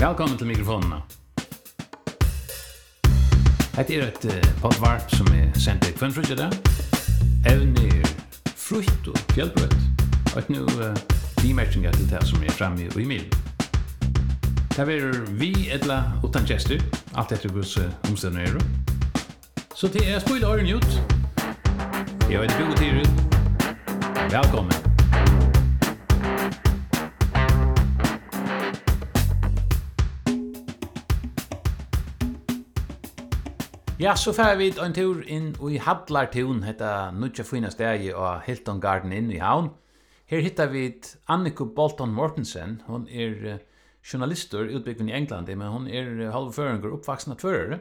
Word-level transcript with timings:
Velkommen 0.00 0.38
til 0.38 0.46
mikrofonene. 0.46 0.96
Hette 3.76 3.94
er 3.96 4.02
et 4.04 4.24
uh, 4.28 4.48
poddvarp 4.60 5.08
som 5.08 5.26
er 5.32 5.46
sendt 5.56 5.86
til 5.86 5.94
Kvønnfrutjede. 5.96 6.50
Evne 7.48 7.86
er 7.86 8.10
frukt 8.56 9.08
og 9.08 9.16
fjellbrøtt. 9.32 9.76
Og 10.34 10.38
et 10.42 10.50
nå 10.52 10.66
uh, 10.66 10.92
bimerkninger 11.40 11.96
til 11.96 12.10
det 12.10 12.20
som 12.28 12.44
er 12.44 12.52
fremme 12.52 12.84
i 12.84 13.04
milen. 13.08 13.32
Det 14.76 14.84
er 14.84 15.16
vi 15.40 15.52
etla 15.72 16.02
utan 16.24 16.44
gjester, 16.44 16.82
alt 17.16 17.32
etter 17.32 17.56
hos 17.56 17.78
uh, 17.80 17.88
omstedene 18.10 18.44
er. 18.44 18.60
Så 19.74 19.88
til 19.88 20.04
jeg 20.04 20.20
spoiler 20.20 20.48
åren 20.48 20.76
ut. 20.76 20.92
Jeg 22.28 22.42
heter 22.42 22.58
Bjørn 22.58 22.76
Tyrud. 22.76 23.08
Velkommen. 24.28 24.85
Ja, 33.96 34.12
så 34.12 34.34
fer 34.36 34.58
vi 34.60 34.66
en 34.76 34.92
tur 34.92 35.22
inn 35.24 35.54
i 35.64 35.78
Hadlartun, 35.80 36.58
hetta 36.66 37.14
nutja 37.16 37.46
fina 37.48 37.70
stegi 37.72 38.10
og 38.12 38.42
Hilton 38.44 38.76
Garden 38.80 39.14
inn 39.16 39.30
i 39.32 39.38
havn. 39.40 39.70
Her 40.28 40.42
hittar 40.44 40.68
vi 40.68 40.82
Anniko 41.32 41.64
Bolton 41.64 42.12
Mortensen. 42.12 42.82
Hon 42.90 43.06
er 43.08 43.62
journalistur 44.04 44.68
utbyggd 44.68 45.00
i 45.08 45.14
England, 45.16 45.48
men 45.48 45.72
hon 45.72 45.88
er 45.88 46.28
halvføringur 46.34 46.92
uppvaksna 46.98 47.38
tvørere. 47.40 47.78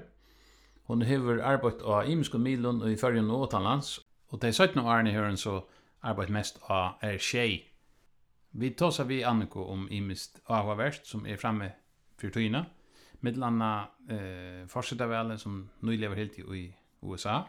Hon 0.87 1.03
hever 1.03 1.43
arbeidt 1.43 1.83
av 1.83 2.07
imiskun 2.07 2.47
milun 2.47 2.79
i 2.87 2.95
fyrjun 2.95 3.33
og 3.35 3.49
åtanlands, 3.49 3.99
og 4.31 4.39
de 4.39 4.53
17 4.53 4.79
årene 4.85 5.11
i 5.11 5.17
høren 5.17 5.35
så 5.35 5.65
arbeidt 5.99 6.31
mest 6.31 6.63
av 6.69 6.95
er 7.03 7.19
tjei. 7.19 7.65
Vi 8.53 8.71
tåsar 8.71 9.11
vi 9.11 9.19
Anniko 9.27 9.67
om 9.67 9.89
imist 9.91 10.39
avhaverst 10.47 11.11
som 11.11 11.27
er 11.27 11.35
framme 11.35 11.73
for 12.15 12.31
tøyna, 12.31 12.63
Mitt 13.25 13.37
eh 14.09 14.67
forsetta 14.67 15.07
väl 15.07 15.39
som 15.39 15.69
nu 15.79 15.97
lever 15.97 16.15
helt 16.15 16.39
i 16.39 16.75
USA 17.01 17.47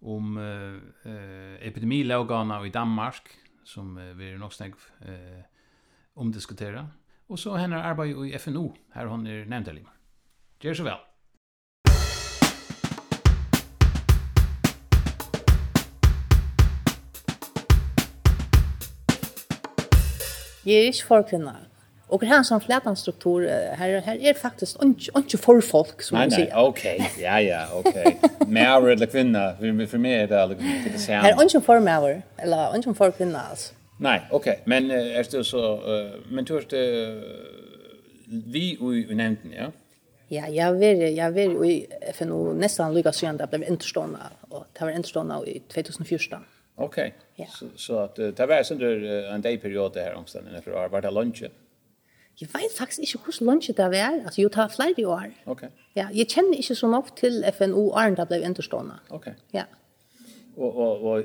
om 0.00 0.38
eh, 0.38 1.12
eh 1.12 1.68
epidemilagarna 1.68 2.66
i 2.66 2.70
Danmark 2.70 3.22
som 3.64 3.98
eh, 3.98 4.04
vi 4.04 4.32
är 4.32 4.38
nog 4.38 4.52
snägg 4.52 4.74
eh, 5.00 5.44
omdiskutera. 6.14 6.88
Och 7.26 7.38
så 7.38 7.56
henne 7.56 7.82
arbetar 7.82 8.26
i 8.26 8.38
FNO, 8.38 8.74
här 8.90 9.06
hon 9.06 9.26
är 9.26 9.44
eller 9.68 9.82
Gjør 10.60 10.74
så 10.74 10.82
väl. 10.84 10.98
for 21.02 21.06
forkvinnar. 21.06 21.75
Och 22.08 22.20
det 22.20 22.26
här 22.26 22.42
som 22.42 22.60
flätan 22.60 22.96
struktur 22.96 23.48
här 23.48 24.00
här 24.00 24.16
är 24.16 24.34
faktiskt 24.34 24.82
inte 25.16 25.38
för 25.38 25.60
folk 25.60 26.02
som 26.02 26.18
man 26.18 26.30
säger. 26.30 26.54
Nej, 26.54 26.64
okej. 26.64 27.10
Ja, 27.18 27.40
ja, 27.40 27.66
okej. 27.74 28.16
Mer 28.46 28.88
eller 28.88 29.06
kvinna 29.06 29.56
för 29.56 29.86
för 29.86 29.98
mig 29.98 30.14
är 30.14 30.26
det 30.26 30.42
alltså 30.42 30.58
det 30.92 30.98
sound. 30.98 31.22
Här 31.22 31.42
inte 31.42 31.60
för 31.60 31.80
mer 31.80 32.22
eller 32.36 32.76
inte 32.76 32.94
för 32.94 33.10
kvinna 33.10 33.40
alls. 33.40 33.72
Nej, 34.00 34.22
okej. 34.30 34.60
Men 34.64 34.90
är 34.90 35.30
det 35.30 35.44
så 35.44 35.80
men 36.30 36.44
tror 36.44 36.64
du 36.68 37.22
vi 38.26 38.78
vi 38.80 39.14
nämnden, 39.14 39.52
ja. 39.58 39.72
Ja, 40.28 40.48
jag 40.48 40.72
vill 40.72 41.16
jag 41.16 41.30
vill 41.30 41.58
vi 41.58 41.86
för 42.12 42.24
nu 42.24 42.54
nästan 42.54 42.94
lika 42.94 43.12
så 43.12 43.26
ända 43.26 43.46
blev 43.46 43.68
interstånda 43.68 44.18
och 44.48 44.64
det 44.72 44.84
var 44.84 44.92
interstånda 44.92 45.46
i 45.46 45.60
2014. 45.60 46.38
Okej. 46.76 46.86
Okay. 46.86 47.10
Ja. 47.34 47.46
Så 47.50 47.66
så 47.76 47.98
att 47.98 48.16
det 48.16 48.46
var 48.46 48.62
sen 48.62 48.82
en 49.34 49.42
dagperiod 49.42 49.94
där 49.94 50.14
omständigheten 50.14 50.62
för 50.62 50.84
arbeta 50.84 51.10
lunchen. 51.10 51.50
Jeg 52.40 52.48
vet 52.52 52.72
faktisk 52.78 53.00
ikke 53.00 53.18
hvordan 53.24 53.46
lunsje 53.46 53.72
det 53.72 53.84
er. 53.98 54.22
Altså, 54.24 54.40
jeg 54.40 54.52
tar 54.52 54.68
flere 54.68 55.08
år. 55.08 55.26
Ok. 55.46 55.62
Ja, 55.96 56.08
jeg 56.14 56.28
kjenner 56.28 56.58
ikke 56.58 56.74
så 56.74 56.86
nok 56.86 57.16
til 57.16 57.44
FNO 57.58 57.92
Arne 57.92 58.16
da 58.16 58.24
ble 58.24 58.42
understående. 58.44 58.98
Ok. 59.10 59.26
Ja. 59.54 59.64
Og, 60.56 60.76
og, 60.76 61.02
og 61.04 61.18
uh, 61.18 61.22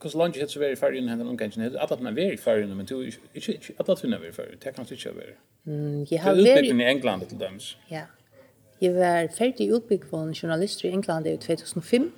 hvordan 0.00 0.18
lunsje 0.20 0.40
heter 0.40 0.52
så 0.52 0.58
veldig 0.58 0.78
ferdig 0.78 0.78
ferien 0.78 1.08
henne 1.08 1.28
omgangen? 1.28 1.62
Hette 1.62 1.80
alle 1.80 1.92
at 1.92 2.00
man 2.00 2.16
var 2.16 2.32
i 2.32 2.36
ferien, 2.36 2.76
men 2.76 2.86
du, 2.86 3.00
ikke, 3.00 3.52
ikke 3.52 3.74
alle 3.78 3.92
at 3.92 4.00
hun 4.00 4.12
er 4.12 4.18
veldig 4.18 4.34
ferdig. 4.34 4.64
Det 4.64 4.74
kan 4.74 4.84
du 4.84 4.94
ikke 4.94 5.16
være. 5.16 5.36
Mm, 5.64 6.06
jeg 6.10 6.20
har 6.22 6.34
vært... 6.34 6.44
Du 6.44 6.50
utbyggde 6.50 6.84
i 6.84 6.90
England 6.90 7.26
til 7.28 7.40
dem. 7.40 7.60
Ja. 7.90 8.04
Jeg 8.80 8.94
var 8.94 9.28
ferdig 9.38 9.74
utbygd 9.74 10.08
på 10.10 10.22
en 10.22 10.32
journalist 10.32 10.84
i 10.84 10.88
England 10.88 11.26
i 11.26 11.36
2005, 11.36 12.12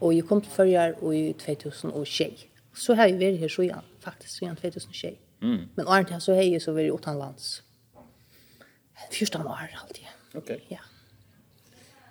og 0.00 0.16
jeg 0.16 0.24
kom 0.24 0.40
til 0.40 0.52
førjar 0.52 1.12
i 1.12 1.32
2006. 1.32 2.46
Så 2.74 2.94
har 2.94 3.04
jeg 3.06 3.18
vært 3.20 3.38
her 3.38 3.48
så 3.48 3.62
igjen, 3.62 3.90
faktisk, 4.00 4.38
så 4.38 4.44
igjen 4.44 4.56
2006. 4.56 5.29
Mm. 5.42 5.68
Men 5.74 5.88
Arnt 5.88 6.10
jag 6.10 6.22
så 6.22 6.34
hej 6.34 6.60
så 6.60 6.72
var 6.72 6.80
det 6.80 6.88
utanlands. 6.88 7.62
Första 9.10 9.38
år 9.38 9.70
alltid. 9.82 10.04
Okej. 10.34 10.64
Ja. 10.68 10.78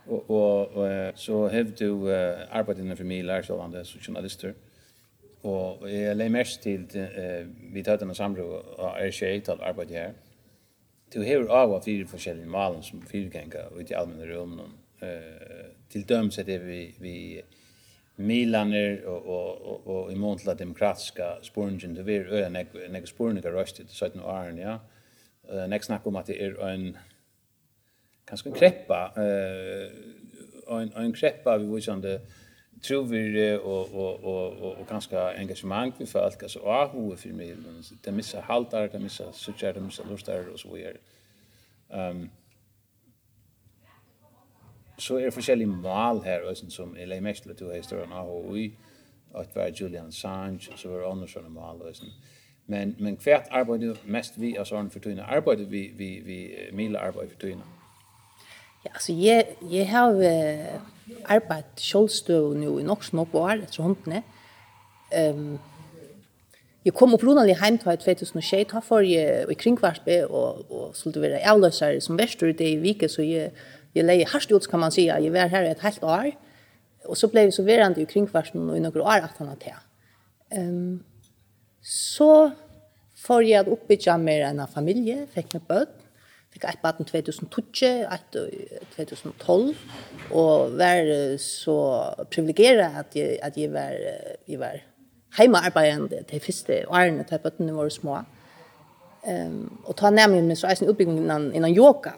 Och 0.08 0.30
och, 0.30 0.68
och 0.68 1.20
så 1.20 1.48
hevde 1.48 1.72
du 1.72 1.92
uh, 1.92 2.40
arbetat 2.52 2.80
inom 2.80 2.98
familjer 2.98 3.42
så 3.42 3.58
var 3.58 3.68
det 3.68 3.86
journalister. 3.86 4.54
Og 5.44 5.86
jeg 5.88 6.16
leier 6.18 6.34
mest 6.34 6.64
til 6.64 6.88
uh, 6.96 7.46
vi 7.74 7.84
tar 7.84 7.96
tatt 7.96 8.10
en 8.10 8.16
samrå 8.16 8.48
av 8.78 8.98
RCA 9.06 9.40
til 9.40 9.62
arbeid 9.62 9.94
her. 9.94 10.18
Du 11.14 11.22
hever 11.24 11.48
av 11.48 11.74
av 11.74 11.86
fire 11.86 12.08
forskjellige 12.08 12.50
malen 12.50 12.84
som 12.84 13.02
fyrgjengar 13.02 13.72
ut 13.78 13.92
i 13.92 13.96
allmenne 13.96 14.28
rom. 14.34 14.60
Uh, 15.02 15.70
til 15.90 16.04
dømes 16.10 16.38
er 16.38 16.44
det 16.44 16.60
vi, 16.66 16.82
vi 17.00 17.16
Milaner 18.20 19.06
og 19.08 19.28
og 19.28 19.68
og, 19.68 19.88
og 19.88 20.12
i 20.12 20.16
Montla 20.16 20.54
demokratiska 20.54 21.24
spurningen 21.42 21.96
det 21.96 22.06
ver 22.06 22.34
øen 22.34 22.52
nek 22.52 22.68
nek 22.90 23.08
spurningar 23.08 23.56
røstet 23.56 23.88
til 23.88 23.96
17 23.96 24.22
år 24.22 24.58
ja. 24.58 24.78
Eh 25.50 25.70
nek 25.70 25.84
snack 25.84 26.08
om 26.08 26.16
at 26.16 26.28
det 26.28 26.44
er 26.44 26.72
ein 26.72 26.98
kanskje 28.28 28.50
en 28.50 28.56
kreppa 28.56 29.12
eh 29.18 29.90
ein 30.72 30.92
ein 30.96 31.14
kreppa 31.14 31.58
vi 31.58 31.66
vil 31.66 31.82
sjande 31.82 32.20
tror 32.84 33.04
vi 33.04 33.54
og 33.54 33.96
og 33.96 34.24
og 34.24 34.62
og, 34.64 34.80
og 34.80 34.88
kanskje 34.88 35.40
engasjement 35.40 36.00
vi 36.00 36.06
for 36.06 36.20
alt 36.20 36.44
altså 36.44 36.60
ah 36.66 36.90
ho 36.90 37.16
for 37.16 37.30
mig 37.34 37.56
det 38.06 38.14
missa 38.14 38.42
haltar 38.42 38.88
det 38.88 39.02
missa 39.02 39.24
søkjer 39.32 39.72
det 39.72 39.84
missa 39.84 40.04
lustar 40.04 40.44
og 40.54 40.60
så 40.60 40.68
vidare. 40.74 40.98
Ehm 41.94 42.18
um, 42.18 42.30
så 45.00 45.18
är 45.18 45.26
er 45.26 45.30
forskjellige 45.30 45.68
mål 45.68 46.24
her 46.24 46.40
også, 46.42 46.66
som 46.70 46.96
är 47.00 47.06
lägger 47.06 47.22
mest 47.22 47.44
til 47.44 47.50
at 47.50 47.60
du 47.60 47.66
har 47.66 47.76
historien 47.76 48.12
av 48.12 48.30
og 48.30 48.58
i, 48.60 48.74
og 49.34 49.46
det 49.46 49.56
var 49.56 49.72
Julian 49.82 50.08
Assange 50.08 50.70
så 50.76 50.90
var 50.90 50.98
det 50.98 51.12
andre 51.12 51.28
sånne 51.28 51.50
mål 51.50 51.82
også. 51.82 52.04
men 52.68 52.96
men 53.00 53.18
hva 53.24 53.42
arbeider 53.52 53.94
du 53.94 53.96
mest 54.06 54.34
vi 54.38 54.56
av 54.58 54.66
sånne 54.66 54.90
for 54.90 55.00
tøyene? 55.00 55.22
Arbeider 55.22 55.66
vi 55.66 55.92
vi 55.98 56.22
vi 56.26 56.50
mye 56.74 56.98
arbeid 56.98 57.30
for 57.30 57.40
tøyene? 57.40 57.64
Ja, 58.86 58.92
altså, 58.94 59.14
jeg, 59.14 59.46
jeg 59.72 59.90
har 59.90 60.10
uh, 60.10 60.82
arbeidet 61.26 61.84
kjølstøv 61.84 62.54
nå 62.54 62.78
i 62.80 62.84
nok 62.84 63.04
som 63.04 63.20
oppe 63.20 63.38
år 63.38 63.66
etter 63.66 63.84
håndene. 63.84 64.24
Um, 65.34 65.60
jeg 66.86 66.94
kom 66.96 67.14
opprunelig 67.14 67.58
hjem 67.60 67.78
til 67.78 67.98
2006, 68.06 68.70
da 68.72 68.80
får 68.80 69.04
jeg 69.04 69.50
i 69.52 69.58
kringkvarspe, 69.60 70.22
og, 70.28 70.72
og 70.72 70.96
skulle 70.96 71.22
være 71.22 71.42
avløsere 71.52 72.00
som 72.02 72.18
verster 72.18 72.54
det 72.54 72.70
i 72.72 72.80
vike, 72.80 73.10
så 73.12 73.22
jeg 73.22 73.52
jag 73.94 74.06
lägger 74.06 74.26
harst 74.26 74.52
ut 74.52 74.68
kan 74.68 74.80
man 74.80 74.92
säga. 74.92 75.20
Jag 75.20 75.32
var 75.32 75.48
här 75.48 75.64
ett 75.64 75.80
helt 75.80 76.04
år. 76.04 76.32
Och 77.06 77.18
så 77.18 77.28
blev 77.28 77.46
vi 77.46 77.52
så 77.52 77.64
verande 77.64 78.02
i 78.02 78.06
kringkvarsen 78.06 78.70
och 78.70 78.78
i 78.78 78.80
några 78.80 79.04
år 79.04 79.18
att 79.18 79.38
han 79.38 79.48
hade 79.48 79.76
Ehm 80.50 81.04
så 81.82 82.52
får 83.16 83.44
jag 83.44 83.70
att 83.70 84.20
med 84.20 84.42
en 84.50 84.68
familj, 84.68 85.28
fick 85.34 85.54
mig 85.54 85.62
böt. 85.68 85.90
Fick 86.52 86.64
ett 86.64 86.82
barn 86.82 87.06
2012, 87.06 87.66
ett 88.12 88.96
2012 88.96 89.74
och 90.30 90.72
var 90.72 91.38
så 91.38 92.06
privilegierad 92.30 92.92
att 92.96 93.16
jag 93.16 93.40
att 93.42 93.58
jag 93.58 93.70
var 93.70 93.96
jag 94.46 94.60
var 94.60 94.84
heimaarbeidende 95.38 96.24
de 96.32 96.40
første 96.40 96.84
årene 96.88 97.24
til 97.24 97.40
bøttene 97.44 97.76
var 97.76 97.90
små. 97.90 98.18
Um, 99.28 99.80
og 99.86 99.96
ta 99.96 100.10
nærmere 100.10 100.42
med 100.42 100.56
så 100.56 100.68
eisen 100.68 100.88
utbyggingen 100.90 101.24
innan, 101.24 101.54
innan 101.54 101.76
yoga. 101.76 102.12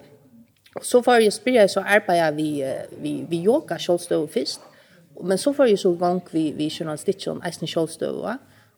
Så 0.81 1.03
får 1.03 1.13
jag 1.13 1.33
spela 1.33 1.68
så 1.68 1.79
arbetar 1.79 2.31
vi 2.31 2.75
vi 3.01 3.25
vi 3.29 3.38
yoga 3.38 3.79
självstå 3.79 4.27
först. 4.27 4.59
Men 5.21 5.38
så 5.38 5.53
får 5.53 5.68
jag 5.68 5.79
så 5.79 5.94
gång 5.94 6.21
vi 6.31 6.51
vi 6.51 6.69
journalistiken 6.69 7.41
Eisen 7.45 7.68
självstå 7.68 8.38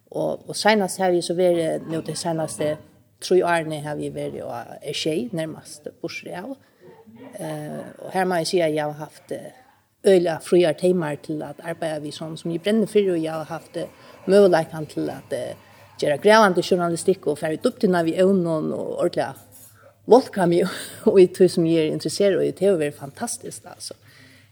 och 0.09 0.49
och 0.49 0.55
senast 0.55 0.99
vi 0.99 1.21
så 1.21 1.33
var 1.33 1.55
det 1.55 1.81
nu 1.89 2.01
det 2.01 2.15
senaste 2.15 2.77
tre 3.27 3.37
jag 3.37 3.49
är 3.49 3.81
har 3.81 3.95
vi 3.95 4.09
varit 4.09 4.43
och 4.43 4.55
är 4.81 4.93
tjej 4.93 5.29
närmast 5.31 5.87
Borsreal. 6.01 6.55
Eh 7.33 8.03
och 8.03 8.11
här 8.11 8.25
man 8.25 8.45
säger 8.45 8.67
jag 8.67 8.85
har 8.85 8.91
haft 8.91 9.31
öliga 10.03 10.39
fria 10.39 10.73
timmar 10.73 11.15
till 11.15 11.43
att 11.43 11.59
arbeta 11.59 11.99
vi 11.99 12.11
sånt 12.11 12.39
som 12.39 12.51
jag 12.51 12.61
bränner 12.61 12.87
för 12.87 13.11
och 13.11 13.17
jag 13.17 13.33
har 13.33 13.45
haft 13.45 13.77
möjligheten 14.25 14.85
till 14.85 15.09
att 15.09 15.33
göra 16.01 16.17
grävande 16.17 16.61
journalistik 16.63 17.27
och 17.27 17.39
färdigt 17.39 17.65
upp 17.65 17.79
till 17.79 17.89
när 17.89 18.03
vi 18.03 18.15
är 18.15 18.25
någon 18.25 18.73
och 18.73 18.99
ordentligt 18.99 19.52
welcome 20.05 20.55
you 20.55 20.67
och 21.03 21.19
i 21.19 21.49
som 21.49 21.65
ger 21.65 21.85
intresserad 21.85 22.35
och 22.35 22.41
det 22.41 22.61
är 22.61 22.75
väl 22.75 22.91
fantastiskt 22.91 23.65
alltså. 23.65 23.93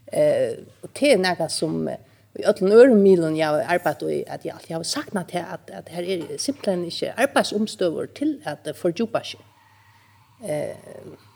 Eh 0.05 0.53
och 0.81 0.89
det 0.93 1.11
är 1.11 1.17
något 1.17 1.51
som 1.51 1.89
i 2.33 2.45
öllum 2.45 2.71
örum 2.71 3.03
milen 3.03 3.37
jag 3.37 3.47
har 3.47 3.59
arbetat 3.59 4.01
och 4.01 4.11
att 4.27 4.45
jag 4.45 4.53
alltid 4.53 4.75
har 4.75 4.83
saknat 4.83 5.31
här 5.31 5.53
att 5.53 5.69
att 5.69 5.89
här 5.89 6.03
är 6.03 6.37
simpelthen 6.37 6.85
inte 6.85 7.13
arbetsomstövor 7.13 8.05
till 8.05 8.41
att 8.45 8.77
fördjupa 8.77 9.23
sig. 9.23 9.39
Eh 10.43 10.75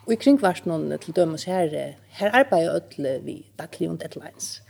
och 0.06 0.14
i 0.14 0.16
kringvarstnon 0.16 0.98
till 1.02 1.14
dömes 1.14 1.46
här 1.46 1.98
her 2.10 2.30
arbetar 2.34 2.76
öll 2.76 3.22
vi 3.24 3.46
daglig 3.56 3.92
och 3.92 3.98
deadlines. 3.98 4.62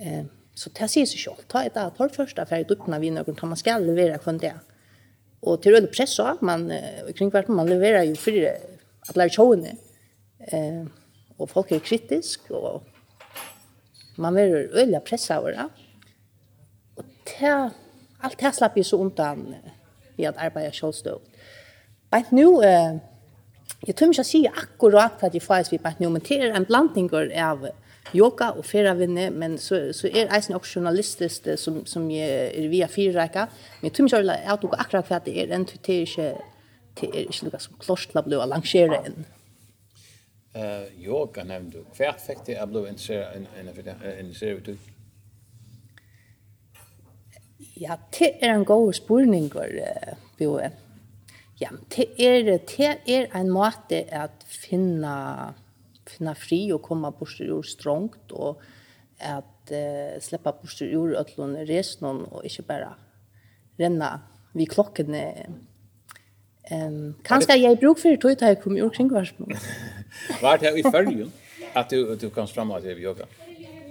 Eh 0.00 0.24
så 0.54 0.70
det 0.70 0.88
ser 0.88 1.06
sig 1.06 1.18
självt. 1.18 1.48
Ta 1.48 1.62
ett 1.62 1.76
att 1.76 1.98
håll 1.98 2.10
första 2.10 2.46
för 2.46 2.60
att 2.60 2.70
öppna 2.70 2.98
vi 2.98 3.10
någon 3.10 3.34
kan 3.34 3.48
man 3.48 3.58
ska 3.58 3.78
leverera 3.78 4.18
kvant 4.18 4.42
det. 4.42 4.54
Och 5.40 5.62
till 5.62 5.74
öll 5.74 5.86
pressa 5.86 6.36
man 6.40 6.70
i 6.70 7.30
vart 7.32 7.48
man 7.48 7.66
levererar 7.66 8.02
jo 8.02 8.16
för 8.16 8.32
at 9.08 9.16
lære 9.16 9.34
sjående. 9.34 9.76
Eh, 10.52 10.82
og 11.38 11.50
folk 11.50 11.72
er 11.72 11.82
kritisk, 11.82 12.50
og 12.50 12.82
man 14.16 14.38
er 14.38 14.66
øyla 14.72 15.00
pressa 15.00 15.38
over 15.38 15.50
det. 15.56 15.68
Og 16.96 17.04
det, 17.26 17.54
alt 18.22 18.40
det 18.40 18.54
slapp 18.54 18.76
jeg 18.76 18.86
så 18.86 18.96
undan 18.96 19.54
i 20.18 20.24
at 20.24 20.36
arbeide 20.36 20.72
sjålstøv. 20.72 21.20
Men 22.12 22.24
nu, 22.30 22.60
eh, 22.62 22.98
jeg 23.86 23.96
tror 23.96 24.12
ikke 24.12 24.22
å 24.22 24.28
si 24.28 24.44
akkurat 24.46 25.20
hva 25.20 25.30
de 25.32 25.40
får 25.40 25.70
vil 25.70 25.80
bare 25.82 25.98
nå, 25.98 26.10
men 26.10 26.22
det 26.22 26.38
er 26.38 26.54
en 26.54 26.66
blanding 26.68 27.08
av 27.14 27.66
yoga 28.14 28.50
og 28.58 28.66
ferievinne, 28.66 29.30
men 29.30 29.56
så, 29.58 29.92
så 29.96 30.10
er 30.10 30.28
det 30.28 30.54
også 30.54 30.78
journalistisk 30.78 31.48
som, 31.56 31.80
som 31.86 32.10
jeg 32.10 32.52
er 32.52 32.68
via 32.68 32.86
fyrreika. 32.86 33.46
Men 33.80 33.88
jeg 33.88 33.96
tror 33.96 34.06
ikke 34.06 34.20
å 34.20 34.24
si 34.26 34.76
akkurat 34.84 35.10
hva 35.10 35.20
det 35.24 35.36
er, 35.38 35.54
enn 35.54 35.64
det 35.64 35.80
er 35.88 36.06
ikke 36.06 36.32
det 37.00 37.08
er 37.12 37.28
ikke 37.28 37.48
noe 37.48 37.60
som 37.62 37.78
klart 37.80 38.10
til 38.10 38.20
å 38.20 38.24
bli 38.26 38.40
lansere 38.50 38.98
inn. 39.08 39.22
Uh, 40.52 40.84
yoga 41.00 41.46
nevnte 41.48 41.80
du. 41.80 41.92
Hva 41.96 42.12
fikk 42.20 42.42
det 42.50 42.58
ble 42.68 42.84
interesseret 42.92 44.68
ut? 44.74 44.90
Ja, 47.80 47.96
det 48.12 48.34
er 48.44 48.52
en 48.52 48.66
god 48.68 48.92
spørning, 48.98 49.48
uh, 49.56 50.12
Bjoe. 50.36 50.68
Ja, 51.62 51.72
det 51.94 52.10
er, 52.18 52.52
det 52.68 52.90
er 53.08 53.32
en 53.38 53.48
måte 53.54 54.02
at 54.12 54.44
finne, 54.44 55.14
finne 56.10 56.36
fri 56.36 56.66
og 56.74 56.82
komme 56.84 57.12
bort 57.16 57.40
ur 57.40 57.64
strongt, 57.64 58.34
og 58.36 58.60
at 59.22 59.72
uh, 59.72 60.20
slippe 60.20 60.52
bort 60.60 60.84
ur 60.84 61.16
øtlån 61.22 61.62
resten, 61.70 62.26
og 62.28 62.44
ikke 62.44 62.68
bare 62.74 62.92
renne 63.80 64.12
vi 64.52 64.68
klokkene 64.68 65.24
Ehm 66.70 67.14
kanske 67.22 67.56
jag 67.56 67.78
bruk 67.78 67.98
för 67.98 68.16
tog 68.16 68.38
ta 68.38 68.54
kom 68.54 68.76
ju 68.76 68.90
kring 68.90 69.08
vars. 69.08 69.34
Var 70.42 70.58
det 70.58 70.78
i 70.78 70.82
följen 70.82 71.32
att 71.72 71.88
du 71.90 72.16
du 72.16 72.30
kan 72.30 72.48
fram 72.48 72.70
att 72.70 72.84
yoga. 72.84 73.26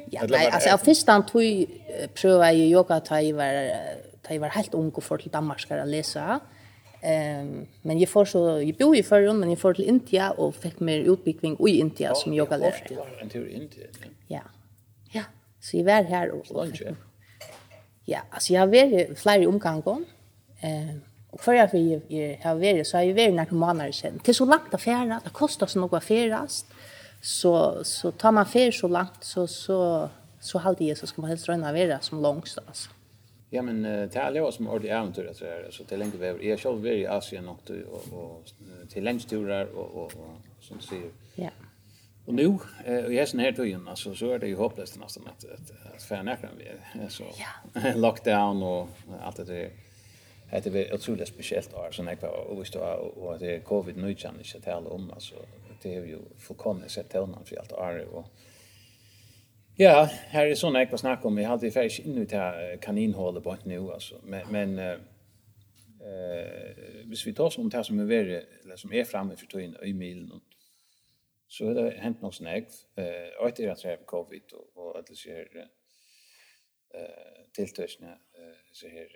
Ja, 0.10 0.22
nej, 0.30 0.48
alltså 0.48 0.70
jag 0.70 0.82
först 0.82 1.08
han 1.08 1.26
tog 1.26 1.66
pröva 2.14 2.52
ju 2.52 2.64
yoga 2.64 3.00
ta 3.00 3.22
i 3.22 3.32
var 3.32 3.72
ta 4.22 4.34
i 4.34 4.38
var 4.38 4.48
helt 4.48 4.74
ung 4.74 4.90
och 4.90 5.04
för 5.04 5.18
till 5.18 5.32
Danmark 5.32 5.60
ska 5.60 5.76
läsa. 5.76 6.40
Ehm 7.02 7.68
men 7.82 8.00
jag 8.00 8.10
får 8.10 8.26
så 8.26 8.62
jag 8.62 8.76
bor 8.76 8.96
i 8.98 9.04
förrun 9.04 9.40
men 9.40 9.50
jag 9.50 9.60
får 9.60 9.74
till 9.74 9.86
India 9.88 10.32
och 10.32 10.56
fick 10.56 10.80
mer 10.80 11.00
utbildning 11.00 11.58
i 11.68 11.80
India 11.80 12.16
som 12.16 12.34
yoga 12.34 12.58
lärare. 12.58 12.88
Ja, 12.90 13.06
En 13.22 13.30
tur 13.30 13.48
i 13.48 13.54
India. 13.54 13.88
Ja. 14.28 14.42
Ja, 15.12 15.24
så 15.60 15.78
jag 15.78 15.84
var 15.84 16.04
här 16.04 16.32
och, 16.32 16.68
Ja, 18.06 18.20
alltså 18.30 18.54
jag 18.54 18.68
var 18.68 19.16
flera 19.16 19.50
omgångar. 19.50 20.04
Ehm 20.62 21.02
för 21.40 21.54
jag 21.54 21.74
jeg 21.74 22.02
jag 22.10 22.38
har 22.44 22.56
varit 22.56 22.88
så 22.88 22.98
har 22.98 23.04
jeg 23.04 23.16
vært 23.16 23.34
narkomaner 23.34 23.92
sen. 23.92 24.20
Det 24.24 24.30
är 24.30 24.34
så 24.34 24.46
långt 24.46 24.74
att 24.74 24.82
färra, 24.82 25.22
det 25.24 25.30
kostar 25.34 25.68
så 25.68 25.80
något 25.80 25.94
att 25.94 26.04
färras. 26.04 26.66
Så, 27.22 27.84
så 27.84 28.12
tar 28.12 28.32
man 28.32 28.46
fär 28.46 28.72
så 28.72 28.88
långt 28.88 29.24
så, 29.24 29.48
så, 29.48 30.10
så 30.40 30.58
halde 30.58 30.86
jeg, 30.86 30.98
så 30.98 31.08
ska 31.08 31.22
man 31.22 31.30
helst 31.30 31.50
röna 31.50 31.74
vara 31.74 32.00
som 32.00 32.22
langst, 32.22 32.58
alltså. 32.68 32.90
Ja, 33.54 33.62
men 33.62 33.84
det 33.84 34.16
er 34.16 34.36
jo 34.36 34.52
som 34.52 34.68
ordentlig 34.68 34.92
eventyr, 34.96 35.28
altså, 35.28 35.46
så 35.72 35.84
det 35.84 35.92
er 35.92 36.00
lenge 36.00 36.20
vever. 36.20 36.40
Jeg 36.40 36.54
har 36.54 36.58
selv 36.58 36.84
vært 36.84 37.02
i 37.02 37.04
Asien 37.04 37.50
och, 37.50 37.72
og, 37.92 38.14
og, 38.14 38.54
til 38.90 39.04
lengsturer, 39.04 39.68
og, 39.76 39.96
og, 39.96 40.14
og, 40.16 40.38
som 40.62 40.78
du 40.78 40.84
sier. 40.84 41.10
Ja. 41.38 41.50
Och 42.26 42.34
nu 42.34 42.58
eh 42.86 43.06
och 43.06 43.14
jag 43.14 43.28
sen 43.28 43.40
här 43.40 43.52
tog 43.52 43.88
alltså 43.88 44.16
så 44.16 44.32
är 44.32 44.40
det 44.40 44.48
ju 44.48 44.56
hopplöst 44.56 45.00
nästan 45.00 45.24
att 45.28 45.44
att, 45.44 45.96
att 45.96 46.04
färna 46.04 46.36
kan 46.36 46.50
vi 46.58 47.10
så 47.10 47.24
lockdown 47.96 48.64
och 48.64 48.90
allt 49.22 49.36
det 49.36 49.44
där 49.44 49.70
det 50.60 50.70
var 50.70 50.94
otroligt 50.94 51.28
speciellt 51.28 51.74
år 51.74 51.92
så 51.92 52.04
när 52.04 52.18
jag 52.22 52.48
och 52.48 52.62
visst 52.62 52.76
och 52.76 53.40
det 53.40 53.60
covid 53.60 53.98
nu 53.98 54.16
kan 54.16 54.38
inte 54.38 54.62
tala 54.62 54.90
om 54.90 55.12
alltså 55.12 55.36
det 55.82 55.96
är 55.96 56.06
ju 56.06 56.20
fullkomligt 56.38 56.92
sett 56.92 57.10
tälnan 57.10 57.46
för 57.46 57.56
allt 57.56 57.72
år 57.72 58.08
och 58.14 58.26
Ja, 59.76 60.10
här 60.12 60.48
är 60.48 60.56
såna 60.56 60.84
jag 60.84 61.00
snackar 61.00 61.26
om. 61.26 61.36
Vi 61.36 61.44
hade 61.44 61.66
ju 61.66 61.72
faktiskt 61.72 62.00
in 62.00 62.18
ut 62.18 62.32
här 62.32 62.78
kaninhålet 62.78 63.44
på 63.44 63.58
nu 63.64 63.92
alltså. 63.92 64.22
Men 64.24 64.48
men 64.52 64.80
eh 64.80 64.98
eh 66.02 67.06
hvis 67.06 67.28
vi 67.28 67.34
tar 67.34 67.50
sånt 67.50 67.74
här 67.74 67.84
som 67.84 68.00
är 68.00 68.06
värre 68.06 68.44
eller 68.64 68.76
som 68.76 68.94
är 68.94 69.04
framme 69.04 69.36
för 69.36 69.46
tiden 69.46 69.76
i 69.84 69.94
milen 69.94 70.32
och 70.32 70.42
så 71.48 71.68
har 71.68 71.74
det 71.74 71.90
hänt 71.90 72.22
något 72.22 72.36
snägg. 72.36 72.66
Eh 72.96 73.44
och 73.44 73.52
det 73.56 73.66
är 73.66 73.70
att 73.70 73.82
det 73.82 73.92
är 73.92 74.06
covid 74.06 74.44
och 74.54 74.78
och 74.78 75.00
att 75.00 75.08
det 75.08 75.16
ser 75.16 75.70
eh 76.94 77.46
tilltösna 77.54 78.18
så 78.72 78.88
här 78.88 79.08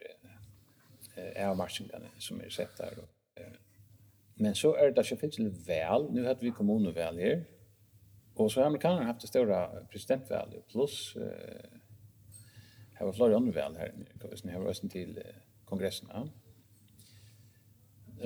eh, 1.16 1.50
avmarsningarna 1.50 2.06
som 2.18 2.42
är 2.42 2.50
sett 2.50 2.78
där. 2.78 3.00
och 3.00 3.10
men 4.38 4.56
så 4.56 4.76
är 4.76 4.92
det 4.92 5.04
så 5.04 5.18
finns 5.18 5.36
det 5.36 5.50
väl, 5.50 6.12
nu 6.12 6.28
hade 6.28 6.40
vi 6.46 6.52
kommunval 6.52 7.18
här, 7.18 7.46
och 8.34 8.52
så 8.52 8.62
har 8.64 9.02
haft 9.04 9.22
det 9.22 9.28
stora 9.28 9.86
presidentvalet 9.86 10.68
plus 10.68 11.16
eh, 11.16 11.80
har 12.94 13.06
var 13.06 13.14
flera 13.14 13.36
andra 13.36 13.62
val 13.62 13.76
här, 13.76 13.94
ni 14.44 14.52
har 14.52 14.62
rösten 14.62 14.90
till 14.90 15.24
kongressen. 15.66 16.10
Ja. 16.14 16.28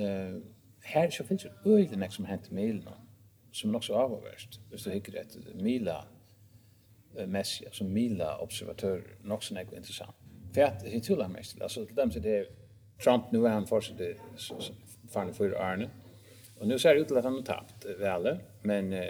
Eh, 0.02 0.38
här 0.82 1.10
så 1.10 1.24
finns 1.24 1.44
det 1.44 1.70
öjligt 1.70 2.14
som 2.14 2.26
hänt 2.26 2.48
i 2.52 2.54
Milan, 2.54 3.08
som 3.52 3.70
är 3.70 3.78
också 3.78 3.94
avvärst, 3.94 4.60
just 4.72 4.86
det 4.86 4.92
hickar 4.92 5.14
det 5.14 5.64
Mila, 5.64 6.06
Messi, 7.28 7.66
som 7.72 7.94
Mila 7.94 8.38
observatörer, 8.38 9.18
något 9.22 9.44
så 9.44 9.56
är 9.56 9.76
intressant. 9.76 10.16
För 10.54 10.62
att 10.62 10.80
det 10.80 10.96
är 10.96 11.00
tullar 11.00 11.28
mest, 11.28 11.62
alltså 11.62 11.86
till 11.86 11.96
dem 11.96 12.12
så 12.12 12.20
det 12.20 12.38
är 12.38 12.48
Trump 13.04 13.32
nu 13.32 13.46
är 13.46 13.50
han 13.50 13.68
fortsatt 13.68 14.02
fan 15.10 15.34
för 15.34 15.52
Arne. 15.52 15.90
Och 16.60 16.68
nu 16.68 16.80
ser 16.80 16.96
det 16.96 17.02
ut 17.02 17.08
till 17.08 17.18
att 17.18 17.24
han 17.24 17.34
har 17.34 17.42
tappat 17.42 17.86
väl, 18.00 18.38
men 18.62 18.94
uh, 18.94 19.02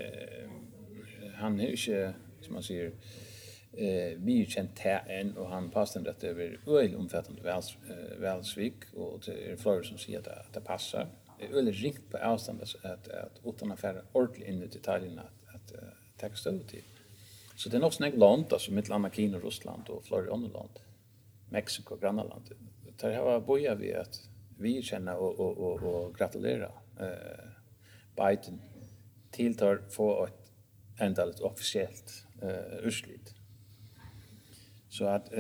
han 1.36 1.60
är 1.60 1.64
ju 1.64 1.72
inte 1.72 2.14
som 2.42 2.54
man 2.54 2.64
säger 2.64 2.92
eh 3.74 4.18
vi 4.18 4.46
känt 4.46 4.80
här 4.80 5.04
än 5.08 5.38
och 5.38 5.50
han 5.50 5.70
passar 5.70 6.02
det 6.02 6.24
över 6.24 6.60
öl 6.68 6.96
omfattande 6.96 7.42
väls, 7.42 7.78
välsvik 8.18 8.76
och 8.94 9.20
det 9.26 9.52
är 9.52 9.56
flera 9.56 9.84
som 9.84 9.98
säger 9.98 10.20
att 10.20 10.26
det, 10.26 10.46
det 10.54 10.62
passar. 10.62 11.08
Öl 11.54 11.72
rikt 11.72 12.12
på 12.12 12.18
avstånd 12.18 12.62
att 12.84 13.10
att 13.10 13.42
utan 13.46 13.72
affär 13.72 14.04
ordentligt 14.12 14.48
in 14.48 14.64
i 14.64 14.68
detaljerna 14.68 15.22
att 15.22 15.56
att, 15.56 15.74
uh, 15.74 15.90
texta 16.18 16.50
ut 16.50 16.68
till. 16.68 16.84
Så 17.56 17.70
det 17.70 17.78
är 17.78 17.82
nog 17.82 17.94
snägt 17.94 18.18
land 18.18 18.54
alltså 18.54 18.72
mitt 18.72 18.90
Kina, 19.16 19.40
Ryssland 19.40 19.90
och 19.90 20.06
flera 20.06 20.34
andra 20.34 20.50
land. 20.60 20.80
Mexiko 21.50 21.96
grannland 21.96 22.54
där 23.00 23.16
har 23.16 23.40
boja 23.40 23.76
vi 23.76 23.94
att 23.94 24.30
vi 24.58 24.82
känner 24.82 25.16
och 25.16 25.40
och 25.40 25.58
och 25.58 25.84
och 25.84 26.16
gratulera 26.16 26.72
eh 27.00 27.50
Biden 28.16 28.62
till 29.32 29.58
tar 29.58 29.82
få 29.90 30.26
ett 30.26 30.52
ändalet 31.00 31.40
officiellt 31.40 32.26
eh 32.42 32.78
urslit. 32.84 33.34
Så 34.90 35.06
att 35.06 35.34
eh 35.34 35.40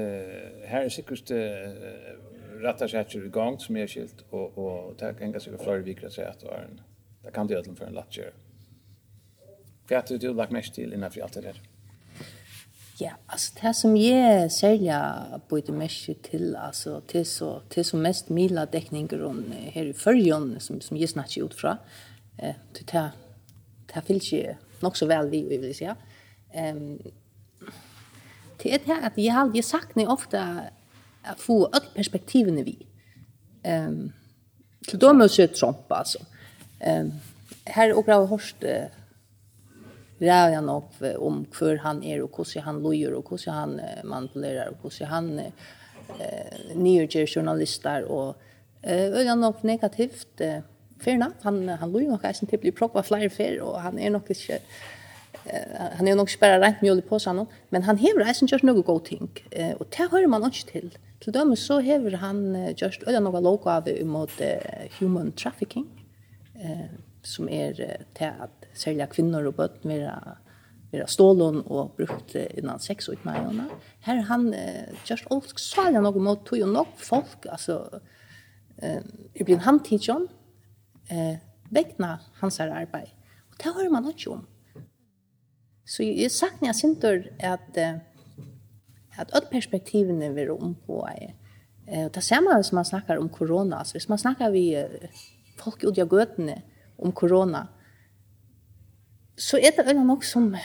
här 0.65 0.85
är 0.85 0.89
säkert 0.89 1.31
eh, 1.31 1.37
rätta 2.59 2.87
sätter 2.87 3.25
igång 3.25 3.59
som 3.59 3.77
är 3.77 3.87
skilt 3.87 4.25
och 4.29 4.57
och 4.57 4.97
ta 4.97 5.09
en 5.09 5.31
ganska 5.31 5.57
flera 5.57 5.77
veckor 5.77 6.05
att 6.05 6.13
säga 6.13 6.29
att 6.29 6.45
det 7.23 7.31
kan 7.31 7.47
det 7.47 7.55
ödlen 7.55 7.75
för 7.75 7.85
en 7.85 7.93
latcher. 7.93 8.33
det 10.07 10.17
du 10.17 10.33
lagt 10.33 10.51
mest 10.51 10.73
till 10.73 10.93
innan 10.93 11.11
för 11.11 11.21
allt 11.21 11.33
det 11.33 11.41
där. 11.41 11.61
Ja, 13.01 13.11
alltså 13.25 13.53
det 13.61 13.73
som 13.73 13.97
jag 13.97 14.51
sälja 14.51 15.25
på 15.47 15.59
det 15.59 15.71
mest 15.71 16.09
till 16.23 16.55
alltså 16.55 17.01
till 17.01 17.25
så 17.25 17.61
till 17.69 17.85
så 17.85 17.97
mest 17.97 18.29
mila 18.29 18.65
täckningar 18.65 19.23
om 19.23 19.53
här 19.73 19.85
i 19.85 19.93
förjon 19.93 20.59
som 20.59 20.81
som 20.81 20.97
jag 20.97 21.09
snackar 21.09 21.45
ut 21.45 21.53
fra. 21.53 21.77
Eh 22.37 22.55
till 22.73 22.85
det 22.85 23.11
det 23.93 24.01
finns 24.01 24.31
ju 24.31 24.55
nog 24.79 24.97
så 24.97 25.05
vel 25.05 25.29
vi 25.29 25.57
vill 25.57 25.75
säga. 25.75 25.95
Ehm 26.53 26.99
til 28.57 28.71
det 28.71 28.91
at 28.91 29.03
att 29.03 29.17
jag 29.17 29.33
har 29.33 29.61
sagt 29.61 29.95
ni 29.95 30.07
ofte 30.07 30.71
att 31.23 31.39
få 31.39 31.65
alle 31.65 31.89
perspektivene 31.95 32.63
vi. 32.63 32.87
Ehm 33.63 34.11
til 34.87 34.99
då 34.99 35.13
måste 35.13 35.41
jag 35.41 35.55
Trump, 35.55 35.91
altså. 35.91 36.19
Ehm 36.81 37.13
her 37.67 37.89
er 37.89 37.93
også 37.93 38.11
har 38.11 38.25
hört 38.25 38.63
rävja 40.19 40.61
nog 40.61 40.83
om 41.17 41.45
hur 41.59 41.77
han 41.77 42.03
är 42.03 42.21
och 42.21 42.47
hur 42.53 42.61
han 42.61 42.81
lojer 42.83 43.13
och 43.13 43.29
hur 43.29 43.51
han 43.51 43.81
manipulerar 44.03 44.73
och 44.81 44.93
hur 44.99 45.05
han 45.05 45.39
eh 45.39 46.75
nyger 46.75 47.27
journalister 47.27 48.03
och 48.03 48.35
eh 48.81 49.09
väl 49.11 49.37
nog 49.37 49.55
negativt 49.61 50.41
eh, 50.41 50.59
ferna. 50.99 51.31
han 51.41 51.69
han 51.69 51.91
lojer 51.91 52.09
nog 52.09 52.21
kanske 52.21 52.45
typ 52.45 52.61
bli 52.61 52.71
proppa 52.71 53.03
flyer 53.03 53.29
fer, 53.29 53.61
och 53.61 53.81
han 53.81 53.99
är 53.99 54.09
nog 54.09 54.21
inte 54.27 54.59
han 55.97 56.07
är 56.07 56.15
nog 56.15 56.29
spärrar 56.29 56.59
rent 56.61 56.81
mjöl 56.81 57.01
på 57.01 57.19
sig 57.19 57.45
men 57.69 57.83
han 57.83 57.97
hever 57.97 58.25
eisen 58.25 58.47
just 58.51 58.63
något 58.63 58.85
god 58.85 59.05
ting 59.05 59.29
eh, 59.51 59.71
och 59.71 59.87
det 59.89 60.07
hör 60.11 60.27
man 60.27 60.43
också 60.43 60.67
till 60.67 60.97
till 61.19 61.33
dem 61.33 61.55
så 61.55 61.79
hever 61.79 62.11
han 62.11 62.67
just 62.77 63.03
ölla 63.03 63.19
några 63.19 63.39
låg 63.39 63.67
av 63.67 63.89
mot 64.03 64.31
human 64.99 65.31
trafficking 65.31 65.87
eh, 66.55 66.85
som 67.23 67.49
är 67.49 67.97
till 68.13 68.31
særlig 68.73 69.09
kvinner 69.13 69.47
og 69.47 69.57
bøtt 69.57 69.83
vera 69.87 70.37
vera 70.91 71.07
stålon 71.09 71.61
og 71.67 71.93
brukt 71.97 72.35
innan 72.35 72.81
sex 72.81 73.09
og 73.11 73.21
med 73.25 73.37
henne. 73.37 73.67
Her 74.05 74.23
han 74.29 74.49
eh, 74.57 74.89
just 75.09 75.27
olsk 75.33 75.61
svarer 75.61 76.01
noe 76.01 76.23
mot 76.23 76.41
tog 76.47 76.63
og 76.65 76.73
nok 76.73 76.95
folk, 76.97 77.45
altså, 77.51 78.01
eh, 78.81 79.01
jeg 79.35 79.45
blir 79.45 79.59
han 79.59 79.67
handtidsjon, 79.67 80.27
eh, 81.09 81.37
vekna 81.69 82.17
hans 82.41 82.57
her 82.57 82.73
arbeid. 82.73 83.13
Og 83.51 83.59
det 83.61 83.73
hører 83.75 83.93
man 83.93 84.09
ikke 84.09 84.39
om. 84.39 84.47
Så 85.85 86.03
jeg 86.03 86.21
jeg 86.21 86.31
sagt 86.31 86.61
når 86.61 86.67
jeg 86.67 86.75
synes 86.75 87.05
at, 87.39 87.77
at 89.17 89.33
alle 89.33 89.49
perspektivene 89.51 90.33
vil 90.35 90.51
om 90.51 90.75
på 90.85 91.05
eh, 91.09 91.33
Og 92.05 92.13
det 92.13 92.23
ser 92.23 92.41
man 92.41 92.63
som 92.63 92.75
man 92.75 92.85
snakker 92.85 93.17
om 93.17 93.29
korona. 93.29 93.79
Altså, 93.79 93.93
hvis 93.93 94.09
man 94.09 94.17
snakker 94.17 94.49
vi 94.49 94.77
folk 95.57 95.83
ut 95.83 95.97
i 95.97 96.01
gøtene 96.01 96.61
om 96.97 97.11
korona, 97.11 97.65
så 99.39 99.57
er 99.57 99.71
det 99.75 99.87
øyne 99.87 100.05
nok 100.07 100.23
som 100.23 100.55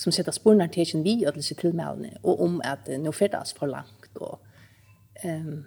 som 0.00 0.12
setter 0.12 0.32
sporene 0.32 0.68
til 0.72 0.86
ikke 0.86 1.02
vi 1.04 1.24
og 1.28 1.34
til 1.34 1.44
sitt 1.44 1.58
tilmeldene, 1.60 2.14
og 2.22 2.40
om 2.40 2.60
at 2.64 2.88
uh, 2.88 2.96
nå 2.96 3.12
fyrdes 3.12 3.52
for 3.52 3.68
langt. 3.68 4.08
Og, 4.16 4.38
um, 5.24 5.58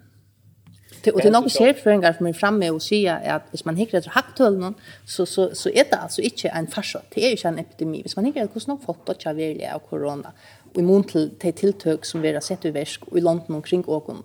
til, 1.03 1.13
og 1.13 1.21
det 1.21 1.27
er 1.29 1.35
noen 1.35 1.53
selvføringer 1.53 2.15
som 2.17 2.29
er 2.29 2.39
fremme 2.39 2.71
og 2.73 2.81
sier 2.81 3.21
at 3.35 3.45
hvis 3.51 3.65
man 3.67 3.77
hikker 3.77 3.99
etter 3.99 4.15
haktølene, 4.15 4.73
så, 5.05 5.27
så, 5.29 5.51
så 5.53 5.69
er 5.69 5.85
det 5.91 5.99
altså 5.99 6.25
ikke 6.25 6.49
en 6.49 6.71
farsat, 6.71 7.05
det 7.13 7.25
er 7.25 7.37
ikke 7.37 7.51
en 7.51 7.61
epidemi. 7.61 8.01
Hvis 8.01 8.17
man 8.17 8.25
hikker 8.25 8.41
etter 8.41 8.55
hvordan 8.55 8.73
noen 8.73 8.85
folk 8.87 9.13
ikke 9.13 9.35
er 9.53 9.75
av 9.75 9.85
korona, 9.85 10.33
og 10.73 10.81
imot 10.81 11.13
til 11.13 11.29
de 11.41 11.51
tiltøk 11.51 12.05
som 12.09 12.25
vi 12.25 12.33
har 12.33 12.41
sett 12.41 12.65
i 12.65 12.73
versk, 12.73 13.05
og 13.11 13.17
i 13.17 13.25
London 13.25 13.61
omkring 13.61 13.85
åkken, 13.85 14.23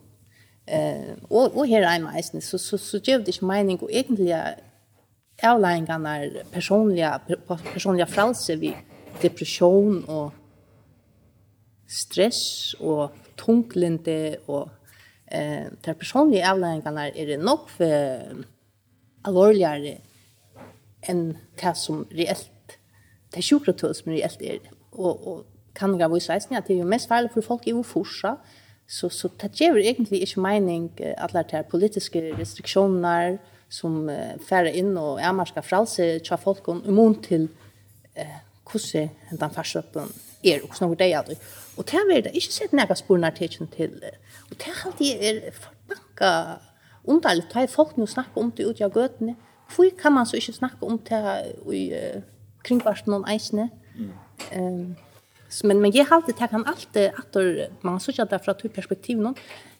Eh, 0.69 1.17
og, 1.31 1.57
og 1.57 1.67
her 1.69 1.87
er 1.87 2.01
meg, 2.03 2.25
så, 2.25 2.41
så, 2.45 2.59
så, 2.59 2.77
så 2.77 3.01
gjør 3.01 3.23
det 3.25 3.35
ikke 3.35 3.49
mening, 3.49 3.79
og 3.83 3.89
egentlig 3.93 4.31
er 4.37 4.59
avlæringarna 5.43 6.17
er 6.25 6.45
personliga, 6.53 7.19
personliga 7.73 8.07
fralse 8.11 8.57
vid 8.59 8.75
depression 9.23 10.05
og 10.09 10.33
stress 11.89 12.75
og 12.81 13.15
tunglinde 13.39 14.37
og 14.49 14.69
eh, 15.33 15.71
de 15.85 15.95
personliga 15.95 16.51
avlæringarna 16.53 17.09
er 17.09 17.27
det 17.27 17.39
nok 17.39 17.69
for 17.71 18.45
alvorligere 19.29 19.99
enn 21.09 21.37
det 21.61 21.75
som 21.79 22.03
reelt, 22.11 22.79
det 23.35 23.45
sjukratøy 23.45 23.93
som 23.95 24.11
reelt 24.13 24.43
er. 24.43 24.59
Og, 24.93 25.27
og 25.29 25.45
kan 25.75 25.95
jeg 26.01 26.11
vise 26.11 26.35
eisen 26.35 26.57
at 26.59 26.67
det 26.67 26.77
er 26.77 26.83
jo 26.83 26.91
mest 26.91 27.09
farlig 27.09 27.31
for 27.33 27.47
folk 27.47 27.69
i 27.69 27.77
å 27.77 27.85
forsa, 27.87 28.35
så, 28.89 29.11
så 29.13 29.29
det 29.41 29.53
gjør 29.61 29.79
egentlig 29.79 30.23
ikke 30.25 30.43
mening 30.43 30.91
at 30.99 31.35
det 31.37 31.55
er 31.55 31.71
politiske 31.71 32.23
restriksjoner, 32.39 33.37
og 33.37 33.58
som 33.69 34.09
eh, 34.09 34.37
færer 34.45 34.77
inn 34.81 34.95
og 34.97 35.21
er 35.21 35.35
marska 35.37 35.63
fralse 35.65 36.19
tja 36.25 36.39
folkon 36.41 36.83
imot 36.89 37.25
til 37.29 37.49
eh, 38.17 38.39
hvordan 38.69 39.11
hentan 39.31 39.53
farsøppen 39.55 40.13
er 40.45 40.63
og 40.65 40.77
snakker 40.77 41.01
det 41.01 41.11
aldri. 41.17 41.37
Og 41.77 41.87
det 41.89 42.01
er 42.01 42.23
det 42.27 42.35
ikke 42.37 42.55
sett 42.55 42.73
nega 42.77 42.95
sporene 42.99 43.31
tekjen 43.35 43.69
til. 43.73 43.95
Og 44.51 44.57
det 44.57 44.71
er 44.71 44.87
alltid 44.87 45.27
er 45.29 45.41
forbanka 45.57 46.31
underlig. 47.09 47.47
Det 47.53 47.63
er 47.63 47.73
folk 47.73 47.97
nå 47.97 48.07
snakker 48.07 48.43
om 48.43 48.51
det 48.51 48.67
ut 48.67 48.81
av 48.83 48.95
gøtene. 48.95 49.37
Hvor 49.75 49.91
kan 49.99 50.13
man 50.13 50.27
så 50.27 50.37
ikke 50.37 50.57
snakke 50.57 50.87
om 50.87 50.99
det 50.99 51.21
i 51.73 51.83
uh, 51.93 52.23
kringvarsen 52.65 53.13
og 53.13 53.27
eisene? 53.31 53.69
Mm. 53.97 54.13
Um, 54.57 54.97
men, 55.65 55.81
men 55.81 55.95
jeg 55.95 56.07
har 56.07 56.17
alltid, 56.17 56.35
det 56.35 56.51
kan 56.51 56.67
alltid, 56.67 57.11
at 57.19 57.83
man 57.83 58.01
så 58.01 58.11
ikke 58.11 58.23
at 58.23 58.31
det 58.31 58.45
fra 58.45 58.53
to 58.57 58.69
perspektiv 58.69 59.21
noen, 59.21 59.37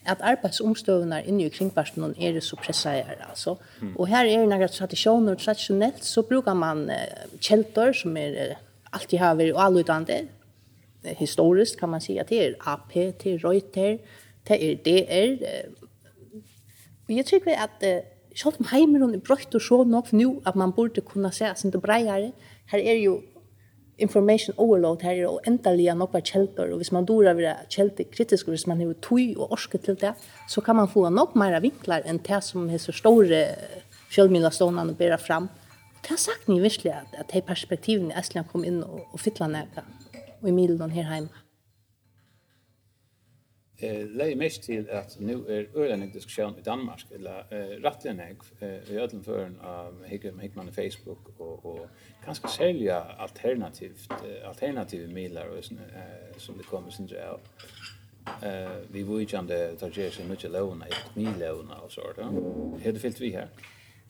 at 0.09 0.23
arbeidsomstøvene 0.25 1.21
inne 1.29 1.47
i 1.47 1.53
kringvarsten 1.53 2.15
er 2.17 2.33
det 2.37 2.43
så 2.45 2.57
pressere, 2.57 3.17
altså. 3.29 3.57
Mm. 3.81 3.95
Og 3.97 4.09
her 4.09 4.25
er 4.25 4.41
det 4.41 4.49
noen 4.49 4.73
tradisjoner, 4.73 5.39
tradisjonelt 5.39 6.05
så 6.05 6.23
brukar 6.27 6.57
man 6.59 6.87
uh, 6.91 7.37
kjelter 7.41 7.93
som 7.97 8.17
er 8.17 8.37
uh, 8.39 8.61
alltid 8.93 9.19
har 9.23 9.39
vært 9.39 9.59
allutdannende, 9.59 10.29
uh, 11.05 11.15
historiskt 11.19 11.79
kan 11.79 11.93
man 11.93 12.01
säga, 12.01 12.21
at 12.25 12.31
det 12.31 12.43
er 12.45 12.55
AP, 12.67 12.95
det 12.95 13.35
er 13.35 13.43
Reuter, 13.45 13.99
det 14.49 14.61
er 14.71 14.79
DR. 14.87 15.35
Uh, 15.43 15.89
og 17.09 17.17
jeg 17.17 17.27
tror 17.27 17.53
at 17.57 17.85
uh, 17.85 18.05
selv 18.37 18.61
om 18.61 18.71
heimer 18.73 19.09
er 19.09 19.21
brøkt 19.21 19.55
og 19.55 19.63
så 19.63 19.83
nok 19.85 20.13
nå 20.13 20.43
at 20.47 20.57
man 20.57 20.73
burde 20.73 21.01
kunne 21.01 21.33
se 21.33 21.45
at 21.45 21.63
det 21.63 21.83
breier, 21.83 22.31
her 22.67 22.79
er 22.79 23.03
jo 23.03 23.21
information 23.99 24.55
overload 24.57 25.03
her 25.03 25.25
og 25.29 25.41
endelig 25.47 25.91
nokva 25.99 26.21
kjelder, 26.21 26.73
og 26.73 26.81
hvis 26.81 26.93
man 26.95 27.07
dora 27.09 27.35
vera 27.35 27.55
kjelder 27.71 28.07
kritisk, 28.15 28.49
og 28.49 28.57
hvis 28.57 28.67
man 28.71 28.81
har 28.81 28.95
tøy 29.03 29.35
og 29.37 29.53
orske 29.53 29.79
til 29.79 29.99
det, 30.01 30.15
så 30.49 30.61
kan 30.61 30.77
man 30.77 30.89
få 30.89 31.09
nok 31.11 31.35
mer 31.37 31.59
vinklar 31.61 32.07
enn 32.07 32.23
det 32.23 32.43
som 32.47 32.69
er 32.71 32.83
så 32.83 32.95
store 32.95 33.43
fjellmiddelståndene 34.15 34.95
bæra 34.95 35.19
fram. 35.21 35.51
Det 36.03 36.15
har 36.15 36.23
sagt 36.23 36.49
ni 36.49 36.61
virkelig 36.61 36.93
at, 36.95 37.13
at 37.19 37.35
de 37.35 37.43
perspektivene 37.43 38.15
i 38.15 38.19
Estland 38.19 38.49
kom 38.53 38.65
inn 38.65 38.83
og, 38.87 39.03
og 39.13 39.21
fytla 39.21 39.51
nega, 39.51 39.85
og 40.41 40.49
i 40.49 40.55
middelen 40.55 40.95
her 40.95 41.11
heima. 41.11 41.45
Eh, 43.83 44.07
lei 44.11 44.35
mest 44.35 44.65
til 44.67 44.89
at 44.91 45.17
nu 45.21 45.45
er 45.47 45.69
ølendig 45.75 46.15
diskussion 46.15 46.55
i 46.59 46.63
Danmark, 46.63 47.05
eller 47.15 47.45
eh, 47.53 47.77
rettelig 47.85 48.15
nek, 48.17 48.43
eh, 48.61 48.91
i 48.91 48.97
ødelen 48.99 49.23
føren 49.25 49.55
av 49.63 50.03
Hickman 50.07 50.69
i 50.69 50.73
Facebook 50.73 51.31
og, 51.39 51.67
og 51.67 51.89
ganska 52.29 52.49
sälja 52.49 53.01
alternativt 53.19 54.13
alternativa 54.47 55.13
medlar 55.13 55.47
och 55.47 55.65
såna 55.65 55.81
eh, 55.81 56.39
som 56.39 56.59
det 56.59 56.65
kommer 56.65 56.91
sen 56.91 57.09
jag 57.11 57.41
Eh 58.43 58.71
vi 58.93 59.03
vill 59.03 59.21
ju 59.21 59.27
kände 59.27 59.77
tar 59.81 59.91
sig 59.91 60.25
mycket 60.29 60.51
låna 60.51 60.87
ett 60.87 61.17
milåna 61.17 61.75
och 61.85 61.93
så 61.93 62.01
där. 62.17 62.25
Hur 62.83 62.93
det 62.93 62.99
fyllt 62.99 63.21
vi 63.21 63.31
här? 63.31 63.49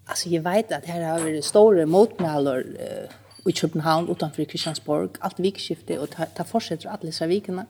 Alltså 0.05 0.29
jag 0.29 0.43
vet 0.43 0.73
att 0.73 0.85
här 0.85 1.03
har 1.13 1.21
vi 1.21 1.43
stora 1.43 1.87
motmälor 1.87 2.65
eh, 2.79 3.51
i 3.51 3.53
Köpenhamn 3.53 4.09
utanför 4.11 4.45
Kristiansborg 4.45 5.09
allt 5.21 5.41
vikskifte 5.41 5.99
och 5.99 6.11
ta, 6.11 6.27
ta 6.27 6.45
fortsätter 6.45 6.89
alla 6.89 6.99
dessa 7.01 7.27
vikerna. 7.27 7.67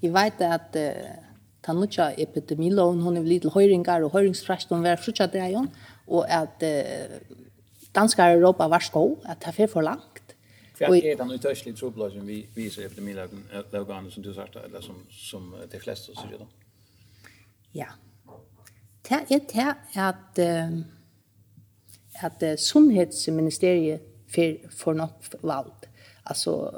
Jag 0.00 0.12
vet 0.12 0.40
att 0.40 0.76
eh, 0.76 0.90
ta 1.60 1.72
nutja 1.72 2.10
epidemilån 2.10 3.00
hon 3.00 3.16
är 3.16 3.24
lite 3.24 3.48
höjringar 3.48 4.00
och 4.00 4.12
höjringsfrast 4.12 4.70
hon 4.70 4.82
var 4.82 4.96
frutja 4.96 5.26
där 5.26 5.66
och 6.06 6.24
att 6.30 6.62
danskar 7.94 8.34
Europa 8.36 8.68
var 8.68 8.78
sko, 8.84 9.20
at 9.24 9.40
det 9.44 9.58
er 9.58 9.66
for 9.66 9.80
langt. 9.80 10.36
Hva 10.80 10.96
er 10.96 11.16
den 11.16 11.32
utørslige 11.36 11.76
som 11.76 12.26
vi 12.26 12.46
viser 12.54 12.86
epidemilagene 12.86 14.10
som 14.10 14.22
du 14.22 14.32
sagt, 14.34 14.56
eller 14.56 14.80
som, 14.80 15.02
som 15.10 15.54
de 15.72 15.80
fleste 15.80 16.14
sier 16.16 16.38
da? 16.40 16.46
Ja. 17.74 17.90
Det 19.04 19.20
er 19.30 19.44
det 19.50 20.00
at, 20.00 20.40
at 22.22 22.60
sunnhetsministeriet 22.60 24.00
får 24.70 24.92
nok 24.92 25.28
valgt. 25.42 25.88
Altså, 26.26 26.70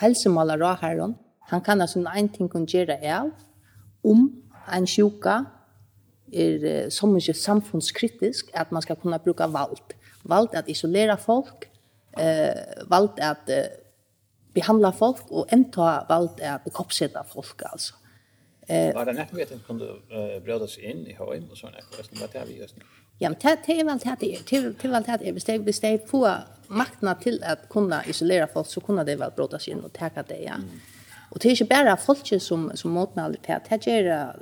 helsemåler 0.00 0.64
og 0.64 0.78
herren, 0.80 1.16
han 1.50 1.60
kan 1.60 1.80
altså 1.80 1.98
en 1.98 2.28
ting 2.28 2.50
kunne 2.50 2.66
gjøre 2.66 2.96
av, 3.02 3.30
om 4.04 4.28
en 4.72 4.86
sjuka 4.86 5.42
er 6.32 6.90
så 6.94 7.08
mye 7.10 7.34
samfunnskritisk 7.34 8.52
at 8.54 8.72
man 8.72 8.82
skal 8.82 8.96
kunne 8.96 9.18
bruke 9.18 9.52
valgt 9.52 9.96
valgt 10.24 10.54
at 10.54 10.68
isolera 10.68 11.16
folk, 11.16 11.68
eh, 12.18 12.84
valgt 12.90 13.20
at 13.20 13.48
eh, 13.48 13.70
behandla 14.54 14.90
folk, 14.90 15.24
og 15.30 15.48
enda 15.52 16.04
valgt 16.08 16.40
at 16.40 16.64
bekopsetta 16.64 17.22
folk, 17.22 17.62
altså. 17.72 17.94
Eh, 18.68 18.94
var 18.94 19.04
det 19.04 19.16
nekko 19.16 19.40
at 19.42 19.50
den 19.50 19.62
kunne 19.66 19.86
uh, 20.12 20.36
brøda 20.44 20.68
seg 20.70 20.84
inn 20.92 21.00
i 21.10 21.14
høym, 21.18 21.48
og 21.50 21.58
sånn 21.58 21.74
hva 21.74 22.04
er 22.04 22.28
det 22.34 22.44
vi 22.46 22.60
gjør? 22.60 22.74
Ja, 23.20 23.28
men 23.28 23.38
det 23.40 23.74
er 23.74 23.82
vel 23.84 23.98
det 23.98 24.12
er, 24.12 24.20
det 24.20 24.58
er 24.60 24.92
vel 24.92 25.06
det 25.06 25.16
er, 25.16 25.32
hvis 25.34 25.44
det 25.48 25.54
er, 25.54 25.64
hvis 25.66 25.80
det 25.82 25.90
er 25.90 26.04
på 26.06 26.20
maktene 26.70 27.16
til 27.20 27.40
at 27.42 27.66
kunne 27.72 27.98
isolera 28.08 28.46
folk, 28.46 28.68
så 28.70 28.80
kunne 28.80 29.04
det 29.04 29.18
vel 29.18 29.34
brøda 29.34 29.58
seg 29.58 29.74
inn 29.74 29.82
og 29.84 29.92
teka 29.96 30.22
det, 30.28 30.38
ja. 30.44 30.60
Mm. 30.60 30.78
Og 31.30 31.42
det 31.42 31.50
er 31.50 31.58
ikke 31.58 31.72
bare 31.72 31.96
folk 31.98 32.30
som, 32.42 32.70
som 32.78 32.94
motmelder 32.94 33.42
til, 33.42 33.58
at 33.58 33.84
det 33.84 33.98
er 34.06 34.38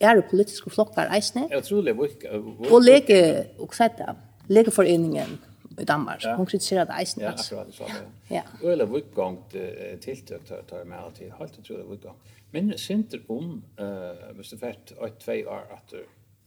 er 0.00 0.20
politiske 0.30 0.70
flokker 0.70 1.08
eisne. 1.14 1.46
Jeg 1.50 1.62
tror 1.64 1.82
det 1.82 1.94
er 1.96 2.70
Og 2.70 2.82
lege 2.82 3.20
og 3.58 3.72
hva 3.72 3.88
av 4.08 4.16
legeforeningen 4.48 5.38
i 5.80 5.84
Danmark. 5.84 6.24
Ja. 6.24 6.36
Hun 6.36 6.46
kritiserer 6.46 6.84
det 6.84 6.98
eisen. 7.00 7.22
Ja, 7.22 7.32
akkurat 7.32 7.74
så. 7.74 7.88
Ja. 7.88 8.36
ja. 8.36 8.70
Eller 8.72 8.86
vikgang 8.86 9.38
uh, 9.54 9.98
tiltøk 10.00 10.46
tar, 10.48 10.78
jeg 10.78 10.86
med 10.86 10.98
alltid. 10.98 11.32
Helt 11.38 11.58
utrolig 11.58 11.90
vikgang. 11.90 12.20
Men 12.52 12.78
sinter 12.78 13.20
om, 13.28 13.58
uh, 13.80 14.30
hvis 14.36 14.54
det 14.54 14.60
fært, 14.60 14.94
og 14.98 15.18
tvei 15.20 15.42
år 15.44 15.66
at 15.76 15.96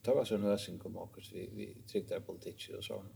det 0.05 0.15
var 0.15 0.25
sånn 0.25 0.45
nøsing 0.47 0.79
kom 0.79 0.97
åker, 0.97 1.25
vi, 1.33 1.45
vi 1.53 1.67
trygde 1.87 2.15
er 2.15 2.23
politikk 2.25 2.69
og 2.77 2.85
sånn. 2.85 3.11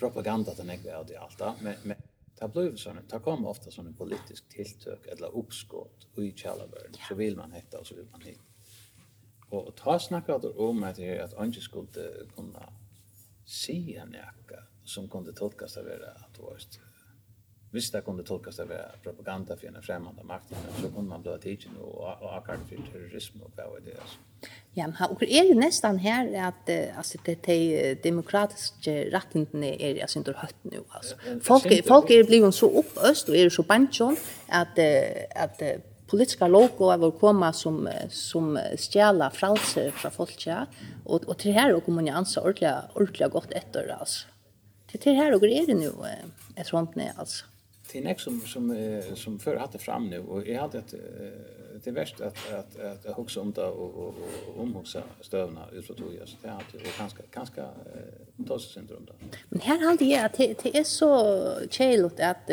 Propaganda 0.00 0.54
den 0.56 0.70
ikke 0.76 0.94
av 0.96 1.06
det 1.08 1.16
alt 1.20 1.38
da, 1.40 1.54
men, 1.64 1.76
men 1.88 1.98
det 2.40 2.48
blev 2.52 2.76
sånn, 2.80 3.02
det 3.08 3.20
kom 3.24 3.44
ofta 3.48 3.72
sånn 3.72 3.92
politisk 3.96 4.46
tiltøk, 4.52 5.08
eller 5.12 5.34
uppskott 5.36 6.06
og 6.14 6.22
i 6.24 6.30
kjallavøren, 6.36 6.96
ja. 6.96 7.08
så 7.08 7.16
vil 7.18 7.36
man 7.36 7.52
hetta 7.56 7.80
og 7.80 7.88
så 7.88 7.96
vil 7.98 8.08
man 8.12 8.24
hette. 8.24 8.46
Og 9.50 9.72
ta 9.76 9.96
snakkar 9.98 10.46
om 10.62 10.84
at 10.86 11.00
det 11.00 11.08
er 11.10 11.24
at 11.24 11.34
andre 11.40 11.60
skulle 11.64 12.04
kunna 12.36 12.68
säga 13.50 14.04
näka 14.04 14.62
som 14.84 15.08
kunde 15.08 15.32
tolkas 15.32 15.76
av 15.76 15.84
det 15.84 16.12
att 16.16 16.34
det 16.34 16.42
var 16.42 16.58
Visst 17.72 17.92
det 17.92 18.00
kunde 18.00 18.22
tolkas 18.22 18.58
av 18.58 18.72
propaganda 19.02 19.56
för 19.56 19.66
en 19.66 19.82
främmande 19.82 20.24
makt 20.24 20.54
så 20.80 20.88
kunde 20.88 21.08
man 21.08 21.22
bli 21.22 21.38
tidigt 21.42 21.68
och 21.80 22.36
akkurat 22.36 22.58
för 22.68 22.92
terrorism 22.92 23.40
och 23.40 23.50
vad 23.56 23.82
det 23.84 23.90
är. 23.90 24.00
Ja, 24.72 24.86
men 24.86 25.10
och 25.10 25.22
är 25.22 25.54
det 25.54 25.60
nästan 25.60 25.98
här 25.98 26.48
att 26.48 26.96
alltså 26.96 27.18
det 27.24 27.34
de 27.46 27.94
demokratiska 27.94 28.90
rättigheterna 28.90 29.66
är 29.66 30.02
alltså 30.02 30.18
inte 30.18 30.32
hött 30.32 30.54
nu 30.62 30.82
alltså. 30.88 31.16
Folk 31.42 31.86
folk 31.86 32.10
är 32.10 32.24
blivit 32.24 32.54
så 32.54 32.70
uppöst 32.78 33.28
och 33.28 33.36
är 33.36 33.50
så 33.50 33.62
banchon 33.62 34.16
att 34.48 34.78
att 35.34 35.62
politiska 36.10 36.48
logo 36.48 36.92
av 36.92 37.04
att 37.04 37.20
komma 37.20 37.52
som 37.52 37.88
som 38.10 38.58
stjäla 38.78 39.30
fralse 39.30 39.90
från 39.90 40.10
folk 40.10 40.46
ja. 40.46 40.66
Och 41.04 41.24
och 41.24 41.38
till 41.38 41.52
här 41.52 41.74
och 41.74 41.84
kommer 41.84 42.02
ni 42.02 42.10
ansa 42.10 42.42
ordliga 42.42 42.82
ordliga 42.94 43.28
gott 43.28 43.52
efter 43.52 43.96
alltså. 44.00 44.26
Till 44.86 45.00
till 45.00 45.14
här 45.14 45.34
och 45.34 45.42
är 45.42 45.66
det 45.66 45.74
nu 45.74 45.92
är 46.56 46.64
sånt 46.64 46.94
nej 46.94 47.12
alltså. 47.16 47.44
Till 47.88 48.04
nästa 48.04 48.30
som 48.30 48.40
som 48.40 49.02
som 49.14 49.38
för 49.38 49.56
hade 49.56 49.78
fram 49.78 50.06
nu 50.10 50.18
och 50.18 50.48
jag 50.48 50.60
hade 50.60 50.78
ett 50.78 50.94
det 51.84 51.90
värst 51.90 52.20
att 52.20 52.52
att 52.52 52.80
att 52.80 53.04
jag 53.04 53.18
också 53.18 53.40
om 53.40 53.52
det 53.52 53.64
och 53.64 53.94
och 53.94 54.14
och 54.48 54.62
omhuxa 54.62 55.02
stövna 55.20 55.68
ut 55.72 55.88
på 55.88 55.94
tog 55.94 56.14
just 56.14 56.42
det 56.42 56.48
hade 56.48 56.64
och 56.74 56.98
ganska 56.98 57.22
ganska 57.30 57.64
tosis 58.48 58.72
syndrom 58.72 59.06
då. 59.06 59.12
Men 59.48 59.60
här 59.60 59.86
hade 59.90 60.04
jag 60.04 60.24
att 60.24 60.32
det 60.32 60.78
är 60.78 60.84
så 60.84 61.42
chill 61.70 62.04
att 62.04 62.50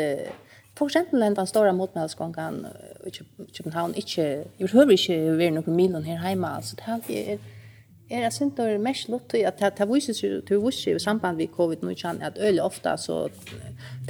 för 0.78 0.86
exempel 0.86 1.34
den 1.34 1.46
stora 1.46 1.72
motmälsgången 1.72 2.66
i 3.06 3.10
Köpenhamn 3.52 3.94
inte 3.94 4.44
jag 4.56 4.68
hör 4.68 4.86
inte 4.86 5.30
vi 5.36 5.46
är 5.46 5.50
någon 5.50 5.76
milen 5.76 6.04
här 6.04 6.16
hemma 6.16 6.62
så 6.62 6.76
det 6.76 6.82
här 6.82 7.00
är 7.08 7.38
är 8.08 8.22
det 8.22 8.30
synd 8.30 8.60
att 8.60 8.80
mesh 8.80 9.10
lot 9.10 9.34
att 9.34 9.76
det 9.76 9.86
visar 9.86 10.12
sig 10.12 10.46
till 10.46 10.58
visar 10.58 10.90
i 10.90 11.00
samband 11.00 11.36
med 11.36 11.52
covid 11.52 11.78
nu 11.82 11.94
kan 11.94 12.22
att 12.22 12.38
öl 12.38 12.60
ofta 12.60 12.96
så 12.96 13.28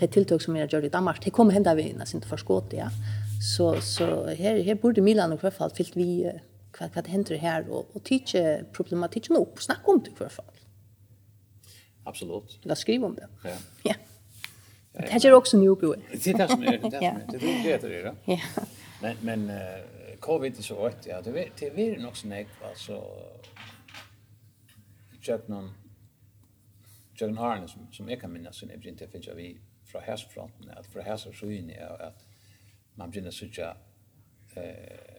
det 0.00 0.06
tilltag 0.06 0.42
som 0.42 0.56
jag 0.56 0.72
gör 0.72 0.84
i 0.84 0.88
Danmark 0.88 1.24
det 1.24 1.30
kommer 1.30 1.52
hända 1.52 1.74
vi 1.74 1.92
nästan 1.92 2.18
inte 2.18 2.28
förskott 2.28 2.72
ja 2.72 2.88
så 3.54 3.80
så 3.80 4.26
här 4.26 4.62
här 4.62 4.74
borde 4.74 5.00
Milan 5.00 5.32
och 5.32 5.42
fall 5.54 5.70
fyllt 5.70 5.96
vi 5.96 6.32
vad 6.80 6.90
vad 6.94 7.06
händer 7.08 7.36
här 7.36 7.70
och 7.70 7.86
och 7.92 8.04
teacher 8.04 8.64
problematiken 8.72 9.36
upp 9.36 9.62
snacka 9.62 9.90
om 9.90 10.02
det 10.04 10.10
i 10.10 10.14
alla 10.18 10.28
fall 10.28 10.44
Absolut. 12.08 12.58
La 12.62 12.74
skriver 12.74 13.06
om 13.06 13.14
det. 13.14 13.28
Ja. 13.44 13.50
Ja. 13.82 13.94
Det 14.98 15.24
är 15.24 15.32
också 15.32 15.56
nu 15.56 15.76
på. 15.76 15.94
Det 16.12 16.26
är 16.26 16.38
det 16.38 16.48
som 16.48 16.62
är 16.62 16.78
det. 16.78 16.88
Det 16.90 17.72
är 17.72 17.78
det 17.78 18.02
det. 18.02 18.40
Men 19.02 19.16
men 19.20 19.50
covid 20.20 20.58
är 20.58 20.62
så 20.62 20.86
rätt. 20.86 21.06
ja, 21.06 21.20
det 21.20 21.32
vet 21.32 21.56
det 21.56 21.66
är 21.66 21.98
nog 21.98 22.16
snägt 22.16 22.50
alltså 22.62 23.04
köpt 25.20 25.48
någon 25.48 25.70
John 27.14 27.38
Harnes 27.38 27.70
som 27.70 27.92
som 27.92 28.08
jag 28.08 28.20
kan 28.20 28.32
minnas 28.32 28.56
sen 28.56 28.70
är 28.70 28.86
inte 28.86 29.08
finns 29.08 29.28
vi 29.36 29.60
från 29.84 30.02
härsfronten. 30.02 30.70
att 30.70 30.86
från 30.86 31.04
hästar 31.04 31.32
så 31.32 31.50
in 31.50 31.72
att 31.98 32.26
man 32.94 33.10
börjar 33.10 33.30
söka 33.30 33.76
eh 34.54 35.18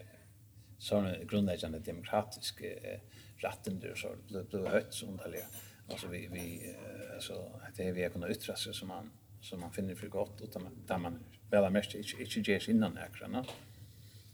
såna 0.79 1.17
grundläggande 1.24 1.79
demokratiska 1.79 2.65
rättigheter 3.38 3.95
så 3.95 4.07
det 4.29 4.50
blir 4.50 4.67
hött 4.67 4.93
sånt 4.93 5.24
där. 5.24 5.43
Alltså 5.89 6.07
vi 6.07 6.27
vi 6.31 6.75
alltså 7.13 7.51
det 7.75 7.88
är 7.88 7.93
vi 7.93 8.09
kan 8.09 8.31
yttra 8.31 8.55
sig 8.55 8.74
som 8.74 8.88
man 8.88 9.12
som 9.41 9.60
man 9.60 9.72
finner 9.72 9.96
för 9.96 10.08
gott 10.08 10.41
utan 10.41 10.67
där 10.88 10.98
man 10.98 11.24
väl 11.50 11.63
har 11.63 11.69
mest 11.69 11.96
inte, 11.96 12.24
inte 12.38 12.51
ges 12.51 12.69
innan 12.69 12.98
äkrarna. 12.98 13.46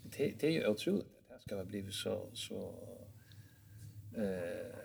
Det, 0.03 0.33
det 0.39 0.47
är 0.47 0.51
ju 0.51 0.67
otroligt 0.67 1.05
att 1.29 1.38
det 1.38 1.41
ska 1.41 1.55
vara 1.55 1.65
blivit 1.65 1.93
så, 1.93 2.29
så, 2.33 2.74
eh, 4.17 4.75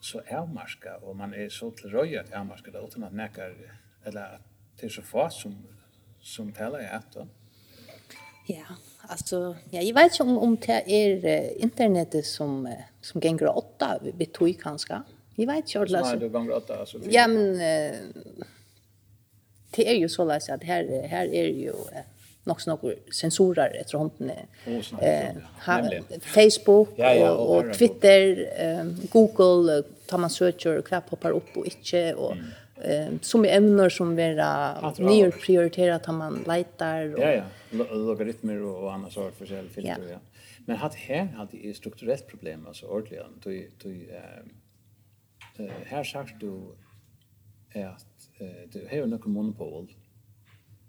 så 0.00 0.22
avmarska 0.30 0.96
och 0.96 1.16
man 1.16 1.34
är 1.34 1.48
så 1.48 1.70
till 1.70 1.90
röja 1.90 2.22
tillröjat 2.22 2.40
avmarska 2.40 2.70
det 2.70 2.78
utan 2.78 3.04
att 3.04 3.12
näka 3.12 3.42
eller 4.04 4.22
att 4.22 4.40
det 4.80 4.86
är 4.86 4.90
så 4.90 5.02
få 5.02 5.30
som, 5.30 5.66
som 6.20 6.52
talar 6.52 6.82
i 6.82 6.86
att 6.86 7.12
då. 7.12 7.28
Ja, 8.46 8.64
alltså 9.00 9.56
ja, 9.70 9.80
jag 9.80 9.94
vet 9.94 10.12
inte 10.12 10.22
om, 10.22 10.38
om 10.38 10.56
det 10.56 10.82
är 10.86 11.24
eh, 11.24 11.62
internetet 11.62 12.26
som, 12.26 12.74
som 13.00 13.20
gänger 13.20 13.56
åtta 13.56 13.98
vi 14.18 14.26
tog 14.26 14.60
kanske. 14.60 15.02
Jag 15.34 15.46
vet 15.46 15.56
inte. 15.56 15.78
Alltså. 15.78 16.16
Nej, 16.16 16.18
du 16.18 16.38
gänger 16.38 16.56
åtta. 16.56 16.78
Alltså, 16.78 17.00
ja, 17.10 17.28
men... 17.28 17.60
uh, 17.60 18.44
det 19.76 19.88
är 19.88 19.94
ju 19.94 20.08
så 20.08 20.24
läs 20.24 20.48
att 20.48 20.64
här 20.64 21.06
här 21.08 21.26
är 21.26 21.48
ju 21.48 21.72
något 22.44 22.66
några 22.66 22.94
sensorer 23.12 23.76
efter 23.80 23.98
hånden. 23.98 24.30
eh 25.00 25.30
Facebook 26.20 26.88
ja, 26.96 27.14
ja, 27.14 27.30
och, 27.30 27.56
och, 27.56 27.74
Twitter 27.74 28.48
eh, 28.58 28.84
Google 29.12 29.82
tar 30.06 30.18
man 30.18 30.30
söker 30.30 30.78
och 30.78 30.86
klapp 30.86 31.10
hoppar 31.10 31.30
upp 31.30 31.56
och 31.56 31.66
inte 31.66 32.14
och 32.14 32.32
mm. 32.32 33.14
eh 33.14 33.20
som 33.20 33.44
ämnen 33.44 33.90
som 33.90 34.16
vera 34.16 34.92
ner 34.98 35.30
prioriterat 35.30 36.06
har 36.06 36.14
man 36.14 36.44
letar 36.46 37.14
och 37.14 37.20
ja 37.20 37.30
ja 37.32 37.44
logaritmer 37.90 38.62
och 38.62 38.92
andra 38.92 39.10
sort 39.10 39.36
för 39.38 39.46
själv 39.46 39.68
filter 39.68 40.02
ja. 40.02 40.08
ja. 40.12 40.18
Men 40.66 40.76
hat 40.76 40.94
här 40.94 41.24
hade 41.24 41.56
ju 41.56 41.74
strukturellt 41.74 42.26
problem 42.28 42.66
alltså 42.66 42.86
ordligen 42.86 43.40
då 43.42 43.50
då 43.82 43.90
eh 45.58 45.70
här 45.84 46.04
sagt 46.04 46.40
du 46.40 46.74
är 47.70 47.86
eh 48.44 48.68
det 48.72 48.88
har 48.90 49.06
något 49.06 49.26
monopol 49.26 49.94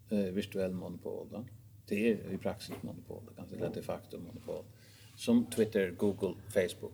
eh 0.10 0.18
virtuell 0.18 0.74
monopol 0.74 1.28
då. 1.32 1.46
Det 1.86 2.12
är 2.12 2.34
i 2.34 2.38
praxis 2.38 2.76
monopol, 2.82 3.24
kanske 3.36 3.56
det 3.56 3.66
är 3.66 4.00
de 4.12 4.18
monopol 4.18 4.64
som 5.16 5.46
Twitter, 5.46 5.92
Google, 5.92 6.36
Facebook 6.54 6.94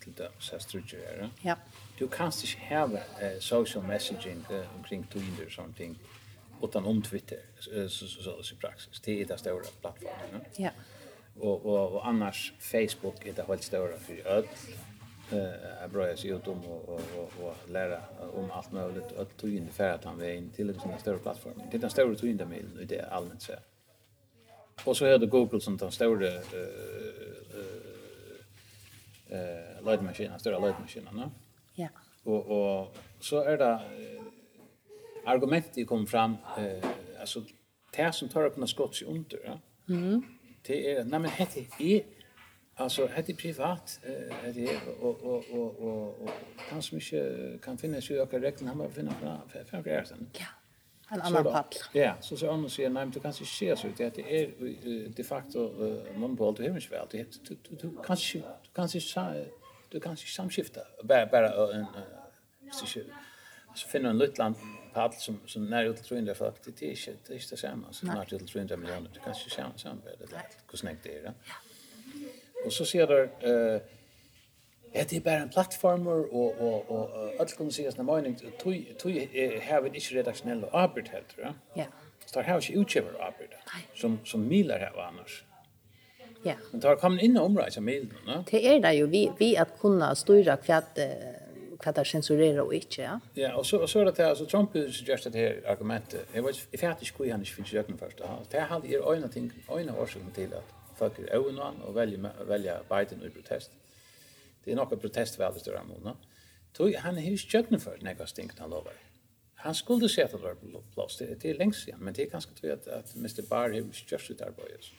till 0.00 0.12
det 0.12 0.30
så 0.38 0.58
strukturerar. 0.58 1.30
Ja. 1.42 1.56
Du 1.98 2.08
kanst 2.08 2.44
inte 2.44 2.74
ha 2.74 2.88
social 3.40 3.84
messaging 3.84 4.44
eh, 4.50 4.76
omkring 4.76 5.04
Twitter 5.04 5.46
och 5.46 5.52
sånting 5.52 5.98
utan 6.62 6.84
om 6.84 7.02
Twitter 7.02 7.38
så 7.88 8.06
så 8.06 8.42
så 8.42 8.54
i 8.54 8.58
praxis. 8.58 9.00
Det 9.00 9.20
är 9.20 9.24
det 9.26 9.38
stora 9.38 9.64
plattformen. 9.80 10.40
Ja. 10.56 10.70
Och 11.38 11.66
och 11.66 11.92
och 11.92 12.06
annars 12.06 12.52
Facebook 12.58 13.26
är 13.26 13.32
det 13.32 13.46
helt 13.48 13.62
stora 13.62 13.98
för 13.98 14.26
öll 14.26 14.46
eh 15.32 15.84
uh, 15.84 15.92
bra 15.92 16.08
jag 16.08 16.18
ser 16.18 16.36
ut 16.36 16.48
om 16.48 16.64
och 16.64 16.88
och 16.88 17.32
och 17.42 17.70
lära 17.70 18.00
om 18.34 18.50
allt 18.50 18.72
möjligt 18.72 19.12
att 19.18 19.36
ta 19.36 19.46
in 19.46 19.68
för 19.68 19.88
att 19.88 20.04
han 20.04 20.20
är 20.20 20.32
in 20.32 20.50
till 20.50 20.70
en 20.70 20.98
större 20.98 21.18
plattform. 21.18 21.62
Det 21.70 21.76
är 21.76 21.84
en 21.84 21.90
större 21.90 22.28
in 22.28 22.36
där 22.36 22.46
med 22.46 22.64
det 22.88 23.00
allmänt 23.00 23.42
så. 23.42 23.52
Och 24.84 24.96
så 24.96 25.04
är 25.04 25.18
det 25.18 25.26
Google 25.26 25.60
som 25.60 25.78
tar 25.78 25.90
större 25.90 26.28
eh 26.28 26.42
eh 27.54 29.38
eh 29.38 29.84
lightmaskiner, 29.84 30.38
större 30.38 30.60
lightmaskiner, 30.60 31.12
va? 31.12 31.30
Ja. 31.74 31.88
Och 32.24 32.46
och 32.46 32.96
så 33.20 33.42
är 33.42 33.58
det 33.58 33.80
argumentet 35.24 35.88
kom 35.88 36.06
fram 36.06 36.36
eh 36.58 36.84
alltså 37.20 37.42
det 37.96 38.12
som 38.12 38.28
tar 38.28 38.46
upp 38.46 38.56
några 38.56 38.66
skott 38.66 39.02
under, 39.06 39.40
ja. 39.44 39.60
Mm. 39.88 40.22
Det 40.62 40.92
är 40.92 41.04
nej 41.04 41.20
men 41.20 41.30
heter 41.30 41.66
är 41.78 42.02
Alltså 42.78 43.08
det 43.16 43.28
är 43.28 43.36
privat 43.36 44.00
eh 44.02 44.52
det 44.54 44.64
är 44.74 44.80
och 45.00 45.22
och 45.22 45.44
och 45.50 45.80
och 45.80 46.22
och 46.22 46.30
kan 46.70 46.82
som 46.82 46.98
inte 46.98 47.58
kan 47.62 47.78
finna 47.78 48.00
sig 48.00 48.20
och 48.20 48.32
räkna 48.32 48.68
han 48.68 48.78
bara 48.78 48.90
finna 48.90 49.12
för 49.48 49.64
för 49.64 49.82
grejer 49.82 50.04
sen. 50.04 50.30
Ja. 50.32 50.46
En 51.10 51.20
annan 51.20 51.44
pall. 51.44 51.64
Ja, 51.92 52.16
så 52.20 52.36
så 52.36 52.50
annars 52.50 52.72
säger 52.76 52.90
nej, 52.90 53.04
men 53.04 53.10
du 53.10 53.20
kanske 53.20 53.44
ser 53.44 53.76
så 53.76 53.86
ut 53.86 53.96
det 53.96 54.18
är 54.18 55.08
de 55.16 55.24
facto 55.24 55.58
monopol 56.14 56.56
till 56.56 56.64
himmelsk 56.64 56.92
väl. 56.92 57.06
Det 57.10 57.26
du 57.48 57.56
du 57.76 57.98
kanske 58.04 58.38
du 58.38 58.68
kanske 58.74 59.00
du 59.88 60.00
kanske 60.00 60.26
samskifta 60.26 60.80
bara 61.02 61.26
bara 61.26 61.74
en 61.74 61.86
så 62.72 62.86
finna 63.88 64.10
en 64.10 64.18
liten 64.18 64.54
pall 64.92 65.12
som 65.12 65.40
som 65.46 65.70
när 65.70 65.84
ut 65.84 66.04
tror 66.04 66.20
inte 66.20 66.34
för 66.34 66.52
det 66.64 66.92
är 66.92 66.94
shit, 66.94 67.24
det 67.26 67.32
är 67.32 67.34
inte 67.34 67.56
samma 67.56 67.92
så 67.92 68.06
när 68.06 68.24
till 68.24 68.48
300 68.48 68.76
miljoner. 68.76 69.10
Du 69.14 69.20
kanske 69.20 69.50
ser 69.50 69.66
samma 69.76 70.00
det. 70.04 70.36
Hur 70.70 70.76
snägt 70.78 71.02
det 71.02 71.18
är. 71.18 71.22
Ja. 71.24 71.32
Og 72.68 72.72
så 72.72 72.84
sier 72.84 73.06
där 73.06 73.28
eh 73.42 73.80
Ja, 74.94 75.02
det 75.02 75.16
er 75.16 75.20
bare 75.20 75.42
en 75.42 75.48
plattformer 75.48 76.34
och 76.34 76.60
och 76.60 76.90
och 76.90 77.32
allt 77.40 77.56
kommer 77.56 77.72
ses 77.72 77.96
när 77.96 78.04
mining 78.04 78.36
tui 78.58 78.86
tui 78.98 79.28
har 79.68 79.80
vi 79.80 79.88
inte 79.88 80.14
redaktionell 80.14 80.64
arbeid 80.72 81.08
helt, 81.08 81.34
ja? 81.38 81.54
Ja. 81.76 81.84
Så 82.26 82.38
där 82.38 82.48
har 82.48 82.60
vi 82.60 82.66
ikke 82.66 82.80
utgiver 82.80 83.10
arbeid, 83.20 83.48
som 83.94 84.18
som 84.24 84.48
Miller 84.48 84.78
har 84.78 85.02
annars. 85.02 85.44
Ja. 86.44 86.54
Men 86.72 86.80
där 86.80 86.96
kommer 86.96 87.24
in 87.24 87.36
området 87.36 87.72
som 87.72 87.84
Miller, 87.84 88.16
va? 88.26 88.44
Det 88.50 88.66
är 88.66 88.80
det 88.80 88.92
ju 88.92 89.06
vi 89.06 89.30
vi 89.38 89.56
att 89.56 89.78
kunna 89.80 90.14
styra 90.14 90.56
kvad 90.56 90.84
kvad 91.80 91.94
där 91.94 92.04
censurera 92.04 92.62
och 92.62 92.74
inte, 92.74 93.02
ja. 93.02 93.20
Ja, 93.34 93.56
och 93.56 93.66
så 93.66 93.86
så 93.86 94.04
det 94.04 94.18
här 94.18 94.34
så 94.34 94.46
Trump 94.46 94.70
suggested 94.72 95.34
här 95.34 95.62
argumentet. 95.66 96.26
Det 96.32 96.40
var 96.40 96.52
i 96.70 96.78
färdigt 96.78 97.08
skulle 97.08 97.30
han 97.30 97.40
inte 97.40 97.52
finns 97.52 97.72
jökna 97.72 97.96
först. 97.96 98.20
Det 98.50 98.60
hade 98.60 98.88
ju 98.88 99.16
ena 99.16 99.28
ting, 99.28 99.52
ena 99.68 99.92
orsak 99.92 100.22
till 100.34 100.54
att 100.54 100.77
folk 100.98 101.18
er 101.22 101.34
øvnån 101.38 101.82
og 101.86 101.94
velger, 101.94 102.44
velger 102.48 102.86
Biden 102.90 103.24
i 103.24 103.30
protest. 103.34 103.74
Det 104.64 104.72
er 104.72 104.78
noe 104.78 104.98
protestvalg 105.00 105.56
i 105.56 105.62
større 105.62 105.84
måneder. 105.88 106.18
Tog, 106.74 106.94
han 107.00 107.18
er 107.18 107.30
jo 107.30 107.38
kjøkken 107.40 107.80
for 107.80 108.00
nekka 108.04 108.26
stinkna 108.28 108.66
lovar. 108.68 108.96
Han 109.64 109.74
skulle 109.74 110.08
se 110.08 110.22
at 110.22 110.34
det 110.34 110.42
var 110.42 110.58
blåst, 110.94 111.18
det 111.18 111.50
er 111.50 111.58
lengst 111.58 111.84
siden, 111.84 112.04
men 112.04 112.14
det 112.14 112.26
er 112.26 112.34
ganske 112.34 112.54
tog 112.54 112.70
at, 112.70 112.86
at 112.86 113.14
Mr. 113.16 113.42
Barr 113.50 113.72
har 113.74 113.88
kjørt 113.92 114.26
sitt 114.26 114.42
arbeid. 114.44 114.90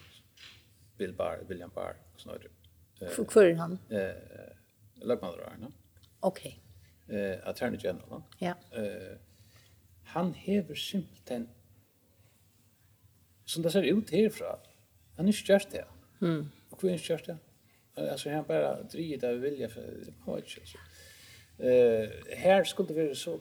Bill 0.97 1.13
Barr, 1.15 1.45
William 1.47 1.71
Barr, 1.71 1.95
og 2.13 2.23
sånn 2.23 2.33
høyre. 2.35 2.51
Hvor 3.15 3.45
er 3.45 3.55
han? 3.55 3.77
Eh, 3.95 4.49
Løgmander 5.07 5.45
var 5.45 5.55
han. 5.55 5.77
Ok. 6.27 6.41
Eh, 7.07 7.37
Attorney 7.47 7.79
General. 7.79 8.25
Ja. 8.41 8.57
Eh, 8.75 9.15
han 10.11 10.33
hever 10.35 10.75
simpelthen, 10.75 11.47
som 13.45 13.63
det 13.63 13.71
ser 13.71 13.87
ut 13.87 14.11
herfra, 14.11 14.57
Han 15.19 15.25
har 15.25 15.33
inte 15.33 15.53
gjort 15.53 15.71
det. 15.71 15.85
Mm. 16.25 16.49
Och 16.69 16.83
vi 16.83 16.87
har 16.87 16.97
inte 16.97 17.13
gjort 17.13 17.25
det. 17.25 17.37
Alltså 18.11 18.29
han 18.29 18.43
bara 18.47 18.83
driver 18.83 19.17
där 19.17 19.33
vi 19.33 19.49
vilja 19.49 19.69
för 19.69 19.81
det 19.81 20.25
på 20.25 20.37
ett 20.37 20.49
sätt. 20.49 20.63
Eh 21.57 22.37
här 22.37 22.63
skulle 22.63 22.87
det 22.87 23.03
vara 23.03 23.15
så 23.15 23.39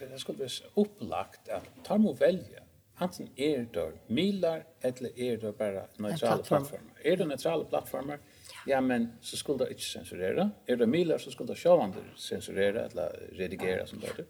det 0.00 0.18
skulle 0.18 0.38
vara 0.38 0.50
upplagt 0.74 1.48
att 1.48 1.84
ta 1.84 1.98
må 1.98 2.12
välja. 2.12 2.62
Antingen 2.94 3.32
är 3.36 3.58
det 3.72 3.92
milar 4.06 4.64
eller 4.80 5.18
är 5.18 5.36
det 5.36 5.52
bara 5.52 5.86
neutrala 5.96 6.42
plattformar. 6.42 6.92
Är 7.02 7.16
det 7.16 7.26
neutrala 7.26 7.64
plattformar? 7.64 8.18
Ja, 8.66 8.80
men 8.80 9.08
så 9.20 9.36
skulle 9.36 9.58
det 9.58 9.70
inte 9.70 9.82
censurera. 9.82 10.50
Är 10.66 10.76
det 10.76 10.86
milar 10.86 11.18
så 11.18 11.30
skulle 11.30 11.52
det 11.52 11.58
självande 11.58 11.98
sensurera 12.16 12.80
eller 12.86 13.28
redigera 13.32 13.86
som 13.86 14.00
det 14.00 14.06
är 14.06 14.24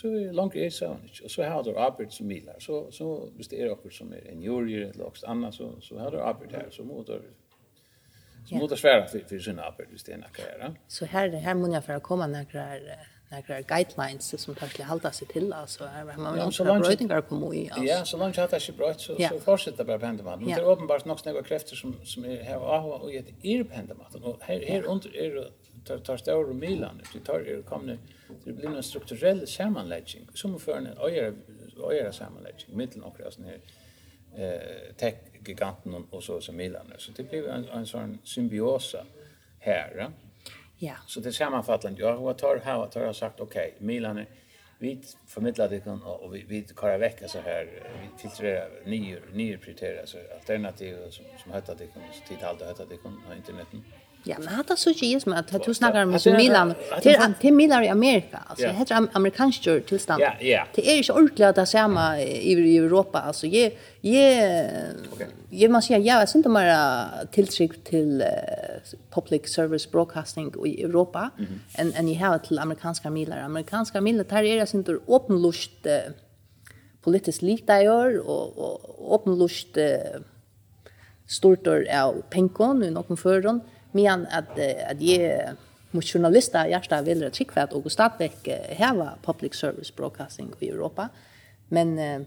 så 0.00 0.08
är 0.08 0.32
långt 0.32 0.56
är 0.56 0.70
så 0.70 0.96
inte 1.02 1.24
och 1.24 1.30
så 1.30 1.42
har 1.42 1.62
du 1.62 1.78
arbete 1.78 2.10
som 2.10 2.26
milar 2.26 2.56
så 2.58 2.90
så 2.90 3.28
visst 3.36 3.52
är 3.52 3.64
det 3.64 3.70
också 3.70 3.90
som 3.90 4.12
är 4.12 4.30
en 4.32 4.42
jury 4.42 4.82
eller 4.82 5.04
något 5.04 5.24
annat 5.24 5.54
så 5.54 5.80
så 5.80 5.98
har 5.98 6.10
du 6.10 6.20
arbete 6.20 6.56
här 6.56 6.68
så 6.70 6.84
måste 6.84 7.20
så 8.48 8.54
måste 8.54 8.76
svära 8.76 9.06
för 9.06 9.18
för 9.18 9.38
sina 9.38 9.62
arbete 9.62 9.90
visst 9.92 10.08
är 10.08 10.16
några 10.16 10.74
så 10.88 11.04
här 11.04 11.28
det 11.28 11.38
här 11.38 11.54
måste 11.54 11.82
för 11.82 11.92
att 11.92 12.02
komma 12.02 12.26
några 12.26 12.66
några 13.30 13.60
guidelines 13.60 14.40
som 14.42 14.54
faktiskt 14.54 14.88
hålla 14.88 15.12
sig 15.12 15.28
till 15.28 15.52
alltså 15.52 15.84
här 15.84 16.04
man 16.04 16.38
måste 16.44 16.64
ha 16.64 16.78
brödingar 16.78 17.20
på 17.20 17.54
i 17.54 17.70
alltså 17.70 17.84
ja 17.84 18.04
så 18.04 18.16
långt 18.16 18.38
att 18.38 18.50
det 18.50 18.56
är 18.56 18.72
bröt 18.72 19.00
så 19.00 19.16
så 19.28 19.38
fortsätter 19.40 19.84
bara 19.84 19.98
pendemat 19.98 20.40
men 20.40 20.48
det 20.48 20.54
är 20.54 20.70
uppenbart 20.70 21.04
nog 21.04 21.18
några 21.26 21.42
krafter 21.42 21.76
som 21.76 21.94
som 22.04 22.24
är 22.24 22.42
här 22.42 22.58
och 22.58 23.02
och 23.02 23.12
i 23.12 23.16
ett 23.16 23.44
man. 23.44 24.22
och 24.22 24.36
här 24.40 24.64
här 24.68 24.82
under 24.82 25.16
är 25.16 25.50
tar, 25.84 25.98
tar 25.98 26.16
større 26.16 26.54
milan 26.54 27.02
det 27.12 27.24
tar 27.26 27.40
er 27.40 27.62
kommer 27.62 27.98
det 28.44 28.52
blir 28.52 28.76
en 28.76 28.82
strukturell 28.82 29.46
sammanläggning, 29.46 30.28
som 30.34 30.60
för 30.60 30.76
en 30.76 30.86
öjare, 30.86 31.34
öjare 31.90 32.12
sammanläggning, 32.12 32.76
mitten 32.76 33.02
och 33.02 33.18
sån 33.30 33.44
här 33.44 33.60
eh, 34.36 34.94
tech-giganten 34.96 35.94
och, 35.94 36.02
och 36.10 36.24
så 36.24 36.40
som 36.40 36.56
milan 36.56 36.92
Så 36.98 37.12
det 37.16 37.22
blir 37.22 37.48
en, 37.48 37.64
en 37.68 37.86
sån 37.86 38.18
symbiosa 38.24 39.04
här. 39.58 39.94
Ja? 39.98 40.10
ja. 40.78 40.94
Så 41.06 41.20
det 41.20 41.32
sammanfattande, 41.32 42.00
jag 42.00 42.16
har 42.16 42.34
tar 42.34 42.60
här 42.64 42.78
och 42.78 42.92
tar 42.92 43.06
har 43.06 43.12
sagt, 43.12 43.40
okej, 43.40 43.72
okay, 43.76 43.86
milene, 43.86 44.26
vi 44.78 45.02
förmedlar 45.26 45.68
det 45.68 45.80
kan 45.80 46.02
och 46.02 46.34
vi 46.34 46.44
vi 46.48 46.66
kan 46.76 47.00
väcka 47.00 47.28
så 47.28 47.38
här 47.38 47.64
vi 48.02 48.22
filtrerar 48.22 48.70
nya 48.84 49.18
nya 49.32 49.58
prioriterar 49.58 50.06
så 50.06 50.18
alternativ 50.34 50.96
som 51.10 51.24
som 51.42 51.52
heter 51.52 51.74
det 51.78 51.86
kan 51.86 52.02
så 52.12 52.28
tid 52.28 52.42
allt 52.42 52.62
heter 52.62 52.86
det 52.90 52.96
kan 52.96 53.22
internet 53.36 53.66
Ja, 54.24 54.36
men 54.38 54.48
hata 54.48 54.76
så 54.76 54.90
ju 54.90 55.20
med 55.26 55.38
att 55.38 55.64
du 55.64 55.74
snackar 55.74 56.02
om 56.02 56.18
så 56.18 56.32
Milan 56.32 56.74
till 57.02 57.16
till 57.40 57.52
Milan 57.52 57.84
i 57.84 57.88
Amerika. 57.88 58.42
Alltså 58.46 58.66
det 58.66 58.72
heter 58.72 59.08
amerikansk 59.12 59.66
jord 59.66 59.86
tillstånd. 59.86 60.20
Ja, 60.20 60.32
ja. 60.40 60.66
Det 60.74 60.90
är 60.90 61.02
ju 61.02 61.12
ordentligt 61.12 61.58
att 61.58 61.68
samma 61.68 62.20
i 62.20 62.76
Europa 62.76 63.18
alltså 63.20 63.46
ge 63.46 63.72
ge 64.00 64.64
ge 65.50 65.68
man 65.68 65.82
säger 65.82 66.00
ja, 66.00 66.26
sen 66.26 66.42
de 66.42 66.56
här 66.56 67.08
tilltryck 67.32 67.84
till 67.84 68.24
public 69.10 69.54
service 69.54 69.90
broadcasting 69.90 70.52
i 70.66 70.82
Europa 70.82 71.30
än 71.74 71.92
än 71.94 72.08
i 72.08 72.14
har 72.14 72.38
till 72.38 72.58
amerikanska 72.58 73.10
Milan. 73.10 73.38
Amerikanska 73.38 74.00
Milan 74.00 74.24
tar 74.24 74.42
är 74.42 74.56
det 74.56 74.74
inte 74.74 74.98
öppenlust 75.08 75.86
politiskt 77.02 77.42
lite 77.42 77.72
gör 77.72 78.18
och 78.18 78.58
och 78.58 79.14
öppenlust 79.14 79.78
stortor 81.26 81.86
av 81.94 82.22
penkon 82.30 82.82
i 82.82 82.90
någon 82.90 83.16
förrun 83.16 83.60
men 83.92 84.26
at 84.26 84.58
at 84.58 85.00
je 85.00 85.54
mot 85.92 86.04
journalister 86.04 86.66
jag 86.66 86.84
står 86.84 87.02
vill 87.02 87.20
det 87.20 87.30
trick 87.30 87.52
för 87.52 87.60
att 87.60 87.72
August 87.72 87.94
Stadbeck 87.94 88.48
här 88.68 88.94
var 88.94 89.18
public 89.22 89.54
service 89.54 89.96
broadcasting 89.96 90.52
i 90.60 90.68
Europa 90.68 91.08
men 91.68 91.98
uh, 91.98 92.26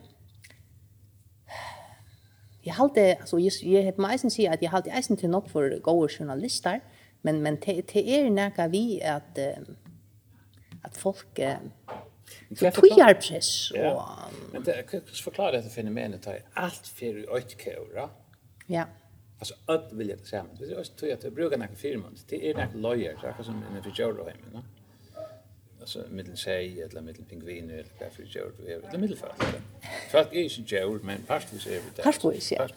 jeg 2.63 2.73
halte 2.73 3.01
altså 3.01 3.37
jeg 3.37 3.51
jeg 3.63 3.85
het 3.85 3.97
meisen 3.97 4.29
sig 4.29 4.47
at 4.47 4.61
jeg 4.61 4.69
halte 4.69 4.91
eisen 4.97 5.17
til 5.17 5.29
nok 5.29 5.49
for 5.49 5.79
goda 5.81 6.13
journalister 6.19 6.79
men 7.21 7.41
men 7.41 7.57
te 7.57 7.81
te 7.81 7.99
är 7.99 8.29
näka 8.29 8.67
vi 8.67 8.99
at 9.01 9.37
uh, 9.37 9.75
at 10.83 10.97
folk 10.97 11.39
uh, 11.39 11.55
Tviar 12.55 13.13
press. 13.13 13.71
Ja. 13.73 13.91
Och, 13.91 14.33
men 14.53 14.63
det, 14.63 15.03
förklara 15.23 15.51
det 15.51 15.69
fenomenet 15.69 16.25
här. 16.25 16.43
Allt 16.53 16.87
för 16.87 17.37
ötkåra. 17.37 18.09
Ja 18.67 18.85
alltså 19.41 19.55
att 19.65 19.93
vilja 19.93 20.15
det 20.15 20.25
samma. 20.25 20.49
Det 20.59 20.65
är 20.65 20.79
också 20.79 20.93
tror 20.93 21.09
jag 21.09 21.17
att 21.17 21.33
brukar 21.33 21.57
några 21.57 21.75
firmor. 21.75 22.09
Det 22.27 22.49
är 22.49 22.53
några 22.53 22.69
lawyer 22.73 23.17
så 23.21 23.27
här 23.27 23.43
som 23.43 23.63
en 23.75 23.83
för 23.83 24.01
Jordan 24.01 24.27
hemma, 24.27 24.47
va? 24.53 24.63
Alltså 25.79 26.05
mittel 26.09 26.37
tjej 26.37 26.81
eller 26.81 27.01
mittel 27.01 27.25
pingvin 27.25 27.69
eller 27.69 27.85
vad 27.99 28.11
för 28.11 28.23
Joe 28.23 28.51
Jordan 28.59 28.87
är 28.87 28.91
det 28.91 28.97
mitten 28.97 29.17
för 30.11 30.17
att 30.17 30.33
är 30.33 30.59
inte 30.59 30.75
Joe 30.75 30.99
men 31.03 31.21
pastvis 31.21 31.67
är 31.67 31.81
det. 31.95 32.03
Pastvis 32.03 32.51
ja. 32.51 32.67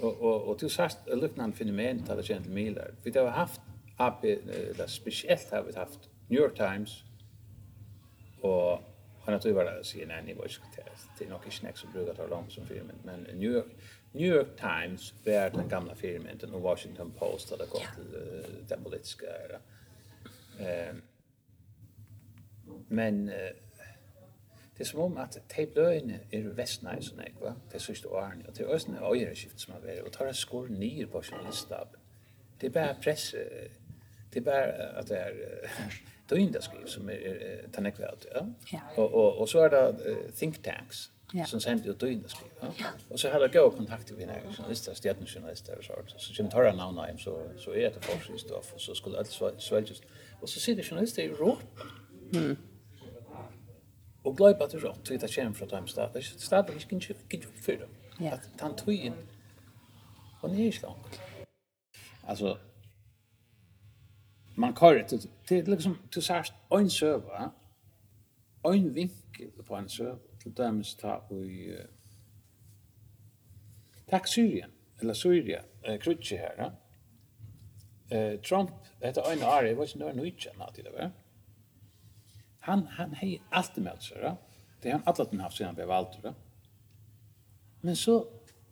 Och 0.00 0.20
och 0.20 0.42
och 0.42 0.58
du 0.58 0.68
sa 0.68 0.88
liknande 1.06 1.56
fenomen 1.56 2.04
där 2.06 2.16
det 2.16 2.22
gentle 2.22 2.52
Miller. 2.52 2.94
Vi 3.02 3.18
har 3.18 3.26
haft 3.26 3.60
AP 3.96 4.38
det 4.76 4.88
speciellt 4.88 5.50
har 5.50 5.62
vi 5.62 5.78
haft 5.78 6.00
New 6.28 6.40
York 6.40 6.56
Times 6.56 7.02
och 8.40 8.82
han 9.24 9.34
har 9.34 9.40
ju 9.44 9.52
varit 9.52 9.86
CNN 9.86 10.28
i 10.28 10.34
vad 10.34 10.50
ska 10.50 10.64
Det 11.18 11.24
är 11.24 11.28
nog 11.28 11.40
inte 11.44 11.56
snacks 11.56 11.80
som 11.80 11.92
brukar 11.92 12.14
ta 12.14 12.26
långt 12.26 12.52
som 12.52 12.66
filmen 12.66 12.96
men 13.04 13.20
New 13.20 13.52
York 13.52 13.66
New 14.12 14.26
York 14.26 14.56
Times 14.56 15.14
var 15.24 15.50
den 15.50 15.68
gamla 15.68 15.94
firmenten 15.94 16.54
och 16.54 16.60
Washington 16.60 17.12
Post 17.18 17.50
hade 17.50 17.66
gått 17.66 17.88
till 17.94 18.16
uh, 18.16 18.44
den 18.68 18.84
politiska 18.84 19.26
era. 19.26 19.58
Eh, 20.66 20.94
men 22.88 23.28
uh, 23.28 23.34
det 24.76 24.82
är 24.82 24.84
som 24.84 25.00
om 25.00 25.16
att 25.16 25.38
de 25.56 25.66
blöjna 25.66 26.14
är 26.30 26.42
västna 26.42 26.98
i 26.98 27.02
sådana 27.02 27.28
va? 27.40 27.54
Det 27.70 27.76
är 27.76 27.80
sista 27.80 28.08
åren 28.08 28.44
och 28.48 28.54
det 28.56 28.62
är 28.62 28.68
östna 28.68 29.00
öjreskift 29.00 29.60
som 29.60 29.74
har 29.74 29.80
varit 29.80 30.02
och 30.02 30.12
tar 30.12 30.26
en 30.26 30.34
skor 30.34 30.68
ner 30.68 31.06
på 31.06 31.22
journalistab. 31.22 31.88
Det 32.58 32.66
är 32.66 32.70
bara 32.70 32.94
press 32.94 33.34
det 34.32 34.38
är 34.38 34.42
bara 34.42 34.98
att 34.98 35.06
det 35.06 35.16
är 35.16 35.70
då 36.26 36.36
inte 36.36 36.62
skriv 36.62 36.86
som 36.86 37.08
är, 37.08 37.12
är, 37.12 37.68
är. 37.86 38.16
Ja? 38.34 38.46
Ja. 38.72 38.80
Och, 38.96 39.14
och, 39.14 39.38
och 39.38 39.48
så 39.48 39.58
är 39.58 39.70
det 39.70 40.10
uh, 40.10 40.30
think 40.30 40.62
tanks 40.62 41.10
ja. 41.32 41.44
som 41.44 41.60
sände 41.60 41.88
ut 41.88 42.02
in 42.02 42.24
och 42.24 42.30
skrev. 42.30 42.50
Ja? 42.60 42.86
Och 43.08 43.20
så 43.20 43.30
hade 43.30 43.44
jag 43.44 43.52
goda 43.52 43.76
kontakt 43.76 44.10
med 44.10 44.26
några 44.26 44.52
journalister, 44.52 44.94
stjärnjournalister 44.94 45.78
och 45.78 45.84
sånt. 45.84 46.14
Så 46.16 46.32
Jim 46.32 46.50
Torra 46.50 46.74
namn 46.74 46.98
hem 46.98 47.18
så 47.18 47.50
så 47.58 47.70
är 47.74 47.90
det 47.90 48.00
forskning 48.00 48.38
stoff 48.38 48.72
och 48.74 48.80
så 48.80 48.94
skulle 48.94 49.18
allt 49.18 49.30
sväljas. 49.58 50.02
Och 50.40 50.48
så 50.48 50.60
sitter 50.60 50.82
journalister 50.82 51.22
i 51.22 51.26
Europa. 51.26 51.82
Mm. 52.34 52.56
Och 54.22 54.36
glömmer 54.36 54.64
att 54.64 54.70
det 54.70 54.78
rått 54.78 55.04
till 55.04 55.24
att 55.24 55.30
kämpa 55.30 55.58
för 55.58 55.66
att 55.66 55.72
hemsta. 55.72 56.12
Det 56.12 56.22
stämmer 56.22 56.72
inte 56.72 56.94
inte 56.94 57.14
inte 57.28 57.46
för 57.46 57.72
det. 57.72 57.88
Ja. 58.24 58.32
Att 58.32 58.60
han 58.60 58.76
tog 58.76 58.94
in. 58.94 59.14
Och 60.40 60.50
ni 60.50 60.68
är 60.68 60.72
så. 60.72 60.96
Alltså 62.26 62.58
man 64.54 64.76
kör 64.76 64.94
det 64.94 65.28
det 65.48 65.68
liksom 65.68 65.98
till 66.10 66.22
så 66.22 66.42
en 66.70 66.90
server. 66.90 67.50
En 68.64 68.94
vinkel 68.94 69.50
på 69.66 69.76
en 69.76 69.88
server 69.88 70.29
til 70.42 70.56
dæmis 70.56 70.94
ta 70.94 71.18
i 71.30 71.70
uh, 71.70 71.84
tak 74.10 74.28
Syria, 74.28 74.66
eller 75.00 75.14
Syria, 75.14 75.60
uh, 75.88 75.98
krutsi 76.00 76.36
her, 76.36 76.70
uh, 78.12 78.40
Trump, 78.42 78.70
etter 79.00 79.30
øyne 79.30 79.46
ari, 79.46 79.68
jeg 79.68 79.78
var 79.78 79.84
ikke 79.84 79.98
nøyre 79.98 80.14
nøyre 80.14 80.56
nøyre 80.56 80.72
til 80.74 80.84
det 80.84 80.92
var, 80.96 81.10
han, 82.60 82.86
han 82.96 83.14
hei 83.14 83.38
alltid 83.52 83.82
med 83.82 84.04
seg, 84.04 84.36
det 84.82 84.90
er 84.90 84.98
han 84.98 85.06
alltid 85.06 85.40
haft 85.40 85.56
siden 85.56 85.72
han 85.72 85.78
ble 85.78 85.88
valgt, 85.88 86.20
ja. 86.24 86.32
men 87.82 87.96
så, 87.96 88.18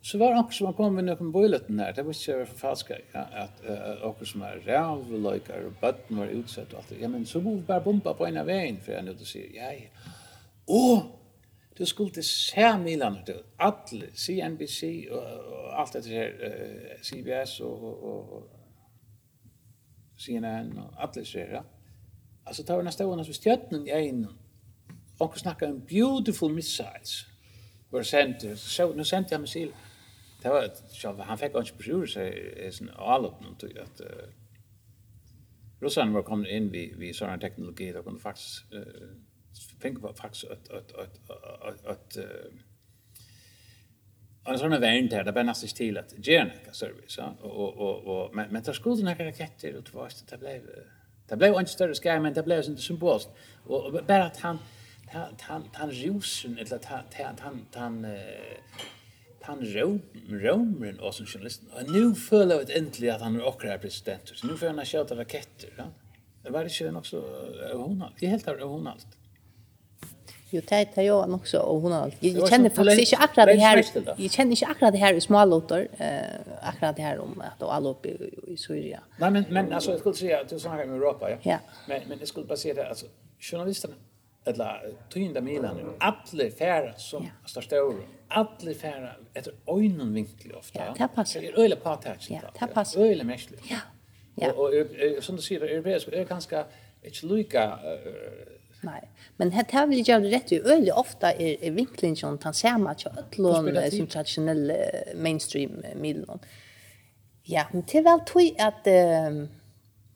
så 0.02 0.18
var 0.18 0.34
han 0.36 0.50
som 0.52 0.66
han 0.66 0.76
kom 0.76 0.96
med 0.96 1.08
noen 1.08 1.32
bøyleten 1.32 1.80
her, 1.80 1.92
det 1.92 2.04
var 2.06 2.16
ikke 2.16 2.46
for 2.50 2.62
falska, 2.64 3.00
ja, 3.14 3.26
at 3.44 3.62
uh, 3.64 4.08
okkur 4.08 4.32
som 4.32 4.44
er 4.48 4.60
rævløykar, 4.66 5.68
og 5.68 5.78
bøtten 5.80 6.20
var 6.20 6.34
utsett 6.40 6.72
og 6.72 6.82
alt 6.82 6.92
det, 6.92 7.00
ja, 7.02 7.12
men 7.12 7.26
så 7.26 7.40
må 7.44 7.56
vi 7.56 7.68
bare 7.68 7.84
bomba 7.84 8.16
på 8.16 8.28
en 8.28 8.40
av 8.40 8.48
veien, 8.48 8.80
for 8.80 8.92
jeg 8.92 9.00
er 9.00 9.08
nøyre 9.08 9.46
ja, 9.54 9.72
ja, 9.72 10.14
Åh, 10.68 11.06
Du 11.78 11.84
skulle 11.86 12.10
til 12.10 12.24
se 12.24 12.78
Milan 12.78 13.16
ut. 13.16 13.30
alla 13.58 14.06
CNBC 14.14 15.06
och 15.10 15.18
og 15.18 15.80
alt 15.80 15.92
dette 15.92 16.10
her, 16.10 16.28
uh, 16.28 17.02
CBS 17.02 17.60
och 17.60 17.82
och 17.82 18.32
og, 18.32 18.50
CNN 20.18 20.78
og 20.78 21.02
alle 21.02 21.14
disse 21.14 21.38
her. 21.38 21.62
alltså 22.46 22.62
tar 22.62 22.74
var 22.74 22.82
nesten 22.82 23.04
stående 23.04 23.24
som 23.24 23.34
stjøttenen 23.34 23.86
i 23.86 23.90
en 23.90 24.26
och 25.20 25.38
snakka 25.38 25.66
om 25.66 25.80
beautiful 25.80 26.54
missiles. 26.54 27.26
Var 27.90 28.02
sent 28.02 28.58
så 28.58 28.92
nu 28.92 29.04
sent 29.04 29.30
jeg 29.30 29.40
missil. 29.40 29.72
Det 30.42 30.50
var, 30.50 30.68
så 30.88 31.12
han 31.12 31.38
fick 31.38 31.48
ikke 31.48 31.76
besjure 31.78 32.06
seg 32.06 32.32
är 32.56 32.70
sån 32.70 32.90
avløp 32.96 33.40
noen 33.40 33.56
tog 33.56 33.78
at 33.78 34.00
uh, 34.00 34.28
russerne 35.82 36.14
var 36.14 36.22
kommet 36.22 36.50
inn 36.50 36.72
vi, 36.72 36.92
vi 36.96 37.12
sånne 37.12 37.40
teknologi, 37.40 37.94
og 37.96 38.04
kunne 38.04 38.20
faktisk 38.20 38.74
uh, 38.74 39.08
tänker 39.80 40.02
på 40.02 40.14
faktiskt 40.14 40.44
att 40.44 40.70
att 40.70 40.92
att 40.92 41.30
att 41.62 41.86
att 41.86 42.16
en 44.44 44.58
sån 44.58 44.72
event 44.72 45.12
här 45.12 45.24
där 45.24 45.32
bara 45.32 45.44
nästan 45.44 45.68
till 45.68 45.98
att 45.98 46.14
gen 46.26 46.50
service 46.72 47.18
och 47.40 47.76
och 47.76 47.96
och 48.06 48.34
men 48.34 48.52
men 48.52 48.62
där 48.62 48.72
skulle 48.72 49.04
några 49.04 49.26
raketter 49.26 49.76
och 49.76 49.84
tvåst 49.84 50.28
det 50.28 50.38
blev 50.38 50.62
det 51.28 51.36
blev 51.36 51.54
inte 51.54 51.70
större 51.70 51.94
skär 51.94 52.20
men 52.20 52.34
det 52.34 52.42
blev 52.42 52.64
inte 52.64 52.82
symboliskt 52.82 53.30
och 53.64 53.92
bara 54.06 54.24
att 54.24 54.36
han 54.36 54.58
han 55.40 55.64
han 55.72 55.90
rosen 55.90 56.58
eller 56.58 56.76
att 56.76 56.84
han 56.84 57.04
han 57.74 58.06
han 59.42 59.64
romeren 60.28 61.00
og 61.00 61.14
som 61.14 61.26
journalist. 61.26 61.62
Og 61.72 61.88
nu 61.88 62.14
føler 62.14 62.60
jeg 62.60 62.76
endelig 62.76 63.10
at 63.10 63.22
han 63.22 63.36
är 63.36 63.46
okra 63.46 63.78
president 63.78 64.32
så 64.34 64.46
nu 64.46 64.56
får 64.56 64.66
han 64.66 64.86
skjuta 64.86 65.14
raketter 65.14 65.68
va 65.76 65.84
det 66.44 66.52
var 66.52 66.64
ikke 66.64 66.90
nok 66.90 67.04
det 67.04 67.10
ju 67.10 67.18
också 67.18 68.14
er 68.22 68.28
helt 68.28 68.62
hon 68.62 68.86
allt 68.86 69.17
Jo, 70.50 70.60
det 70.68 70.98
är 70.98 71.02
jo 71.02 71.34
också 71.34 71.58
och 71.58 71.80
hon 71.80 71.92
har 71.92 72.12
jag 72.20 72.48
känner 72.48 72.70
faktiskt 72.70 73.12
inte 73.12 73.24
akkurat 73.24 73.46
det 73.46 73.54
her, 73.54 73.84
jag 74.16 74.30
känner 74.30 74.50
inte 74.50 74.66
akkurat 74.66 74.92
det 74.92 74.98
her 74.98 75.14
i 75.14 75.20
små 75.20 75.44
låtar 75.44 75.88
eh 75.98 76.68
akkurat 76.68 76.96
det 76.96 77.02
her 77.02 77.18
om 77.18 77.40
att 77.40 77.62
alle 77.62 77.88
oppe 77.88 78.08
i 78.08 78.34
i 78.46 78.56
Syria. 78.56 79.00
Nei, 79.18 79.30
men 79.30 79.44
men 79.50 79.72
alltså 79.72 79.90
jeg 79.90 80.00
skulle 80.00 80.16
si 80.16 80.32
att 80.32 80.48
du 80.48 80.58
snakker 80.58 80.84
om 80.84 80.94
Europa 80.94 81.30
ja. 81.30 81.36
ja. 81.42 81.58
Men 81.88 82.00
men 82.08 82.18
jeg 82.18 82.28
skulle 82.28 82.46
bare 82.46 82.58
si 82.58 82.72
det 82.72 82.84
alltså 82.84 83.06
journalisterna 83.40 83.94
eller 84.46 84.94
tynda 85.10 85.40
Milan 85.40 85.94
alla 85.98 86.50
færre 86.58 86.94
som 86.96 87.22
ja. 87.22 87.30
står 87.46 87.60
større, 87.60 88.02
alla 88.28 88.74
færre 88.74 89.10
etter 89.34 89.52
øynene 89.68 90.12
vinkelig 90.12 90.56
ofta. 90.56 90.78
Ja, 90.78 90.94
det 90.98 91.08
passer. 91.14 91.40
Det 91.40 91.48
er 91.48 91.64
öle 91.64 91.76
på 91.76 91.98
Ja, 92.30 92.40
det 92.60 92.74
passer. 92.74 93.00
Öle 93.00 93.24
mestlig. 93.24 93.58
Ja. 93.70 93.76
Ja. 94.40 94.52
Och, 94.52 94.64
og, 94.64 94.86
och 95.16 95.24
som 95.24 95.36
du 95.36 95.42
sier, 95.42 95.60
europeisk 95.62 96.08
är 96.08 96.24
ganska 96.24 96.64
inte 97.02 97.26
lika 97.26 97.78
Nei. 98.82 99.00
Men 99.36 99.50
det 99.50 99.70
har 99.72 99.86
vi 99.86 100.02
gjort 100.02 100.22
rett 100.32 100.52
ju 100.52 100.60
øyelig 100.62 100.94
ofte 100.94 101.26
er, 101.26 101.56
er 101.62 101.70
vinkeln 101.74 102.16
som 102.16 102.38
tar 102.38 102.52
samma 102.52 102.94
tjötlån 102.94 103.72
som 103.90 104.06
traditionell 104.06 104.72
mainstream 105.14 105.82
medlen. 105.96 106.40
Ja, 107.48 107.64
men 107.72 107.82
det 107.82 107.98
er 107.98 108.02
vel 108.02 108.20
tog 108.26 108.60
att 108.60 108.86
uh, 108.86 109.48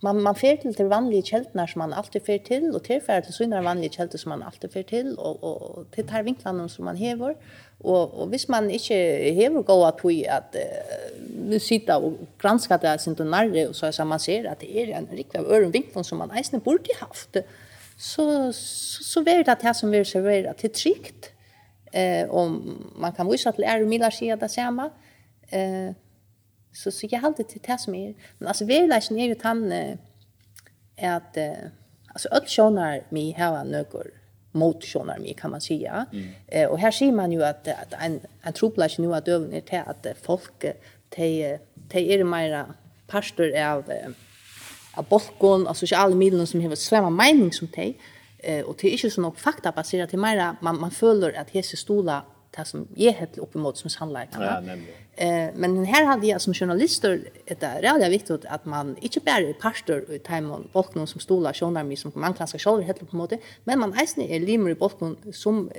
man 0.02 0.22
man 0.22 0.34
fer 0.34 0.56
til 0.56 0.74
till 0.74 0.88
vanlige 0.90 1.22
kjeltene 1.22 1.66
som 1.68 1.78
man 1.78 1.92
alltid 1.92 2.22
fer 2.26 2.38
till 2.38 2.74
och 2.74 2.82
till 2.84 3.00
för 3.00 3.20
till 3.20 3.34
såna 3.34 3.62
vanliga 3.62 3.90
källor 3.90 4.18
som 4.18 4.28
man 4.28 4.42
alltid 4.42 4.72
fer 4.72 4.82
till 4.82 5.14
och 5.18 5.44
och 5.44 5.90
till 5.90 6.08
tar 6.08 6.22
vinklene 6.22 6.68
som 6.68 6.84
man 6.84 6.96
hever. 6.96 7.34
och 7.80 8.20
och 8.20 8.28
hvis 8.28 8.48
man 8.48 8.70
inte 8.70 8.94
hever 9.34 9.62
gå 9.62 9.84
att 9.84 10.04
vi 10.04 10.28
att 10.28 10.56
nu 11.48 11.60
sitta 11.60 11.96
och 11.96 12.12
granska 12.38 12.78
det 12.78 12.98
sin 12.98 13.14
då 13.14 13.24
när 13.24 13.72
så 13.72 13.92
så 13.92 14.04
man 14.04 14.20
ser 14.20 14.44
att 14.44 14.60
det 14.60 14.76
är 14.78 14.96
en 14.96 15.06
riktig 15.12 15.38
av 15.38 15.52
øren 15.52 15.70
vinklen 15.70 16.04
som 16.04 16.18
man 16.18 16.30
eisende 16.30 16.64
burde 16.64 16.94
haft 17.00 17.36
så, 18.02 18.52
så, 18.52 19.04
så 19.04 19.22
vet 19.22 19.46
det 19.46 19.60
det 19.62 19.76
som 19.78 19.92
vi 19.92 20.04
serverer 20.04 20.56
til 20.58 20.70
trygt. 20.74 21.32
Eh, 21.94 22.24
og 22.28 22.50
man 22.98 23.12
kan 23.12 23.28
vise 23.30 23.52
til 23.52 23.64
ære 23.68 23.84
og 23.84 23.90
midler 23.90 24.10
sier 24.10 24.40
det 24.40 24.50
samme. 24.50 24.88
Eh, 25.52 25.92
så, 26.74 26.90
så 26.90 27.06
jeg 27.10 27.20
har 27.20 27.28
alltid 27.28 27.44
til 27.44 27.62
det 27.66 27.80
som 27.80 27.94
er. 27.94 28.12
Men 28.38 28.48
altså, 28.48 28.66
vi 28.66 28.74
er 28.80 29.28
jo 29.28 29.38
tann 29.38 29.72
eh, 29.72 29.96
at 30.96 31.36
eh, 31.36 31.70
alltså 32.14 32.28
öll 32.28 32.46
sjónar 32.46 33.02
mi 33.10 33.32
hava 33.32 33.64
nökur 33.64 34.10
mot 34.52 34.84
sjónar 34.84 35.18
mi 35.18 35.34
kan 35.34 35.50
man 35.50 35.60
säga. 35.60 36.06
Eh 36.46 36.68
och 36.68 36.78
här 36.78 36.90
ser 36.90 37.12
man 37.12 37.32
ju 37.32 37.44
att 37.44 37.68
att 37.68 37.94
en 38.00 38.20
en 38.42 38.52
troplats 38.52 38.98
nu 38.98 39.14
att 39.14 39.28
över 39.28 39.60
till 39.60 39.82
att 39.86 40.06
folk 40.22 40.64
te 41.10 41.58
te 41.88 42.14
är 42.14 42.24
mera 42.24 42.74
pastor 43.06 43.58
av 43.58 43.84
av 44.94 45.08
bolkon, 45.08 45.66
av 45.66 45.74
sosiale 45.74 46.14
midlene 46.14 46.46
som 46.46 46.60
har 46.60 46.74
svema 46.74 47.10
mening 47.10 47.52
som 47.52 47.68
de, 47.74 47.94
Eh, 48.42 48.64
och 48.64 48.76
det 48.80 48.90
ikke 48.90 49.06
inte 49.06 49.14
sån 49.14 49.34
faktabaserat, 49.36 50.10
det 50.10 50.16
er 50.16 50.20
mer 50.20 50.56
man, 50.62 50.80
man 50.80 50.90
føler 50.90 51.32
at 51.38 51.50
hese 51.54 51.76
stola 51.76 52.22
det 52.56 52.66
som 52.66 52.88
jag 52.96 53.12
helt 53.12 53.38
uppemot 53.38 53.78
som 53.78 53.90
sannolikheten. 53.90 54.42
Ja, 54.42 54.60
nemlig. 54.60 54.94
Eh, 55.16 55.50
men 55.54 55.84
her 55.84 56.04
hade 56.04 56.26
jag 56.26 56.40
som 56.40 56.54
journalister 56.54 57.20
det 57.46 57.62
är 57.62 57.82
väldigt 57.82 58.10
viktigt 58.10 58.44
att 58.44 58.64
man 58.64 58.96
inte 59.00 59.20
bara 59.20 59.38
är 59.38 59.52
pastor 59.52 60.12
i 60.12 60.18
timon 60.18 60.68
bolkon 60.72 61.06
som 61.06 61.20
stola, 61.20 61.52
mig 61.70 61.96
som 61.96 62.12
man 62.14 62.34
kanske 62.34 62.58
själv 62.58 62.82
helt 62.82 63.02
uppemot, 63.02 63.32
men 63.64 63.78
man 63.78 63.92
eisne 63.92 64.24
är 64.24 64.40
limer 64.40 64.70
i 64.70 64.74
bolkon 64.74 65.16
som 65.32 65.70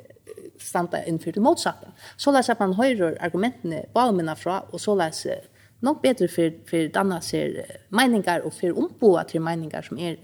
standa 0.60 1.06
innför 1.06 1.32
det 1.32 1.40
motsatta. 1.40 1.88
Så 2.18 2.32
läser 2.32 2.56
man 2.60 2.74
höjer 2.74 3.18
argumentene 3.22 3.86
på 3.94 4.00
allmänna 4.00 4.36
fra, 4.36 4.60
och 4.60 4.82
så 4.82 4.96
läser 4.96 5.42
nog 5.84 6.02
bättre 6.02 6.28
för 6.28 6.54
för 6.70 6.88
danna 6.88 7.22
ser 7.22 7.66
meningar 7.90 8.40
och 8.40 8.54
för 8.54 8.78
omboa 8.78 9.24
till 9.24 9.42
meningar 9.42 9.82
som 9.82 9.98
är 9.98 10.18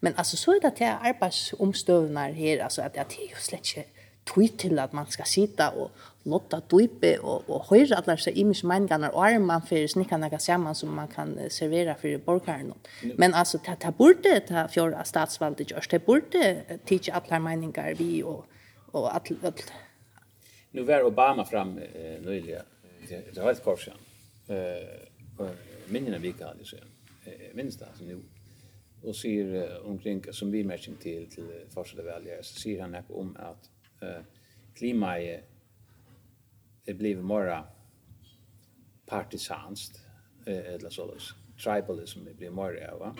men 0.00 0.14
alltså 0.16 0.36
så 0.36 0.54
är 0.54 0.60
det 0.60 0.68
att 0.68 0.80
jag 0.80 0.98
arbetsomstövnar 1.02 2.32
här 2.32 2.58
alltså 2.58 2.82
att 2.82 2.96
jag 2.96 3.06
ju 3.30 3.36
släcker 3.36 3.84
tweet 4.34 4.58
till 4.58 4.78
att 4.78 4.92
man 4.92 5.06
ska 5.06 5.22
sitta 5.24 5.70
och 5.70 5.90
lotta 6.22 6.62
og 6.70 6.90
och 7.22 7.50
och 7.50 7.66
höra 7.70 7.96
alla 7.96 8.16
så 8.16 8.30
image 8.30 8.64
og 8.64 9.14
och 9.14 9.26
arman 9.26 9.62
for 9.62 9.86
snickan 9.86 10.20
några 10.20 10.38
samman 10.38 10.74
som 10.74 10.96
man 10.96 11.08
kan 11.08 11.38
servera 11.50 11.94
för 11.94 12.18
borgaren. 12.18 12.72
Men 13.16 13.34
alltså 13.34 13.58
det 13.58 13.76
ta 13.76 13.90
borde 13.90 14.40
ta 14.40 14.68
för 14.68 15.04
statsvalget 15.04 15.70
gjørs. 15.70 15.88
det 15.88 16.06
borde 16.06 16.62
teach 16.84 17.08
alle 17.08 17.40
meningar 17.40 17.94
vi 17.94 18.22
och 18.22 18.44
och 18.92 19.14
alle. 19.14 19.52
nu 20.70 20.82
var 20.82 21.02
Obama 21.02 21.44
fram 21.44 21.78
eh, 21.78 22.20
nyligen 22.20 22.62
det 23.34 23.40
var 23.40 23.50
ett 23.50 23.64
kort 23.64 23.80
sedan 23.80 23.96
eh 24.48 25.05
mindre 25.86 26.16
än 26.16 26.22
vika 26.22 26.46
vecka 26.46 26.64
så. 26.64 26.76
jag 27.24 27.54
minst 27.54 27.82
alltså 27.82 28.04
nu 28.04 28.20
och 29.02 29.16
säger 29.16 29.86
omkring 29.86 30.24
som 30.30 30.50
vi 30.50 30.64
märker 30.64 30.92
till 30.92 31.26
till 31.26 31.50
forskade 31.70 32.02
väljare 32.02 32.42
så 32.42 32.60
säger 32.60 32.80
han 32.80 32.96
om 33.08 33.36
att 33.36 33.70
eh, 34.02 34.22
klimatet 34.74 35.44
det 36.84 36.94
blir 36.94 37.16
mera 37.16 37.64
partisanskt 39.06 40.00
eh, 40.46 40.74
eller 40.74 40.90
så 40.90 41.14
tribalism 41.64 42.24
det 42.24 42.34
blir 42.34 42.50
mera 42.50 42.96
va? 42.96 43.16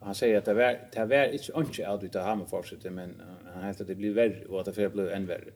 Han 0.00 0.14
säger 0.14 0.38
att 0.38 0.44
det 0.44 0.54
var 0.54 0.88
det 0.92 1.04
var 1.04 1.24
inte 1.24 1.52
inte 1.56 1.96
det 2.00 2.06
utav 2.06 2.24
han 2.24 2.46
fortsätter 2.46 2.90
men 2.90 3.22
han 3.54 3.64
heter 3.64 3.84
att 3.84 3.88
det 3.88 3.94
blir 3.94 4.14
värre 4.14 4.44
och 4.44 4.60
att 4.60 4.74
det 4.74 4.92
blir 4.92 5.10
än 5.10 5.26
värre 5.26 5.52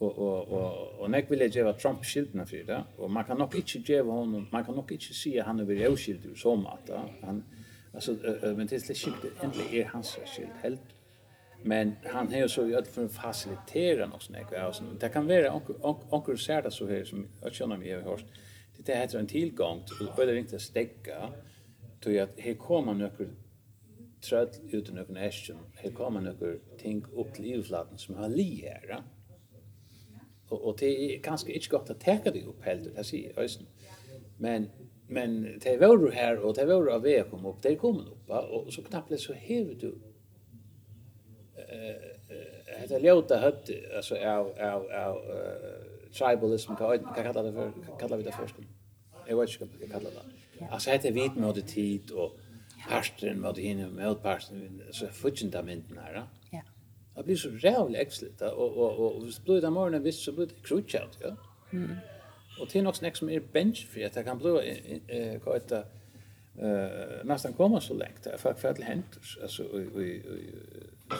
og 0.00 0.18
og 0.18 0.52
og 0.52 1.00
og 1.00 1.10
nek 1.10 1.30
vil 1.30 1.38
jag 1.38 1.50
ge 1.50 1.72
Trump 1.82 2.04
skylden 2.04 2.46
för 2.46 2.56
det 2.66 2.84
og 2.98 3.10
man 3.10 3.24
kan 3.24 3.36
nok 3.36 3.54
ikki 3.54 3.82
geva 3.86 4.12
honom 4.12 4.48
man 4.52 4.64
kan 4.64 4.74
nok 4.74 4.92
ikki 4.92 5.14
se 5.14 5.40
han 5.40 5.60
över 5.60 5.74
jag 5.74 5.98
skyld 5.98 6.22
du 6.22 6.36
som 6.36 6.66
att 6.66 6.90
han 7.22 7.44
alltså 7.94 8.16
men 8.56 8.66
det 8.66 8.80
slett 8.80 8.98
skilt 8.98 9.42
ändligen 9.42 9.74
er 9.74 9.84
hans 9.84 10.18
skyld 10.26 10.52
helt 10.62 10.80
men 11.62 11.96
han 12.04 12.32
har 12.32 12.46
så 12.48 12.66
ju 12.66 12.82
for 12.82 12.92
för 12.92 13.08
facilitera 13.08 14.06
något 14.06 14.22
sånt 14.22 14.52
og 14.52 14.74
sånn 14.74 14.98
det 15.00 15.12
kan 15.12 15.28
vara 15.28 15.60
onkel 16.10 16.38
ser 16.38 16.62
det 16.62 16.70
så 16.70 16.86
här 16.86 17.04
som 17.04 17.28
jag 17.42 17.52
känner 17.52 17.76
hevur 17.76 18.02
har 18.02 18.10
hört 18.10 18.24
det 18.86 18.94
heter 18.94 19.18
en 19.18 19.26
tilgang 19.26 19.82
til 19.86 20.08
börjar 20.16 20.34
inte 20.34 20.58
stäcka 20.58 21.32
tror 22.02 22.12
til 22.12 22.18
at 22.18 22.40
här 22.40 22.54
kommer 22.54 22.94
några 22.94 23.26
trött 24.20 24.60
utan 24.72 24.94
någon 24.94 25.16
action 25.16 25.58
här 25.74 25.90
kommer 25.90 26.20
några 26.20 26.58
ting 26.78 27.04
upp 27.12 27.34
til 27.34 27.44
EU-flatten 27.44 27.98
som 27.98 28.14
har 28.14 28.28
li 28.28 28.64
Och 30.50 30.60
och 30.68 30.76
det 30.78 31.14
är 31.14 31.18
ganska 31.18 31.52
inte 31.52 31.68
gott 31.68 31.90
att 31.90 32.00
täcka 32.00 32.30
det 32.30 32.44
upp 32.44 32.62
helt 32.64 32.96
det 32.96 33.04
säger 33.04 33.32
jag. 33.36 33.50
Men 34.36 34.70
men 35.08 35.58
det 35.62 35.76
var 35.76 35.98
du 35.98 36.10
här 36.10 36.38
och 36.38 36.54
det 36.54 36.64
var 36.64 36.86
av 36.86 37.02
väg 37.02 37.30
kom 37.30 37.46
upp. 37.46 37.62
Det 37.62 37.76
kom 37.76 37.98
upp 37.98 38.28
va 38.28 38.40
och 38.40 38.72
så 38.72 38.82
knappt 38.82 39.20
så 39.20 39.32
hever 39.32 39.74
du 39.74 39.98
eh 41.68 42.20
det 42.88 42.98
låta 42.98 43.38
hött 43.38 43.70
alltså 43.96 44.16
av 44.16 44.46
av 44.60 44.82
av 44.92 45.16
tribalism 46.12 46.74
kan 46.74 46.86
jag 46.90 47.14
kalla 47.14 47.42
det 47.42 47.52
för 47.52 47.72
kalla 48.00 48.16
vi 48.16 48.22
det 48.22 48.32
för 48.32 48.46
skolan. 48.46 48.70
Jag 49.26 49.36
vet 49.36 49.50
inte 49.50 49.64
vad 49.64 49.80
jag 49.80 49.90
kallar 49.90 50.10
det. 50.10 50.64
Alltså 50.70 50.90
det 50.90 51.04
är 51.04 51.12
vit 51.12 51.36
med 51.36 51.66
tid 51.66 52.10
och 52.10 52.32
parsten 52.88 53.40
med 53.40 53.58
hinne 53.58 53.88
mot 53.88 54.22
parsten. 54.22 54.82
så 54.90 55.06
futchen 55.06 55.50
där 55.50 55.62
mynden 55.62 55.98
här. 55.98 56.26
Ja. 56.50 56.60
Det 57.20 57.24
blir 57.24 57.36
så 57.36 57.48
rävligt 57.48 58.00
äxligt. 58.00 58.42
Och, 58.42 58.76
och, 58.76 58.98
och, 58.98 59.16
och 59.16 59.22
hvis 59.24 59.40
det 59.46 59.70
morgonen 59.70 60.02
visst 60.02 60.22
så 60.22 60.32
blir 60.32 60.46
det 60.46 60.62
krutschat. 60.62 61.18
Ja? 61.20 61.36
Mm. 61.72 61.90
Och 62.60 62.68
det 62.72 62.78
är 62.78 62.82
något 62.82 62.96
snack 62.96 63.16
som 63.16 63.30
är 63.30 63.40
benchfri. 63.52 64.04
Att 64.04 64.12
det 64.12 64.24
kan 64.24 64.38
bli 64.38 65.00
eh, 65.08 65.40
vad 65.44 65.54
heter 65.54 65.84
eh 66.58 67.24
nästan 67.24 67.52
komma 67.52 67.80
så 67.80 67.94
långt 67.94 68.22
det 68.24 68.38
för 68.38 68.54
för 68.54 68.82
hänt 68.82 69.18
alltså 69.42 69.62
i 69.80 70.06
i 70.06 70.54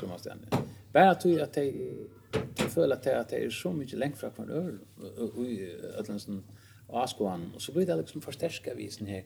som 0.00 0.08
man 0.08 0.18
stannar. 0.18 0.48
Bara 0.92 1.10
att 1.10 1.24
jag 1.24 1.40
att 1.40 1.56
jag 1.56 2.70
föll 2.70 2.92
at 2.92 3.02
det 3.02 3.44
er 3.44 3.50
så 3.50 3.72
mye 3.72 3.96
lengt 3.96 4.18
fra 4.18 4.28
hver 4.28 4.50
öl 4.50 4.78
og 5.18 5.46
i 5.46 5.68
Atlanten 5.98 6.44
och 6.88 7.02
Askoan 7.02 7.52
og 7.54 7.62
så 7.62 7.72
blir 7.72 7.86
det 7.86 7.96
liksom 7.96 8.20
förstärka 8.20 8.74
visen 8.74 9.06
her 9.06 9.22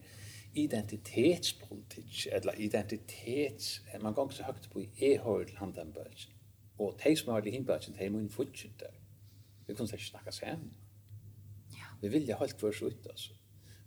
identitetspolitikk, 0.54 2.26
eller 2.32 2.60
identitets 2.60 3.82
man 4.00 4.14
går 4.14 4.30
så 4.30 4.42
høyt 4.42 4.70
på 4.72 4.80
i 4.80 4.88
e-håll 5.00 5.50
handan 5.56 5.92
bulge 5.92 6.33
Og 6.78 6.98
de 7.04 7.16
som 7.16 7.32
har 7.32 7.40
vært 7.40 7.46
i 7.46 7.54
hinnbladjen, 7.54 7.96
de 7.98 8.10
må 8.10 8.18
inn 8.18 8.30
fortsatt 8.30 8.80
der. 8.80 8.96
Vi 9.66 9.74
kunne 9.74 9.88
ikke 9.92 10.06
snakke 10.10 10.32
sammen. 10.32 10.72
Ja. 11.72 11.88
Vi 12.00 12.08
vilja 12.08 12.36
holdt 12.36 12.60
hver 12.60 12.72
så 12.72 12.86
ut, 12.86 13.06
altså. 13.10 13.32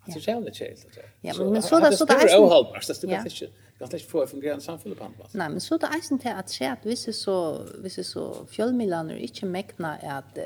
Det 0.08 0.28
er 0.28 0.34
jævlig 0.34 0.56
kärligt 0.56 0.86
att 0.86 0.94
säga. 0.94 1.06
Ja, 1.22 1.34
men 1.38 1.54
men 1.54 1.62
så 1.62 1.80
där 1.80 1.92
så 1.92 2.06
där 2.06 2.16
är 2.16 2.28
det 2.28 2.38
ohållbart. 2.38 2.88
Det 2.88 3.04
är 3.04 3.26
inte 3.26 3.48
Jag 3.80 3.90
tänkte 3.90 4.10
få 4.10 4.24
et 4.24 4.30
fungerende 4.30 4.64
samfunn 4.64 4.96
på 4.96 5.04
andre 5.04 5.18
plass. 5.18 5.34
Nei, 5.34 5.50
men 5.50 5.62
så 5.62 5.78
där 5.78 5.88
är 5.88 6.18
det 6.24 6.30
at 6.30 6.40
att 6.40 6.62
at 6.62 6.80
hvis 6.84 7.06
det 7.06 7.14
så 7.14 7.64
Hvis 7.82 7.96
det 7.96 8.04
så 8.04 8.46
fjällmilaner 8.46 9.16
inte 9.16 9.46
mäkna 9.46 9.96
att 9.96 10.40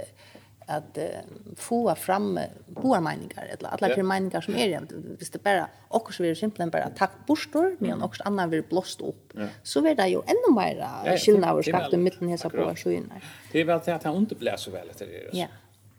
at 0.78 0.98
uh, 0.98 1.56
få 1.56 1.96
fram 1.96 2.40
goda 2.68 3.02
meningar 3.02 3.46
eller 3.46 3.70
alla 3.70 3.90
yeah. 3.90 4.04
meningar 4.04 4.42
som 4.42 4.56
er 4.56 4.70
er, 4.78 4.88
visst 5.20 5.34
det 5.34 5.44
bara 5.44 5.68
och 5.90 6.14
så 6.14 6.24
vill 6.24 6.36
simpelthen 6.36 6.70
bara 6.70 6.90
tack 6.90 7.12
borstor 7.28 7.76
men 7.80 8.02
också 8.02 8.24
annan 8.26 8.50
vill 8.50 8.64
blåst 8.64 9.02
upp 9.02 9.36
yeah. 9.38 9.50
så 9.64 9.82
vill 9.82 9.98
det 9.98 10.08
ju 10.08 10.22
ännu 10.28 10.56
mer 10.56 10.76
yeah, 10.76 11.18
skillnader 11.18 11.62
skapt 11.62 11.94
i 11.94 11.98
mitten 11.98 12.30
här 12.30 12.50
på 12.50 12.76
sjöarna 12.76 13.22
det 13.52 13.60
är 13.60 13.66
väl 13.66 13.82
att 13.88 14.04
han 14.04 14.16
inte 14.16 14.36
blir 14.36 14.56
så 14.58 14.72
väl 14.72 14.90
till 14.90 15.08
det 15.08 15.38
ja 15.40 15.48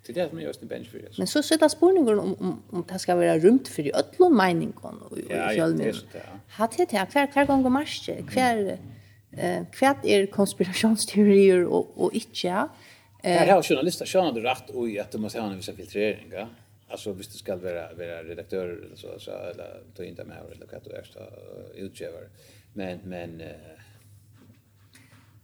Det 0.06 0.12
är 0.12 0.24
det 0.24 0.28
som 0.28 0.38
är 0.38 0.42
just 0.42 0.62
en 0.62 0.68
bench 0.68 0.90
för 0.90 0.98
det. 0.98 1.18
Men 1.18 1.26
så 1.26 1.42
sitter 1.42 1.68
spårningen 1.68 2.18
om, 2.18 2.36
om, 2.40 2.62
om 2.70 2.84
det 2.88 2.98
ska 2.98 3.14
vara 3.14 3.38
rymt 3.38 3.68
för 3.68 3.86
i 3.86 3.92
ötlån 3.94 4.36
meningen 4.36 4.72
och 5.10 5.18
i 5.18 5.22
fjällmen. 5.22 5.94
Ja, 6.58 6.68
det 6.76 6.82
är 6.82 6.86
det. 6.86 7.12
Hver, 7.12 7.28
hver 7.32 7.46
gång 7.46 7.64
och 7.64 7.72
marsch, 7.72 8.10
hver, 8.32 8.78
eh, 9.32 9.62
hver 9.78 9.96
är 10.02 10.26
konspirationsteorier 10.26 11.64
och, 11.64 12.04
och 12.04 12.12
inte, 12.12 12.46
ja. 12.46 12.68
Här 13.22 13.52
har 13.52 13.62
journalister 13.62 14.06
tjänat 14.06 14.36
rätt 14.36 14.70
och 14.70 14.88
i 14.88 14.98
att 14.98 15.10
de 15.10 15.18
måste 15.18 15.40
ha 15.40 15.50
en 15.50 15.56
viss 15.56 15.70
filtrering. 15.76 16.32
Ja? 16.32 16.48
Alltså 16.88 17.12
hvis 17.12 17.28
det 17.28 17.38
ska 17.38 17.56
vara, 17.56 17.94
vara 17.94 18.22
redaktör 18.22 18.68
eller 18.68 18.96
så, 18.96 19.08
så 19.18 19.30
eller 19.30 19.80
ta 19.96 20.04
inte 20.04 20.24
med 20.24 20.36
eller 20.36 20.66
vad 20.72 20.82
det 20.84 20.96
är, 20.96 21.04
så 21.04 21.20
utgivare. 21.74 22.28
Men, 22.72 22.98
men... 23.04 23.42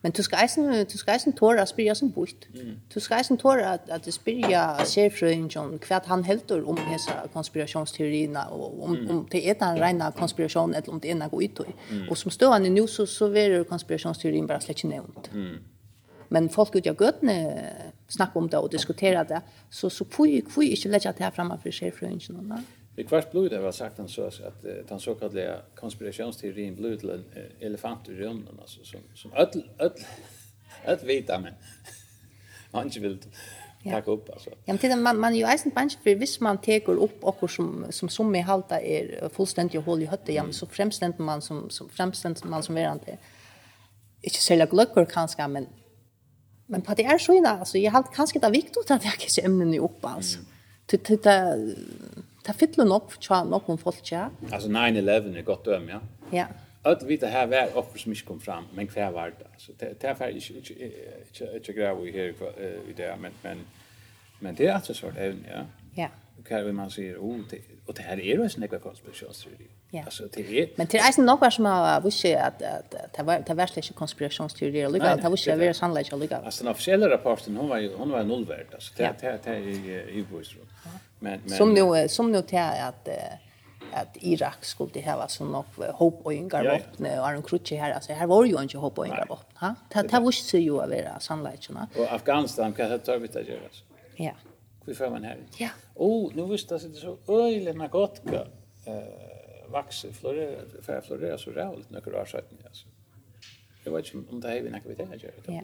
Men 0.01 0.13
du 0.13 0.23
ska 0.23 0.37
eisen, 0.37 0.87
du 0.93 0.99
ska 0.99 1.13
eisen 1.13 1.33
tåre 1.33 1.63
å 1.63 1.67
spyrja 1.67 1.95
som 1.95 2.11
bort. 2.11 2.47
Mm. 2.55 2.81
Du 2.95 3.01
ska 3.01 3.15
eisen 3.15 3.37
tåra 3.37 3.71
att, 3.71 4.05
du 4.05 4.13
spyrja 4.13 4.79
John 5.51 5.79
kvart 5.79 6.07
han 6.07 6.25
helter 6.25 6.69
om 6.69 6.77
hessa 6.77 7.13
konspirationsteorierna 7.33 8.47
och 8.47 8.85
om, 8.85 8.97
mm. 8.97 9.11
om 9.11 9.27
det 9.31 9.51
är 9.51 9.55
den 9.59 9.79
rena 9.79 10.13
konspiration 10.13 10.75
eller 10.75 10.91
om 10.91 10.99
det 10.99 11.11
är 11.11 11.15
något 11.15 11.43
ut. 11.43 11.61
Mm. 11.91 12.09
Och 12.09 12.19
som 12.19 12.31
stående 12.31 12.69
är 12.69 12.71
nu 12.71 12.87
så, 12.87 13.07
så 13.07 13.37
är 13.37 13.65
konspirationsteorin 13.65 14.47
bara 14.47 14.61
släckt 14.61 14.85
nämnt. 14.85 15.31
Mm 15.33 15.59
men 16.29 16.51
folk 16.51 16.77
ute 16.77 16.91
av 16.91 16.97
gøtene 16.97 17.37
snakker 18.09 18.41
om 18.41 18.49
det 18.49 18.59
og 18.59 18.73
diskuterer 18.73 19.25
det, 19.29 19.41
så, 19.71 19.89
så 19.89 20.05
får 20.05 20.27
jeg 20.27 20.45
ikke 20.45 20.89
legge 20.89 21.13
det 21.13 21.25
her 21.25 21.35
fremme 21.37 21.59
for 21.63 21.75
seg 21.75 21.95
for 21.97 22.07
øynene. 22.07 22.63
Det 22.97 23.07
kvart 23.07 23.31
blod 23.31 23.51
det 23.51 23.63
var 23.63 23.71
sagt 23.71 23.99
han 23.99 24.09
så 24.09 24.23
att 24.27 24.89
den 24.89 25.01
så 25.01 25.15
kallade 25.15 25.61
konspirationsteorin 25.75 26.77
blod 26.77 27.01
till 27.01 27.11
en 27.11 27.25
elefant 27.61 28.09
i 28.09 28.13
rymden 28.13 28.59
alltså 28.61 28.85
som 28.85 29.01
som 29.15 29.33
öll 29.33 29.65
öll 29.81 29.93
öll 30.87 31.07
vita 31.07 31.39
men 31.39 31.55
han 32.73 32.85
inte 32.85 33.01
vill 33.01 33.19
Ja. 33.85 34.03
upp 34.07 34.31
alltså. 34.33 34.51
Ja, 34.51 34.73
men 34.73 34.79
tiden, 34.79 35.03
man 35.03 35.17
man 35.17 35.35
ju 35.35 35.45
eisen 35.45 35.73
bunch 35.75 35.99
for 36.03 36.15
visst 36.15 36.41
man 36.41 36.59
tar 36.59 36.89
upp 36.91 37.25
och 37.25 37.51
som 37.51 37.87
som 37.91 38.09
som 38.09 38.35
i 38.35 38.41
halta 38.41 38.81
är 38.81 39.29
fullständigt 39.29 39.85
hål 39.85 40.03
i 40.03 40.07
hötte 40.07 40.33
ja, 40.33 40.45
så 40.53 40.67
fremstender 40.67 41.23
man 41.23 41.43
som 41.43 41.71
som 41.71 41.89
fremstender 41.89 42.47
man 42.47 42.63
som 42.63 42.75
verande 42.75 43.11
inte 43.11 43.19
inte 44.23 44.39
sälja 44.39 44.67
glöckor 44.67 45.05
kanske 45.05 45.49
men 45.49 45.67
men 46.71 46.83
på 46.83 46.95
det 46.95 47.05
är 47.05 47.19
så 47.19 47.33
innan, 47.33 47.59
alltså 47.59 47.79
jag 47.79 47.93
har 47.93 48.05
kanske 48.15 48.39
det 48.39 48.51
viktigt 48.51 48.91
att 48.91 49.05
jag 49.05 49.13
kanske 49.13 49.43
ämnen 49.43 49.75
i 49.75 49.79
upp 49.79 50.05
alltså. 50.05 50.39
Till 50.87 50.99
det, 51.07 51.23
det 51.23 51.75
det 52.47 52.53
fyller 52.53 52.97
upp 52.97 53.13
tja 53.23 53.45
nog 53.45 53.63
om 53.71 53.79
folk 53.79 54.13
ja. 54.13 54.31
Alltså 54.53 54.69
9/11 54.69 55.39
är 55.39 55.43
gott 55.43 55.65
döm 55.65 55.89
ja. 55.89 56.01
Ja. 56.31 56.47
Att 56.83 57.03
vi 57.03 57.17
det 57.17 57.27
här 57.27 57.47
var 57.47 57.79
uppe 57.81 57.99
som 57.99 58.13
inte 58.13 58.25
kom 58.25 58.41
fram 58.41 58.65
men 58.75 58.87
kvar 58.87 59.11
var 59.11 59.27
det 59.39 59.47
alltså 59.53 59.73
det 59.79 60.05
är 60.05 60.15
färdigt, 60.15 60.51
inte 60.51 60.75
inte 61.33 61.45
inte 61.55 61.73
grej 61.73 61.97
vi 62.03 62.13
här 62.13 62.35
i 62.91 62.93
det 62.97 63.17
men 63.21 63.33
men 63.43 63.59
men 64.41 64.55
det 64.55 64.67
är 64.67 64.75
alltså 64.75 64.95
så 64.95 65.11
där 65.11 65.37
ja. 65.51 65.65
Ja 65.95 66.09
kan 66.43 66.65
vi 66.65 66.73
man 66.73 66.91
säger, 66.91 67.19
oh, 67.19 67.41
det, 67.51 67.59
och 67.87 67.95
det 67.95 68.03
här 68.03 68.21
är 68.21 68.37
ju 68.37 68.43
en 68.43 68.51
sån 68.51 68.69
konspirationsteori. 68.69 69.67
Ja. 69.91 70.03
Alltså, 70.05 70.29
det 70.33 70.61
är... 70.61 70.69
Men 70.77 70.87
det 70.91 70.99
är 70.99 71.23
något 71.23 71.53
som 71.53 71.65
har 71.65 72.01
visst 72.01 72.25
att 72.25 72.59
det 73.17 73.23
var 73.23 73.43
det 73.47 73.55
värsta 73.55 73.81
inte 73.81 73.93
konspirationsteorier 73.93 74.87
och 74.87 74.93
lika, 74.93 75.17
det 75.17 75.23
var 75.23 75.31
inte 75.31 75.51
väldigt 75.51 75.77
sannolikt 75.77 76.13
och 76.13 76.19
lika. 76.19 76.37
Alltså 76.37 76.65
den 76.65 76.71
officiella 76.71 77.11
rapporten, 77.11 77.57
hon 77.57 77.69
var 77.69 77.79
ju 77.79 77.95
hon 77.95 78.11
var 78.11 78.25
nollvärd, 78.25 78.67
alltså 78.73 78.93
det 78.97 79.15
det 79.21 79.39
det 79.45 79.51
är 79.51 80.11
ju 80.11 80.25
boys 80.33 80.55
då. 80.55 80.91
Men 81.19 81.41
men 81.45 81.59
som 81.59 81.75
nu 81.75 82.09
som 82.09 82.33
nu 82.33 82.43
till 82.43 82.59
att 82.59 83.09
att 83.93 84.17
Irak 84.21 84.65
skulle 84.65 85.11
ha 85.11 85.29
så 85.29 85.45
nog 85.45 85.65
hopp 85.93 86.21
och 86.27 86.33
ingar 86.33 86.65
vapen 86.65 87.19
och 87.19 87.29
Aron 87.29 87.43
Krutche 87.43 87.77
här 87.77 87.93
alltså 87.93 88.13
här 88.13 88.27
var 88.27 88.45
ju 88.45 88.63
inte 88.63 88.79
hopp 88.79 88.99
och 88.99 89.07
ingar 89.07 89.27
vapen 89.29 89.57
ha? 89.61 89.75
Ta 89.91 90.03
ta 90.03 90.21
visste 90.21 90.59
ju 90.59 90.81
att 90.81 90.89
vara 90.89 91.21
sannolikt 91.21 91.71
va 91.71 91.89
och 91.97 92.13
Afghanistan 92.13 92.73
kan 92.73 92.91
det 92.91 92.99
ta 92.99 93.17
vita 93.17 93.41
jag 93.41 93.59
ja 94.17 94.33
vi 94.89 94.95
får 94.95 95.11
man 95.11 95.25
här. 95.25 95.39
Ja. 95.59 95.69
Och 95.95 96.37
nu 96.37 96.47
visst 96.47 96.73
att 96.73 96.83
det 96.83 97.01
så 97.01 97.19
öjligt 97.29 97.91
gotka 97.91 98.47
eh 98.87 99.29
växer 99.73 100.13
florera 100.13 100.61
för 100.83 101.01
florera 101.01 101.39
så 101.39 101.51
rävligt 101.51 101.91
några 101.91 102.21
år 102.21 102.25
sedan 102.25 102.43
alltså. 102.67 102.87
Jag 103.85 103.93
vet 103.93 104.15
inte 104.15 104.33
om 104.33 104.41
det 104.41 104.59
är 104.59 104.63
vi 104.63 104.71
något 104.71 104.83
vi 104.85 104.95
det 104.95 105.05
här 105.05 105.19
det. 105.47 105.53
Ja. 105.53 105.63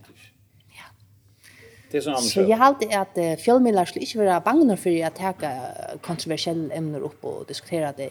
Det 1.90 2.02
som 2.02 2.16
Så 2.16 2.40
jag 2.40 2.56
har 2.56 2.66
alltid 2.66 2.92
att 2.92 3.18
uh, 3.18 3.36
fjällmillar 3.36 3.84
skulle 3.84 4.04
inte 4.04 4.18
vara 4.18 4.40
bangna 4.40 4.76
för 4.76 5.04
att 5.04 5.16
ta 5.16 5.32
kontroversiella 6.02 6.74
ämnen 6.74 7.02
upp 7.02 7.24
och 7.24 7.46
diskutera 7.46 7.92
det 7.92 8.10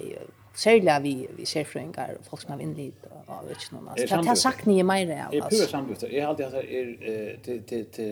særlig 0.55 1.03
vi, 1.03 1.27
vi 1.37 1.45
ser 1.45 1.63
frøyngar, 1.63 2.15
folk 2.21 2.41
som 2.41 2.51
har 2.51 2.57
vinnlit 2.57 3.05
og, 3.09 3.23
og 3.27 3.47
vet 3.47 3.57
ikke 3.57 3.75
noen. 3.75 3.87
Altså, 3.89 4.15
det, 4.15 4.23
det 4.23 4.31
er 4.31 4.39
sagt 4.41 4.65
nye 4.67 4.83
meir 4.83 5.11
av. 5.15 5.33
Jeg 5.33 5.41
prøver 5.41 5.69
samtidig. 5.71 6.13
Jeg 6.13 6.23
har 6.23 6.29
alltid 6.29 6.45
hatt 6.45 6.65
det 6.69 7.13
er, 7.13 7.35
det, 7.45 7.59
det, 7.69 7.83
det, 7.97 8.09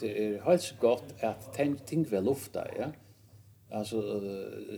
det 0.00 0.10
er 0.24 0.40
helt 0.44 0.62
så 0.62 0.74
godt 0.80 1.14
at 1.20 1.50
ting 1.86 2.10
vi 2.10 2.20
lufta, 2.20 2.64
ja. 2.78 2.90
Altså, 3.70 4.00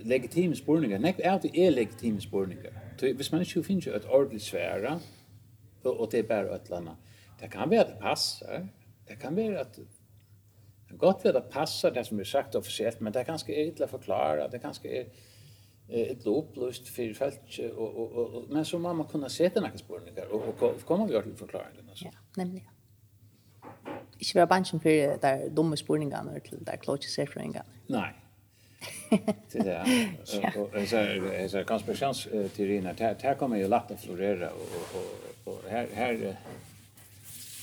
legitime 0.05 0.57
spurningar. 0.57 0.99
Nek 0.99 1.21
er 1.23 1.39
det 1.39 1.51
er 1.55 1.71
legitime 1.71 2.21
spurningar. 2.21 2.75
Hvis 3.01 3.33
man 3.33 3.41
ikke 3.41 3.63
finner 3.65 3.97
et 3.97 4.07
ordentlig 4.09 4.41
svære, 4.41 4.99
og, 5.85 6.09
det 6.13 6.19
er 6.19 6.29
bare 6.29 6.55
et 6.55 6.67
eller 6.67 6.77
annet. 6.77 6.95
Det 7.41 7.51
kan 7.51 7.71
være 7.71 7.81
at 7.81 7.87
det 7.87 7.99
passer. 8.03 8.67
Det 9.09 9.19
kan 9.19 9.37
være 9.37 9.59
at 9.59 9.77
det 9.77 9.87
kan 10.89 10.99
godt 10.99 11.25
være 11.25 11.37
at 11.37 11.43
det 11.43 11.53
passer 11.53 11.91
det 11.91 12.07
som 12.07 12.21
er 12.21 12.25
sagt 12.25 12.57
offisielt, 12.57 13.01
men 13.01 13.13
det 13.13 13.21
er 13.21 13.25
ganske 13.25 13.67
illa 13.67 13.87
forklara, 13.87 14.47
det 14.47 14.55
er 14.55 14.59
ganske 14.59 14.97
er 15.01 15.05
ett 15.91 16.27
upplöst 16.27 16.89
för 16.89 17.15
fält 17.15 17.59
och, 17.77 17.97
och, 17.97 18.13
och, 18.13 18.35
och 18.35 18.45
men 18.51 18.65
så 18.65 18.79
mamma 18.79 19.05
kunna 19.05 19.29
se 19.29 19.49
den 19.49 19.65
här 19.65 19.77
spårningar 19.77 20.27
och, 20.33 20.63
och 20.63 20.85
komma 20.85 21.07
vi 21.07 21.23
till 21.23 21.37
förklaringen 21.37 21.89
alltså. 21.89 22.05
Ja, 22.05 22.11
nämligen. 22.37 22.69
Ikke 24.21 24.35
være 24.35 24.47
bansjen 24.47 24.81
for 24.81 24.89
der 25.23 25.49
dumme 25.57 25.77
spurningene 25.77 26.31
og 26.37 26.43
til 26.43 26.67
der 26.67 26.77
klokje 26.77 27.09
ser 27.09 27.63
Nej. 27.89 28.13
Det 29.53 29.67
er 29.67 29.85
det. 29.85 30.29
så 30.89 30.99
jeg 31.33 31.51
ser 31.51 31.63
konspirasjonsteorien 31.65 32.87
at 32.87 33.01
här 33.01 33.15
her 33.23 33.35
kommer 33.35 33.57
ju 33.57 33.69
lätt 33.69 33.91
att 33.91 34.01
florera 34.01 34.49
och 34.49 34.61
och 34.61 35.01
och 35.47 35.53
og 35.53 35.71
här 35.71 35.87
här 35.93 36.37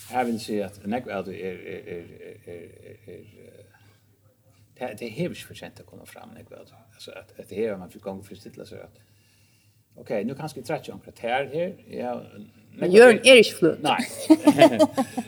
her 0.10 0.24
vil 0.24 0.40
si 0.40 0.60
at 0.60 0.86
nekve 0.86 1.14
av 1.16 1.28
är 1.28 1.32
är 1.32 1.58
är 1.58 1.88
er, 1.88 2.04
er, 2.46 2.68
er, 3.08 3.14
er, 3.14 3.24
det, 4.80 5.00
det 5.00 5.10
hevs 5.10 5.18
hevig 5.18 5.46
fortjent 5.46 5.80
å 5.80 5.84
komme 5.84 6.06
fram 6.06 6.30
nekve 6.36 6.60
av 6.60 6.66
det 6.66 6.87
alltså 6.98 7.12
att 7.12 7.40
att 7.40 7.50
det 7.50 7.56
här 7.56 7.78
man 7.78 7.90
fick 7.90 8.02
gång 8.02 8.24
för 8.24 8.36
stilla 8.36 8.66
så 8.66 8.76
att 8.76 9.00
Okej, 9.96 10.26
nu 10.26 10.36
kanske 10.36 10.60
vi 10.60 10.66
trättar 10.66 10.94
om 10.94 11.00
här 11.00 11.20
här. 11.20 11.76
Ja, 11.90 12.24
Men 12.72 12.92
gör 12.92 13.10
en 13.10 13.28
erisk 13.28 13.58
flut. 13.58 13.80
Nej. 13.82 14.08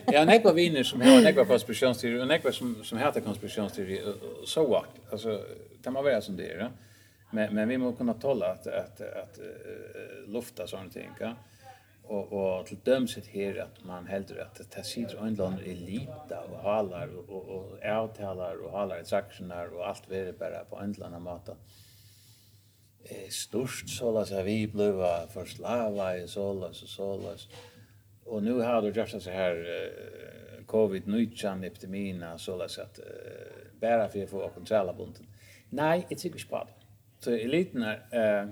Jag 0.06 0.20
har 0.26 0.26
några 0.26 0.54
viner 0.54 0.84
som 0.84 1.02
har 1.02 1.22
några 1.22 1.46
konspirationsteori 1.46 2.22
och 2.22 2.28
några 2.28 2.52
som, 2.52 2.84
som 2.84 2.98
heter 2.98 3.22
konspirationsteori 3.22 4.02
Så 4.46 4.48
so 4.48 4.70
what? 4.70 4.86
Alltså, 5.12 5.42
det 5.84 5.94
man 5.94 6.04
vara 6.04 6.22
som 6.22 6.38
det 6.38 6.52
är. 6.52 6.70
Men, 7.32 7.56
men 7.56 7.70
vi 7.70 7.78
måste 7.78 7.98
kunna 7.98 8.14
tala 8.14 8.52
att, 8.52 8.68
att, 8.68 9.02
att, 9.02 9.40
uh, 9.40 10.34
lufta 10.34 10.68
sådana 10.68 10.90
ting. 10.90 11.10
Ja? 11.20 11.36
och 12.10 12.60
och 12.60 12.66
till 12.66 12.78
döms 12.84 13.16
det 13.16 13.28
här 13.28 13.60
att 13.60 13.84
man 13.84 14.08
hällde 14.08 14.44
att 14.44 14.56
det 14.56 14.76
här 14.76 14.84
sitter 14.84 15.28
en 15.28 15.36
land 15.36 15.60
elita 15.66 16.40
och 16.42 16.60
halar 16.60 17.10
och 17.30 17.50
och 17.50 17.86
avtalar 17.86 18.56
och 18.56 18.72
halar 18.72 18.96
transaktioner 18.96 19.74
och 19.74 19.88
allt 19.88 20.12
är 20.12 20.32
bara 20.32 20.66
på 20.70 20.80
en 20.80 20.96
annan 21.04 21.22
måte. 21.22 21.56
Eh 23.04 23.30
störst 23.30 23.90
såla 23.90 24.26
så 24.26 24.44
vi 24.44 24.68
blev 24.68 24.94
för 25.28 25.46
slava 25.46 26.18
i 26.18 26.28
såla 26.28 26.74
så 26.74 26.88
såla. 26.88 27.30
Och 28.26 28.44
nu 28.44 28.54
har 28.54 28.82
du 28.82 28.90
just 28.90 29.22
så 29.22 29.30
här 29.30 29.56
uh, 29.56 30.66
covid-19 30.66 31.66
epidemin 31.66 32.26
såla 32.38 32.68
så 32.68 32.82
att 32.82 33.00
uh, 33.00 33.80
bara 33.82 34.10
för 34.10 34.24
att 34.24 34.30
få 34.30 34.50
kontrolla 34.50 34.90
av 34.90 34.98
bunten. 34.98 35.26
Nej, 35.70 36.06
det 36.10 36.26
är 36.26 36.30
inte. 36.30 36.68
Så 37.20 37.32
eliten 37.32 37.84
är 37.84 38.42
eh 38.42 38.50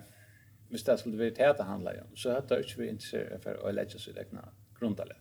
hvis 0.69 0.84
det 0.84 0.99
skulle 0.99 1.19
være 1.19 1.30
det 1.30 1.58
det 1.58 1.65
handler 1.65 2.01
om, 2.01 2.15
så 2.15 2.34
hadde 2.34 2.56
det 2.56 2.65
ikke 2.65 2.82
vært 2.82 2.89
interessert 2.89 3.43
for 3.43 3.63
å 3.63 3.71
legge 3.71 3.99
seg 3.99 4.17
egna 4.19 4.43
grunnlig. 4.80 5.15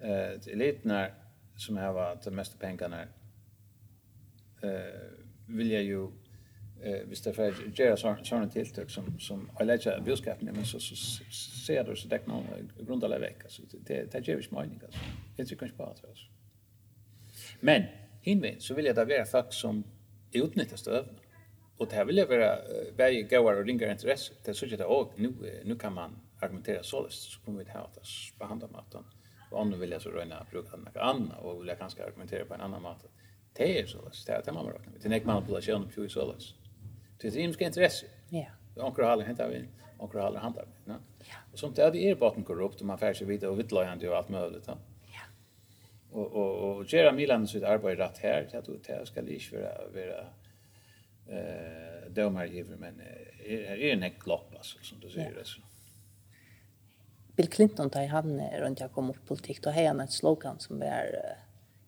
Eh, 0.00 0.60
er, 0.90 1.10
som 1.56 1.76
har 1.76 1.94
vært 1.94 2.24
de 2.24 2.30
meste 2.34 2.58
pengene, 2.58 3.06
eh, 4.62 5.10
vil 5.46 5.70
jeg 5.70 5.90
jo, 5.90 6.12
eh, 6.82 7.04
hvis 7.06 7.20
det 7.20 7.30
er 7.30 7.34
for 7.34 7.66
å 7.66 7.72
gjøre 7.78 7.96
sånne 8.24 8.50
tiltak 8.50 8.90
som, 8.90 9.12
som 9.20 9.44
å 9.60 9.64
legge 9.64 10.00
budskapen, 10.04 10.52
men 10.52 10.64
så, 10.64 10.80
så 10.80 10.96
så 10.96 11.24
ser 11.64 11.82
du 11.82 11.94
så 11.96 12.08
det 12.08 12.20
egna 12.20 12.40
vekk. 13.20 13.44
Altså, 13.44 13.62
det, 13.88 14.12
det 14.12 14.22
gjør 14.28 14.38
ikke 14.38 14.56
mening, 14.56 14.80
altså. 14.84 15.00
Det 15.36 15.48
tykker 15.48 15.66
ikke 15.66 15.76
på 15.76 15.90
at 15.90 16.00
det, 16.02 16.08
altså. 16.08 16.26
Men, 17.60 17.86
hinvein, 18.22 18.60
så 18.60 18.74
vil 18.74 18.84
jeg 18.84 18.96
da 18.96 19.04
være 19.04 19.26
folk 19.26 19.52
som 19.52 19.84
utnytter 20.34 20.76
støvene 20.76 21.23
Och 21.76 21.88
det 21.88 21.96
här 21.96 22.04
vill 22.04 22.16
jag 22.16 22.26
vara 22.26 22.58
varje 22.98 23.22
gåar 23.22 23.54
och 23.54 23.66
ringar 23.66 23.90
intresse. 23.90 24.32
Det 24.44 24.50
är 24.50 24.54
så 24.54 24.66
att 24.66 24.72
jag 24.72 25.08
nu, 25.16 25.60
nu 25.64 25.76
kan 25.76 25.92
man 25.92 26.20
argumentera 26.40 26.82
så 26.82 27.06
så 27.10 27.40
kommer 27.40 27.58
vi 27.58 27.64
till 27.64 27.74
att 27.74 27.98
behandla 28.38 28.68
maten. 28.68 29.04
Och 29.50 29.60
om 29.60 29.70
du 29.70 29.76
vill 29.76 29.90
jag 29.90 30.02
så 30.02 30.10
röjna 30.10 30.46
bruka 30.50 30.76
något 30.76 30.96
annat 30.96 31.38
och 31.42 31.60
vill 31.60 31.68
jag 31.68 31.78
kanske 31.78 32.04
argumentera 32.04 32.44
på 32.44 32.54
en 32.54 32.60
annan 32.60 32.82
mat. 32.82 33.04
Det 33.52 33.80
är 33.80 33.86
så 33.86 33.98
det 34.26 34.32
är 34.32 34.42
det 34.44 34.52
man 34.52 34.66
räknar 34.66 34.92
med. 34.92 35.00
Det 35.00 35.08
är 35.08 35.14
inte 35.14 35.26
manipulation 35.26 35.82
på 35.82 35.88
att 35.88 35.94
på 35.94 36.08
så 36.08 36.34
Det 37.20 37.28
är 37.28 37.38
inte 37.38 37.64
intresse. 37.64 38.06
Ja. 38.28 38.46
Onkra 38.76 39.06
hallar 39.06 39.24
hämtar 39.24 39.48
vi, 39.48 39.64
onkra 39.98 40.22
hallar 40.22 40.40
handlar 40.40 40.64
vi. 40.64 40.92
Ja. 40.92 40.94
Och 41.52 41.58
sånt 41.58 41.76
där 41.76 41.90
det 41.90 42.10
är 42.10 42.14
botten 42.14 42.44
korrupt 42.44 42.80
och 42.80 42.86
man 42.86 42.98
färs 42.98 43.18
sig 43.18 43.26
vidare 43.26 43.50
och 43.50 43.58
vittlöjande 43.58 44.08
och 44.08 44.16
allt 44.16 44.28
möjligt. 44.28 44.64
Ja 44.66 44.76
och 46.14 46.32
och 46.32 46.76
och 46.76 46.92
Gerard 46.92 47.14
Milan 47.14 47.46
sitt 47.46 47.62
arbete 47.62 48.02
rätt 48.02 48.18
här 48.18 48.48
så 48.50 48.58
att 48.58 48.64
det 48.86 49.06
ska 49.06 49.22
det 49.22 49.34
inte 49.34 49.56
vara 49.56 49.88
vara 49.92 50.26
eh 51.28 52.10
dömar 52.10 52.44
över 52.44 52.76
men 52.76 53.00
är 53.44 53.78
är 53.78 54.02
en 54.02 54.10
klopp 54.10 54.54
alltså 54.56 54.78
som 54.82 55.00
du 55.00 55.10
säger 55.10 55.38
alltså. 55.38 55.60
Bill 57.36 57.48
Clinton 57.48 57.88
där 57.88 58.06
han 58.06 58.40
runt 58.40 58.80
jag 58.80 58.92
kom 58.92 59.10
upp 59.10 59.26
politik 59.26 59.62
då 59.62 59.70
har 59.70 59.86
han 59.86 60.00
ett 60.00 60.12
slogan 60.12 60.58
som 60.58 60.82
är 60.82 61.36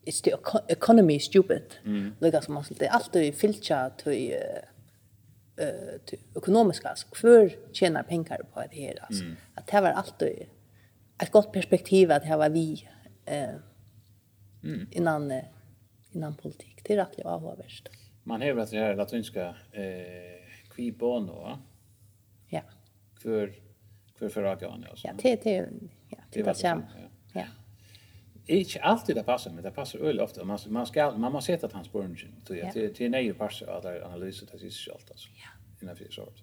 it's 0.04 0.22
the 0.22 0.32
economy 0.68 1.14
is 1.14 1.24
stupid. 1.24 1.62
Mm. 1.84 2.14
Lika 2.20 2.42
som 2.42 2.54
man 2.54 2.64
alltid 2.70 2.88
alltid 2.88 3.34
filcha 3.34 3.90
till 3.90 4.34
eh 5.56 6.00
till 6.04 6.18
ekonomiska 6.36 6.88
alltså 6.88 7.06
för 7.12 7.56
tjänar 7.72 8.02
pengar 8.02 8.42
på 8.54 8.60
det 8.70 8.76
här 8.76 8.98
alltså. 9.02 9.24
Mm. 9.24 9.36
Att 9.54 9.66
det 9.66 9.80
var 9.80 9.90
alltid 9.90 10.46
ett 11.22 11.30
gott 11.30 11.52
perspektiv 11.52 12.12
att 12.12 12.22
det 12.22 12.36
var 12.36 12.50
vi 12.50 12.88
eh 13.24 13.54
mm. 14.64 14.86
innan 14.90 15.32
innan 16.10 16.34
politik. 16.34 16.80
Det 16.84 16.92
är 16.92 16.96
rätt 16.96 17.14
jag 17.16 17.38
har 17.38 17.56
värst. 17.56 17.88
Mm 17.88 18.05
man 18.26 18.42
har 18.42 18.56
att 18.56 18.70
det 18.70 18.78
här 18.78 18.96
latinska 18.96 19.54
eh 19.72 20.36
qui 20.76 20.92
bono. 20.92 21.42
Ja. 21.42 21.58
ja. 22.48 22.62
För 23.22 23.52
för 24.18 24.28
för 24.28 24.44
att 24.44 24.62
jag 24.62 24.86
Ja, 25.04 25.12
det 25.22 25.42
det 25.44 25.68
ja, 26.08 26.18
det 26.32 26.42
där 26.42 26.52
sam. 26.52 26.82
Ja. 27.32 27.44
Ich 28.46 28.76
alltid 28.82 29.16
det 29.16 29.22
passer, 29.22 29.50
men 29.50 29.64
det 29.64 29.70
passar 29.70 29.98
øyelig 29.98 30.22
ofta. 30.22 30.44
Man 30.44 30.58
man 30.68 30.86
ska 30.86 31.10
man 31.10 31.32
måste 31.32 31.52
sette 31.52 31.76
hans 31.76 31.92
burgen 31.92 32.34
till 32.46 32.56
ja. 32.56 32.72
till 32.72 33.10
nøye 33.10 33.22
nej 33.22 33.32
passar 33.32 33.80
det 33.82 34.06
analys 34.06 34.40
det 34.40 34.66
är 34.66 34.70
så 34.70 34.92
alt, 34.92 35.10
altså. 35.10 35.28
Ja. 35.34 35.48
Innan 35.82 35.96
för 35.96 36.12
sort. 36.12 36.42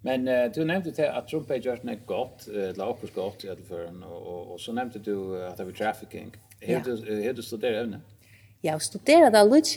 Men 0.00 0.28
uh, 0.28 0.52
du 0.54 0.64
nämnde 0.64 0.92
till 0.92 1.04
att 1.04 1.28
Trump 1.28 1.50
er 1.50 1.56
gjort 1.56 1.82
något 1.82 2.06
gott, 2.06 2.48
uh, 2.54 2.76
lakus 2.76 3.10
godt 3.10 3.44
i 3.44 3.48
alla 3.48 3.62
fall, 3.62 4.02
och, 4.02 4.52
och, 4.52 4.60
så 4.60 4.72
nämnde 4.72 4.98
du 4.98 5.46
att 5.46 5.56
det 5.56 5.64
var 5.64 5.72
trafficking. 5.72 6.32
Hur 6.60 6.72
ja. 6.74 6.80
du, 6.84 7.28
uh, 7.28 7.34
du 7.34 7.42
studerat 7.42 7.84
ämne? 7.84 8.00
Jag 8.60 8.82
studerade 8.82 9.44
lite 9.44 9.68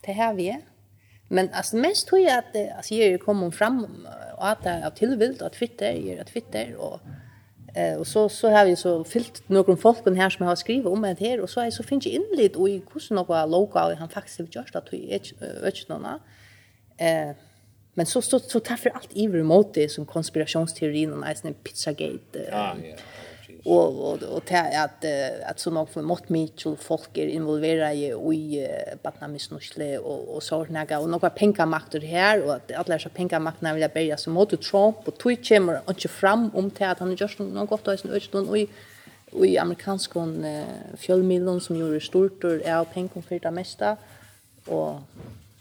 det 0.00 0.12
har 0.12 0.34
vi. 0.34 0.58
Men 1.28 1.50
alltså 1.52 1.76
mest 1.76 2.06
tror 2.06 2.20
jag 2.20 2.38
att 2.38 2.76
alltså 2.76 2.94
jag 2.94 3.20
kommer 3.20 3.50
fram 3.50 4.06
och 4.36 4.48
att 4.48 4.62
det 4.62 4.70
är 4.70 4.90
tillvilt 4.90 5.42
att 5.42 5.56
fitter 5.56 5.92
ger 5.92 6.20
att 6.20 6.30
fitter 6.30 6.76
och 6.76 7.00
eh 7.74 7.98
och 7.98 8.06
så 8.06 8.28
så 8.28 8.50
har 8.50 8.66
vi 8.66 8.76
så 8.76 9.04
fyllt 9.04 9.48
några 9.48 9.76
folk 9.76 9.98
här 10.06 10.30
som 10.30 10.46
har 10.46 10.56
skrivit 10.56 10.86
om 10.86 11.02
det 11.02 11.20
här 11.20 11.40
och 11.40 11.50
så 11.50 11.60
är 11.60 11.70
så 11.70 11.82
finns 11.82 12.06
ju 12.06 12.10
inlit 12.10 12.56
och 12.56 12.68
i 12.68 12.82
kursen 12.92 13.14
några 13.14 13.46
lokala 13.46 13.94
han 13.94 14.08
faktiskt 14.08 14.38
har 14.38 14.46
gjort 14.46 14.76
att 14.76 14.92
vi 14.92 15.14
är 15.14 15.88
någon. 15.88 16.04
eh 16.98 17.34
men 17.94 18.06
så 18.06 18.22
så 18.22 18.38
så 18.38 18.60
tar 18.60 18.76
för 18.76 18.90
allt 18.90 19.12
i 19.12 19.28
remote 19.28 19.80
det 19.80 19.88
som 19.88 20.06
konspirationsteorin 20.06 21.12
och 21.12 21.18
nästan 21.18 21.54
pizzagate. 21.54 22.48
Ja, 22.50 22.76
ja 22.82 22.96
och 23.72 24.12
och 24.12 24.22
och 24.22 24.44
till 24.44 24.56
att 24.56 25.04
at 25.50 25.60
så 25.60 25.70
nog 25.70 25.88
för 25.88 26.02
mot 26.02 26.28
mig 26.28 26.48
till 26.48 26.76
folk 26.76 27.18
är 27.18 27.26
involverade 27.26 27.94
i 27.94 28.06
i 28.34 28.68
Batnamisnusle 29.02 29.98
och 29.98 30.36
och 30.36 30.42
så 30.42 30.64
några 30.64 30.98
och 30.98 31.10
några 31.10 31.30
pengar 31.30 31.66
makter 31.66 32.00
här 32.00 32.44
och 32.44 32.54
att 32.54 32.72
alla 32.72 32.98
så 32.98 33.08
pengar 33.08 33.40
makterna 33.40 33.74
vill 33.74 33.88
börja 33.94 34.16
så 34.16 34.30
mot 34.30 34.62
Trump 34.62 35.08
och 35.08 35.18
Twitch 35.18 35.48
kommer 35.48 35.80
och 35.84 35.90
inte 35.90 36.08
fram 36.08 36.50
om 36.54 36.70
till 36.70 36.86
att 36.86 36.98
han 36.98 37.16
just 37.16 37.38
något 37.38 37.70
gott 37.70 37.88
i 37.88 37.96
sin 37.96 38.10
östund 38.10 38.48
och 38.48 39.46
i 39.46 39.58
amerikansk 39.58 40.16
i 40.16 40.18
uh, 40.18 40.64
fjällmiljon 40.96 41.60
som 41.60 41.76
gjorde 41.76 42.00
stort 42.00 42.44
och 42.44 42.52
är 42.52 42.84
pengar 42.84 43.22
för 43.28 43.38
det 43.38 43.50
mesta 43.50 43.96
och 44.66 45.00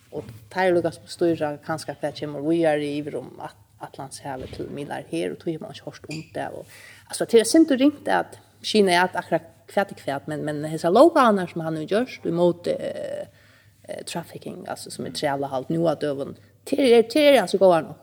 och 0.10 0.26
tar 0.50 0.72
Lucas 0.72 0.98
på 0.98 1.08
stora 1.08 1.58
kanske 1.58 1.96
för 1.96 2.08
att 2.08 2.20
kommer 2.20 2.42
vi 2.50 2.64
är 2.64 2.78
i 2.78 3.04
rum 3.04 3.40
att 3.40 3.56
Atlantshavet 3.80 4.52
till 4.54 4.70
Milar 4.70 5.04
här 5.10 5.32
och 5.32 5.40
tog 5.40 5.62
man 5.62 5.74
kört 5.74 6.06
om 6.10 6.24
det 6.34 6.48
och 6.48 6.68
Alltså 7.08 7.26
det 7.26 7.40
är 7.40 7.44
synd 7.44 7.72
och 7.72 7.78
ringt 7.78 8.08
att 8.08 8.40
Kina 8.62 8.92
är 8.92 9.04
att 9.04 9.16
akkurat 9.16 9.42
kvärt 9.68 9.92
kvärt 9.96 10.28
men, 10.28 10.46
men 10.46 10.64
hesa 10.64 10.90
lokalna 10.90 11.48
som 11.48 11.62
han 11.62 11.74
nu 11.74 11.84
görs 11.84 12.22
emot 12.26 12.68
eh, 12.68 14.06
trafficking, 14.06 14.68
alltså 14.68 14.92
som 14.92 15.06
är 15.06 15.12
trälla 15.12 15.48
halt 15.48 15.70
nu 15.70 15.88
att 15.88 16.04
över 16.04 16.28
till 16.64 16.80
är, 16.80 17.04
till 17.04 17.22
är 17.22 17.42
alltså 17.42 17.58
går 17.58 17.82
nog. 17.82 17.96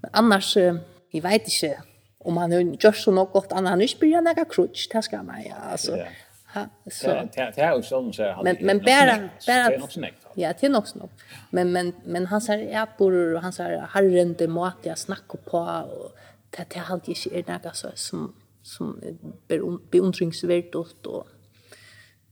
Men 0.00 0.10
annars, 0.12 0.56
eh, 0.56 0.76
jag 1.10 1.22
vet 1.22 1.42
inte 1.62 1.82
om 2.18 2.36
han 2.36 2.50
nu 2.50 2.76
görs 2.80 3.04
så 3.04 3.10
något 3.10 3.32
gott, 3.32 3.52
annars 3.52 3.70
han 3.70 3.78
nu 3.78 4.20
några 4.20 4.44
krutsch, 4.44 4.88
det 4.92 5.02
ska 5.02 5.22
man 5.22 5.42
ja, 5.48 5.54
alltså. 5.70 5.96
Ha, 6.54 6.66
så. 6.90 7.06
Det 7.34 7.58
är 7.60 7.76
ju 7.76 7.82
sån 7.82 8.12
så 8.12 8.40
Men 8.44 8.56
men 8.60 8.78
bara 8.78 9.28
bara 9.46 9.70
Ja, 10.34 10.52
det 10.60 10.66
är 10.66 10.70
nog 10.70 10.88
snabbt. 10.88 11.12
Men 11.50 11.72
men 11.72 11.92
men 12.04 12.26
han 12.26 12.40
säger 12.40 12.72
jag 12.72 12.88
bor 12.98 13.36
han 13.36 13.52
säger 13.52 13.80
har 13.80 14.34
det 14.34 14.48
mat 14.48 14.76
jag 14.82 14.98
snackar 14.98 15.38
på 15.44 15.58
och 15.58 16.16
det 16.50 16.64
det 16.68 16.78
har 16.78 16.94
inte 16.94 17.38
är 17.38 17.52
något 17.52 17.76
så 17.76 17.88
som 17.94 18.34
som 18.62 19.00
beundringsvärt 19.90 20.74
och 20.74 21.26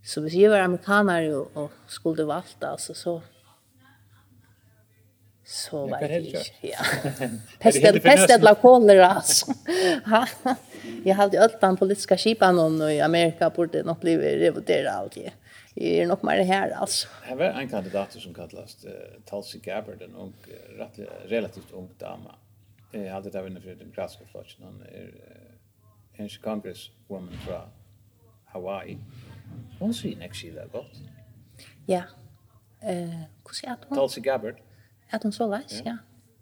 så 0.03 0.21
hvis 0.21 0.35
jag 0.35 0.51
var 0.51 0.59
amerikaner 0.59 1.37
och, 1.37 1.57
och 1.57 1.73
skulle 1.87 2.25
valta 2.25 2.69
alltså 2.69 2.95
så 2.95 3.23
så 5.51 5.87
var 5.87 6.01
det 6.01 6.21
inte. 6.21 6.43
Ja. 6.61 6.79
Pestel, 7.59 8.01
pestel 8.01 8.41
la 8.41 8.55
kolera 8.55 9.07
alltså. 9.07 9.53
jag 11.05 11.15
hade 11.15 11.37
ju 11.37 11.43
allt 11.43 11.61
den 11.61 11.77
politiska 11.77 12.17
skipan 12.17 12.59
om 12.59 12.83
i 12.83 13.01
Amerika 13.01 13.51
borde 13.51 13.83
nog 13.83 13.99
bli 13.99 14.17
revoterad 14.17 14.95
allt 14.95 15.15
det. 15.15 15.33
Är 15.75 16.07
nog 16.07 16.25
mer 16.25 16.45
här 16.45 16.71
alltså. 16.71 17.09
Det 17.29 17.35
var 17.35 17.45
en 17.45 17.69
kandidat 17.69 18.13
som 18.13 18.35
kallas 18.35 18.85
uh, 18.85 18.91
Tulsi 19.31 19.59
Gabbard, 19.59 20.03
en 20.03 20.15
ung, 20.15 20.35
relativt 21.27 21.73
ung 21.73 21.89
dama. 21.99 22.35
Jag 22.93 23.13
hade 23.13 23.31
det 23.31 23.39
även 23.39 23.61
för 23.61 23.69
den 23.69 23.79
demokratiska 23.79 24.25
flotchen. 24.33 24.65
Hon 24.65 24.83
är 24.83 25.11
en 26.19 26.29
congresswoman 26.43 27.39
fra 27.47 27.69
Hawaii. 28.45 28.99
Hun 29.79 29.95
sier 29.95 30.19
nekskida 30.19 30.67
godt. 30.73 30.99
Ja. 31.89 32.03
Eh, 32.83 33.25
hva 33.45 33.55
sier 33.55 33.77
det 33.77 33.89
hun? 33.89 33.99
Tulsi 33.99 34.21
Gabbard. 34.21 34.61
At 35.13 35.23
hun 35.23 35.33
så 35.33 35.49
leis, 35.51 35.83
ja. 35.85 35.97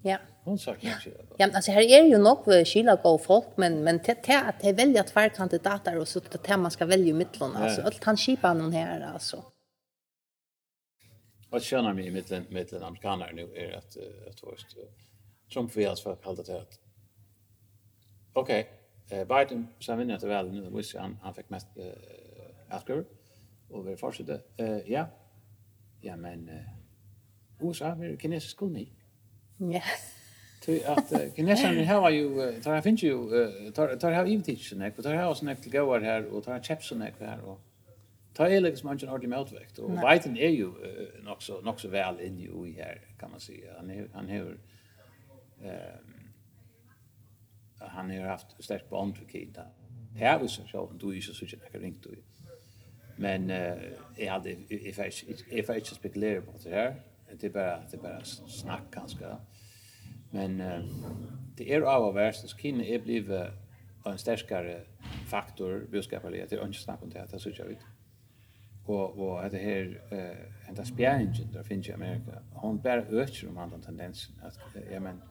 Ja. 0.04 0.18
Hon 0.44 0.58
sagt 0.58 0.82
godt. 0.82 1.06
Ja, 1.38 1.46
men 1.46 1.54
alltså 1.56 1.72
här 1.72 1.82
är 1.82 2.04
ju 2.04 2.18
nog 2.18 2.66
skila 2.66 2.96
gå 2.96 3.18
folk 3.18 3.56
men 3.56 3.84
men 3.84 3.98
det 3.98 4.22
det 4.26 4.40
att 4.40 4.60
det 4.60 4.72
välja 4.72 5.02
två 5.02 5.28
kandidater 5.36 5.98
og 5.98 6.08
så 6.08 6.20
til 6.20 6.38
at 6.52 6.60
man 6.60 6.70
skal 6.70 6.88
velge 6.88 7.12
mittlon 7.12 7.56
altså, 7.56 7.82
alt 7.82 8.04
han 8.04 8.16
skipa 8.16 8.54
noen 8.54 8.72
her, 8.72 9.12
altså. 9.12 9.42
Vad 11.50 11.62
känner 11.62 11.92
mig 11.94 12.10
mittlon 12.10 12.46
mittlon 12.50 12.82
amerikaner 12.82 13.32
nu 13.32 13.42
är 13.56 13.76
att 13.76 13.96
att 14.28 14.40
först 14.40 14.76
Trump 15.52 15.76
vill 15.76 15.88
alltså 15.88 16.16
kalla 16.16 16.42
det 16.42 16.60
att 16.60 16.78
Okej. 18.32 18.77
Eh 19.10 19.24
Biden 19.24 19.68
så 19.78 19.96
vinner 19.96 20.14
att 20.14 20.22
väl 20.22 20.52
nu 20.52 20.70
visst 20.70 20.96
han 20.96 21.18
han 21.22 21.34
fick 21.34 21.50
mest 21.50 21.66
eh 21.76 22.76
after 22.76 23.04
och 23.68 23.88
vi 23.88 23.96
fortsätter. 23.96 24.40
Eh 24.56 24.78
ja. 24.92 25.06
Ja 26.00 26.16
men 26.16 26.48
eh 26.48 26.64
USA 27.60 27.86
är 27.86 28.16
kinesisk 28.16 28.56
koloni. 28.56 28.92
Ja. 29.56 29.82
Tu 30.62 30.84
att 30.84 31.12
kineserna 31.36 31.84
har 31.84 32.10
ju 32.10 32.60
tar 32.62 32.74
jag 32.74 32.84
finns 32.84 33.02
ju 33.02 33.70
tar 33.72 33.96
tar 33.96 34.12
har 34.12 34.26
ju 34.26 34.42
teach 34.42 34.70
titchen 34.70 34.92
och 34.96 35.04
tar 35.04 35.14
har 35.14 35.34
snäckt 35.34 35.62
till 35.62 35.72
goar 35.72 36.00
här 36.00 36.26
och 36.26 36.44
tar 36.44 36.60
chips 36.62 36.92
och 36.92 36.98
näck 36.98 37.14
här 37.20 37.40
och 37.40 37.60
tar 38.34 38.46
är 38.46 38.60
liksom 38.60 38.92
inte 38.92 39.06
ordentlig 39.06 39.28
mältväkt 39.28 39.78
och 39.78 39.90
Biden 39.90 40.36
är 40.36 40.48
ju 40.48 40.72
nog 41.22 41.42
så 41.42 41.60
nog 41.60 41.80
så 41.80 41.88
väl 41.88 42.20
in 42.20 42.38
i 42.38 42.72
här 42.72 43.00
kan 43.20 43.30
man 43.30 43.40
säga. 43.40 43.72
Han 43.76 44.08
han 44.12 44.28
har 44.28 44.58
ehm 45.62 46.17
han 47.78 48.10
har 48.10 48.26
haft 48.26 48.64
starkt 48.64 48.90
bond 48.90 49.16
för 49.16 49.24
Kita. 49.24 49.62
Här 50.14 50.38
var 50.38 50.46
så 50.46 50.66
så 50.66 50.92
du 51.00 51.16
är 51.16 51.20
så 51.20 51.34
så 51.34 51.46
jag 51.72 51.82
ringt 51.82 52.02
du. 52.02 52.22
Men 53.16 53.50
eh 53.50 53.76
jag 54.16 54.32
hade 54.32 54.50
if 54.68 54.98
I 54.98 55.34
if 55.50 55.70
I 55.70 55.72
just 55.72 55.94
spekulera 55.94 56.40
på 56.40 56.52
det 56.64 56.70
här. 56.70 57.02
Det 57.40 57.46
är 57.46 57.50
bara 57.50 57.80
det 57.90 57.96
är 57.96 58.02
bara 58.02 58.24
snack 58.24 58.90
ganska. 58.90 59.36
Men 60.30 60.60
eh, 60.60 60.80
det 61.56 61.74
är 61.74 61.80
av 61.80 62.14
värst 62.14 62.48
så 62.48 62.56
kinne 62.56 62.84
är 62.84 62.98
blev 62.98 63.50
en 64.04 64.18
starkare 64.18 64.82
faktor 65.26 65.86
budskapet 65.90 66.52
är 66.52 66.66
inte 66.66 66.78
snack 66.78 67.02
om 67.02 67.10
det 67.10 67.18
här 67.18 67.38
så 67.38 67.50
jag 67.58 67.66
vet. 67.66 67.78
Och 68.86 69.18
och 69.18 69.50
det 69.50 69.58
här 69.58 70.02
eh 70.10 70.68
ända 70.68 70.84
spjärningen 70.84 71.52
där 71.52 71.62
finns 71.62 71.88
i 71.88 71.92
Amerika. 71.92 72.42
Hon 72.52 72.78
bär 72.78 72.98
ökar 72.98 73.48
om 73.48 73.58
annan 73.58 73.80
tendensen 73.80 74.34
att 74.42 74.58
ja 74.92 75.00
men 75.00 75.22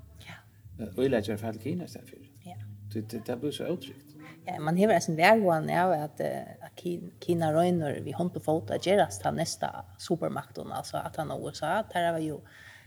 øyleggjer 0.98 1.38
for 1.38 1.46
hele 1.46 1.60
Kina 1.60 1.84
i 1.84 1.88
för. 1.88 2.18
Ja. 2.46 2.56
Det, 2.94 3.12
det, 3.12 3.28
det 3.28 3.40
blir 3.40 3.52
så 3.52 3.64
utrygt. 3.64 4.08
Ja, 4.48 4.60
man 4.60 4.78
hever 4.78 4.94
en 5.10 5.18
vergoen 5.18 5.70
av 5.70 5.92
at, 5.92 6.22
att 6.62 6.84
Kina 7.26 7.52
røyner 7.54 8.00
vi 8.04 8.12
hånd 8.12 8.34
på 8.34 8.40
fot 8.40 8.72
at 8.72 8.88
gjerast 8.88 9.24
nästa 9.24 9.32
neste 9.32 9.68
supermakten, 9.98 10.72
alltså 10.72 10.98
att 10.98 11.16
han 11.16 11.32
USA, 11.32 11.84
där 11.94 12.12
var 12.12 12.20
ju 12.20 12.40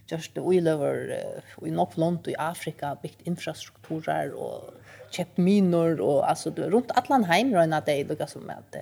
just 0.08 0.34
det 0.34 0.40
oil 0.40 0.68
over 0.68 1.16
we 1.62 1.70
not 1.70 1.96
land 1.96 2.28
i 2.28 2.34
Afrika, 2.38 2.96
bygd 3.02 3.20
infrastrukturer 3.24 4.32
og 4.34 4.72
kjøpt 5.10 5.38
minor, 5.38 6.00
og 6.00 6.56
det 6.56 6.72
runt 6.72 6.92
Atlant 6.96 7.26
heim 7.26 7.52
røyna 7.54 7.80
det 7.80 8.08
lukar 8.08 8.26
som 8.26 8.50
att 8.50 8.76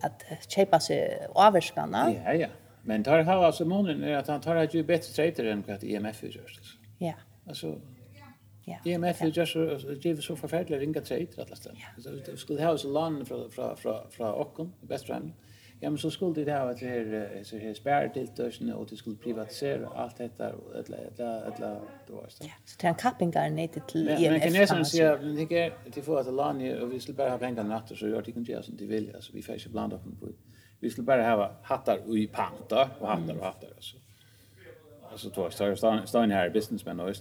att 0.00 0.24
kjøpa 0.48 0.80
sig 0.80 1.26
avskanna. 1.34 2.14
Ja, 2.24 2.32
ja. 2.32 2.48
Men 2.82 3.04
tar 3.04 3.22
har 3.22 3.44
alltså 3.44 3.64
månen 3.64 4.04
är 4.04 4.16
att 4.16 4.28
han 4.28 4.40
tar 4.40 4.68
ju 4.74 4.84
bättre 4.84 5.12
trader 5.12 5.44
än 5.44 5.64
vad 5.66 5.84
IMF 5.84 6.22
gör. 6.22 6.50
Ja. 6.98 7.14
Alltså, 7.48 7.80
Ja. 8.68 8.90
IMF 8.90 9.22
är 9.22 9.26
just 9.26 9.54
det 10.02 10.10
är 10.10 10.16
så 10.16 10.36
förfärligt 10.36 10.70
ringa 10.70 11.00
trade 11.00 11.26
att 11.36 11.50
lasta. 11.50 11.70
Så 11.98 12.10
det 12.10 12.36
skulle 12.36 12.64
ha 12.64 12.78
så 12.78 12.88
land 12.88 13.28
från 13.28 13.50
från 13.50 13.76
från 13.76 14.10
från 14.10 14.34
Ockham, 14.34 14.72
friend. 15.06 15.32
Ja 15.80 15.90
men 15.90 15.98
så 15.98 16.10
skulle 16.10 16.44
det 16.44 16.52
ha 16.52 16.70
att 16.70 16.80
det 16.80 16.86
här 16.86 17.42
så 17.42 17.56
här 17.56 17.74
spärr 17.74 18.08
till 18.08 18.28
tusen 18.28 18.72
och 18.72 18.86
det 18.90 18.96
skulle 18.96 19.16
privatisera 19.16 19.88
allt 19.88 20.16
detta 20.16 20.52
och 20.52 20.76
alla 20.76 20.96
alla 21.18 21.40
alla 21.40 21.80
det 22.06 22.12
var 22.12 22.26
så. 22.28 22.44
Ja, 22.44 22.50
så 22.64 22.76
det 22.80 22.86
är 22.86 22.88
en 22.88 22.94
kapping 22.94 23.30
garnated 23.30 23.86
till 23.88 24.08
IMF. 24.08 24.30
Men 24.30 24.40
kan 24.40 24.52
nästan 24.52 24.84
säga 24.84 25.12
att 25.12 25.20
det 25.20 25.56
är 25.56 25.90
till 25.90 26.02
för 26.02 26.20
att 26.20 26.34
land 26.34 26.72
och 26.72 26.92
vi 26.92 27.00
skulle 27.00 27.16
bara 27.16 27.30
ha 27.30 27.38
pengar 27.38 27.64
natt 27.64 27.92
så 27.96 28.08
gör 28.08 28.22
det 28.22 28.32
kan 28.32 28.44
göra 28.44 28.62
som 28.62 28.76
det 28.76 28.86
vill 28.86 29.14
alltså 29.14 29.32
vi 29.32 29.42
får 29.42 29.54
inte 29.54 29.68
blanda 29.68 29.96
upp 29.96 30.20
på. 30.20 30.26
Vi 30.80 30.90
skulle 30.90 31.04
bara 31.04 31.36
ha 31.36 31.52
hattar 31.62 31.96
och 31.96 32.32
panta 32.32 32.90
och 32.98 33.08
hattar 33.08 33.34
och 33.38 33.44
hattar 33.44 33.68
alltså. 33.76 33.96
Mm. 33.96 34.07
Alltså 35.10 35.30
två 35.30 35.50
står 35.50 35.74
stan 35.74 36.06
stan 36.06 36.30
här 36.30 36.50
businessmen 36.50 37.00
och 37.00 37.16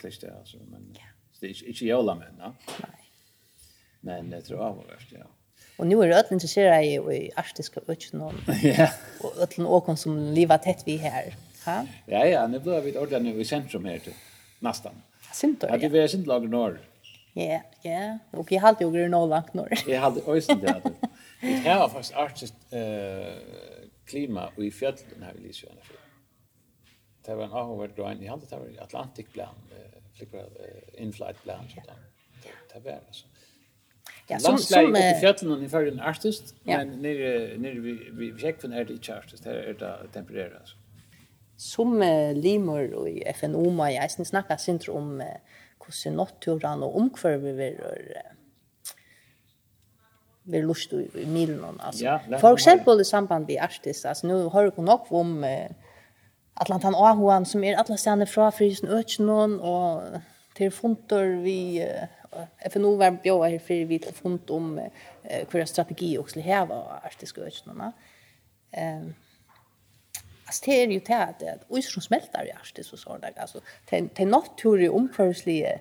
släckt 0.00 0.20
det 0.20 0.34
alltså 0.38 0.56
men 0.70 0.96
det 1.40 1.46
är 1.46 1.68
inte 1.68 1.84
jävla 1.84 2.14
men 2.14 2.36
va. 2.38 2.54
Men 4.00 4.30
det 4.30 4.42
tror 4.42 4.60
jag 4.60 4.74
var 4.74 4.84
värst 4.84 5.12
ja. 5.12 5.26
Och 5.76 5.86
nu 5.86 6.02
är 6.02 6.08
det 6.08 6.16
ötlen 6.16 6.36
intresserade 6.36 6.84
i 6.84 7.30
arktiska 7.36 7.80
öknen 7.88 8.22
och 8.22 8.32
ja. 8.62 8.88
Och 9.20 9.38
ötlen 9.38 9.66
åkon 9.66 9.96
som 9.96 10.18
lever 10.18 10.58
tätt 10.58 10.82
vi 10.86 10.96
här. 10.96 11.34
Ha? 11.64 11.86
Ja 12.06 12.26
ja, 12.26 12.46
nu 12.46 12.58
blir 12.58 12.80
vi 12.80 12.98
ordentligt 12.98 13.36
i 13.36 13.44
centrum 13.44 13.84
här 13.84 13.98
till 13.98 14.14
nästan. 14.58 14.92
Sintor. 15.32 15.70
Ja, 15.70 15.76
det 15.76 15.88
vi 15.88 15.98
är 15.98 16.08
sint 16.08 16.26
lag 16.26 16.48
norr. 16.48 16.80
Ja, 17.32 17.62
ja. 17.82 18.18
Och 18.30 18.52
jag 18.52 18.60
hade 18.60 18.84
ju 18.84 18.90
grön 18.90 19.10
långt 19.10 19.54
norr. 19.54 19.78
Jag 19.86 20.00
hade 20.00 20.20
ösen 20.26 20.60
där. 20.60 20.82
Det 21.40 21.46
här 21.46 21.78
var 21.78 21.88
fast 21.88 22.14
arktiskt 22.14 22.54
eh 22.70 23.32
klima 24.06 24.50
och 24.56 24.64
i 24.64 24.70
fjällen 24.70 25.22
här 25.22 25.34
i 25.34 25.46
Lisjön. 25.46 25.72
Ja 25.76 26.01
det 27.26 27.36
var 27.36 27.44
en 27.44 27.52
avhåverd 27.52 27.96
grein, 27.96 28.22
jeg 28.22 28.30
hadde 28.30 28.46
det 28.50 28.58
var 28.58 28.84
Atlantik-plan, 28.84 29.54
in-flight-plan, 30.98 31.68
så 31.70 31.80
det 32.74 32.84
var 32.84 32.90
altså. 32.90 33.26
Ja, 34.30 34.38
som 34.38 34.50
Landslag 34.52 34.84
som 34.84 34.96
i 34.96 35.20
fjällen 35.20 35.50
och 35.50 35.56
ungefär 35.56 35.86
en 35.86 36.00
artist, 36.00 36.54
ja. 36.64 36.76
men 36.76 36.88
nere 36.88 37.58
nere 37.58 37.80
vi 37.80 38.10
vi 38.12 38.38
check 38.38 38.60
från 38.60 38.72
är 38.72 38.84
det 38.84 38.92
inte 38.92 39.18
artist, 39.18 39.44
det 39.44 39.50
är 39.50 39.74
det 39.74 40.08
temporär 40.12 40.58
alltså. 40.60 40.76
Som 41.56 42.02
eh, 42.02 42.34
limor 42.34 42.92
och 42.92 43.08
i 43.08 43.22
FNO 43.34 43.70
ma 43.70 43.90
jag 43.90 44.10
sen 44.10 44.24
snackar 44.24 44.56
sent 44.56 44.88
om 44.88 45.20
eh, 45.20 45.26
hur 46.04 46.10
naturen 46.10 46.82
och 46.82 46.96
omkvärve 46.96 47.52
vi 47.52 47.70
rör 47.70 48.22
vi 50.42 50.62
lust 50.62 50.92
i 50.92 51.10
i 51.14 51.26
milen 51.26 51.80
Altså. 51.80 52.04
Ja, 52.04 52.20
för 52.40 52.52
eksempel 52.52 53.00
i 53.00 53.04
samband 53.04 53.46
med 53.46 53.64
artist, 53.64 54.06
altså, 54.06 54.26
nu 54.26 54.34
har 54.34 54.70
du 54.70 54.82
nok 54.82 55.12
om 55.12 55.44
eh, 55.44 55.70
Atlantan 56.62 56.94
Ahoan 56.94 57.44
som 57.48 57.64
er 57.64 57.78
alla 57.80 57.96
stjerne 57.98 58.26
fra 58.30 58.50
Frysen 58.54 58.88
Øtjenån 58.88 59.58
og 59.60 60.20
til 60.56 60.70
funter 60.70 61.36
vi 61.42 61.82
FNO 62.70 62.94
var 63.00 63.18
bjóa 63.24 63.48
her 63.50 63.58
for 63.58 63.88
vi 63.88 63.98
til 63.98 64.14
fund 64.14 64.50
om 64.50 64.78
eh, 64.78 65.42
hver 65.50 65.66
strategi 65.68 66.14
og 66.18 66.30
skulle 66.30 66.46
heva 66.46 66.78
arktiske 67.02 67.42
Øtjenåna. 67.42 67.92
Ehm 68.72 69.14
Alltså 70.52 70.64
det 70.66 70.82
är 70.82 70.86
ju 70.86 71.00
det 71.00 71.50
att 71.50 71.84
som 71.84 72.02
smälter 72.02 72.46
i 72.46 72.50
Arktis 72.50 72.92
och 72.92 72.98
sådär. 72.98 73.32
Alltså 73.36 73.60
det 73.90 74.20
är 74.20 74.26
naturligt 74.26 74.90
omförsliga 74.90 75.78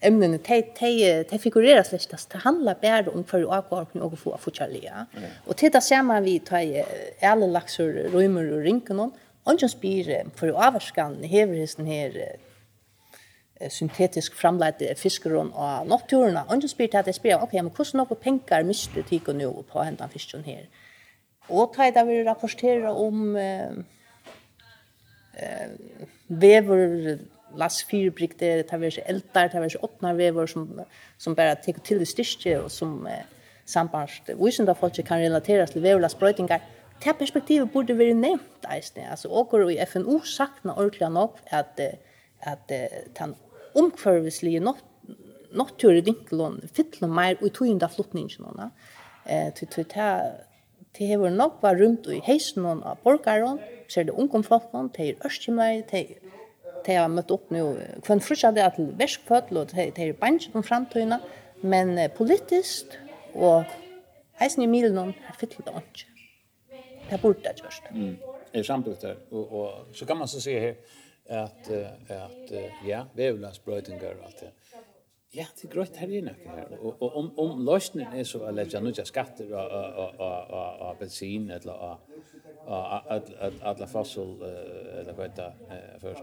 ämnen 0.00 0.38
te 0.38 0.62
te 0.62 1.24
te 1.24 1.38
figureras 1.38 1.90
det 1.90 2.26
det 2.32 2.38
handlar 2.38 2.74
bara 2.82 3.10
om 3.10 3.24
för 3.24 3.42
avgång 3.42 4.02
och 4.02 4.18
få 4.18 4.38
fortsätta. 4.38 5.06
Och 5.46 5.56
titta 5.56 5.80
ser 5.80 6.02
man 6.02 6.22
vi 6.22 6.38
ta 6.38 6.56
alla 7.22 7.46
laxor 7.46 7.92
rymmer 7.92 8.52
och 8.52 8.62
rinken 8.62 8.96
någon 8.96 9.12
Ongen 9.44 9.68
spyr 9.68 10.30
för 10.34 10.52
å 10.52 10.60
avvarskan 10.68 11.22
hever 11.26 11.58
hesten 11.58 11.86
her 11.86 12.38
syntetisk 13.70 14.34
framleite 14.34 14.94
fiskeron 14.98 15.52
og 15.54 15.86
nokturna. 15.86 16.44
Ongen 16.50 16.70
spyr 16.70 16.90
til 16.90 16.98
at 17.02 17.06
jeg 17.10 17.18
spyr, 17.18 17.42
ok, 17.42 17.52
men 17.58 17.70
hvordan 17.74 18.02
noen 18.02 18.22
penger 18.22 18.66
mister 18.66 19.02
tikk 19.06 19.28
og 19.32 19.38
nå 19.38 19.50
på 19.70 19.82
hentan 19.82 20.10
fisken 20.12 20.44
her? 20.46 20.66
Og 21.50 21.74
ta 21.74 21.90
da 21.90 22.04
vi 22.06 22.22
rapportera 22.22 22.92
om 22.94 23.36
eh, 23.36 23.74
vever 26.28 27.18
las 27.58 27.82
fyrbrikte, 27.84 28.62
ta 28.68 28.78
vi 28.80 28.90
eldar, 29.04 29.50
ta 29.52 29.60
vi 29.60 29.76
åttnar 29.82 30.16
vever 30.16 30.46
som, 30.46 30.68
som 31.18 31.34
bare 31.34 31.58
tek 31.64 31.82
til 31.84 31.98
det 32.02 32.08
styrke 32.08 32.60
og 32.62 32.70
som 32.70 33.06
eh, 33.06 33.24
sambandst. 33.66 34.32
Visen 34.38 34.66
da 34.68 34.74
folk 34.78 34.96
kan 35.06 35.20
relatera 35.22 35.66
til 35.66 35.82
veverlas 35.82 36.16
brøytingar 36.18 36.62
det 37.04 37.16
perspektivet 37.18 37.72
burde 37.72 37.98
være 37.98 38.14
nevnt, 38.14 38.66
eisne. 38.70 39.10
Altså, 39.10 39.28
åker 39.28 39.68
i 39.68 39.78
FNO 39.86 40.20
sakna 40.24 40.72
ordentlig 40.72 41.06
ordentligt 41.06 41.12
nog 41.12 41.38
at, 41.46 41.80
att 42.42 42.68
den 43.18 43.34
omkvarvislige 43.74 44.60
något 44.60 44.84
natur 45.52 45.92
i 45.92 46.00
dinkelån 46.00 46.60
fyller 46.72 47.08
mer 47.08 47.36
og 47.42 47.52
tog 47.52 47.68
inn 47.68 47.80
flottningene. 47.80 48.70
Eh, 49.26 49.52
til 49.54 49.68
til 49.68 49.84
til 50.94 51.06
hever 51.06 51.30
nok 51.30 51.62
var 51.62 51.78
rundt 51.80 52.06
i 52.12 52.20
heisen 52.20 52.66
av 52.66 52.98
borgeren, 53.04 53.58
så 53.88 54.00
er 54.00 54.04
det 54.04 54.12
ungdomflokken, 54.12 54.90
til 54.90 55.08
er 55.08 55.26
ørstimlei, 55.26 55.82
til 55.88 56.14
til 56.84 56.98
har 56.98 57.08
møtt 57.08 57.30
opp 57.30 57.50
nå, 57.54 57.76
kvann 58.02 58.20
frusja 58.20 58.50
det 58.50 58.64
til 58.76 58.90
verskfødel, 58.98 59.56
og 59.56 59.68
til 59.68 59.92
er 59.96 60.12
bansjen 60.12 60.56
om 60.58 60.62
framtøyene, 60.66 61.20
men 61.62 61.94
politisk, 62.16 62.98
og 63.34 63.64
heisen 64.40 64.62
i 64.62 64.66
milen, 64.66 64.98
er 64.98 65.38
fyller 65.38 65.62
det 65.64 65.82
ikke 65.82 66.11
det 67.12 67.22
borde 67.22 67.48
ha 67.48 67.54
gjort. 67.54 67.82
Mm. 67.90 68.16
Jag 68.52 68.58
är 68.60 68.62
samtidigt 68.62 69.00
där. 69.00 69.16
Och, 69.30 69.60
och 69.60 69.96
så 69.96 70.06
kan 70.06 70.18
man 70.18 70.28
så 70.28 70.40
se 70.40 70.60
här 70.60 70.76
att, 71.28 71.70
att 72.10 72.52
ja, 72.86 73.06
vävlansbröjtingar 73.14 74.14
och 74.14 74.24
allt 74.24 74.40
det. 74.40 74.50
Ja, 75.34 75.46
det 75.62 75.68
är 75.68 75.72
grøyt 75.72 75.96
her 75.96 76.10
inne 76.12 76.34
här. 76.46 76.78
Och, 76.80 77.02
och 77.02 77.16
om, 77.16 77.38
om 77.38 77.64
lösningen 77.64 78.12
är 78.12 78.24
så 78.24 78.44
att 78.44 78.54
lägga 78.54 78.80
nya 78.80 79.04
skatter 79.04 79.52
och 79.52 79.72
och 79.72 80.20
och 80.20 80.50
och 80.50 80.90
och 80.90 80.96
bensin 80.98 81.50
eller 81.50 81.72
och, 81.72 82.00
og, 82.66 83.22
og 83.22 83.52
alla 83.62 83.86
fossil 83.86 84.42
eller 84.42 85.12
hva 85.12 85.22
heter 85.22 85.52
det 85.70 86.00
først 86.00 86.22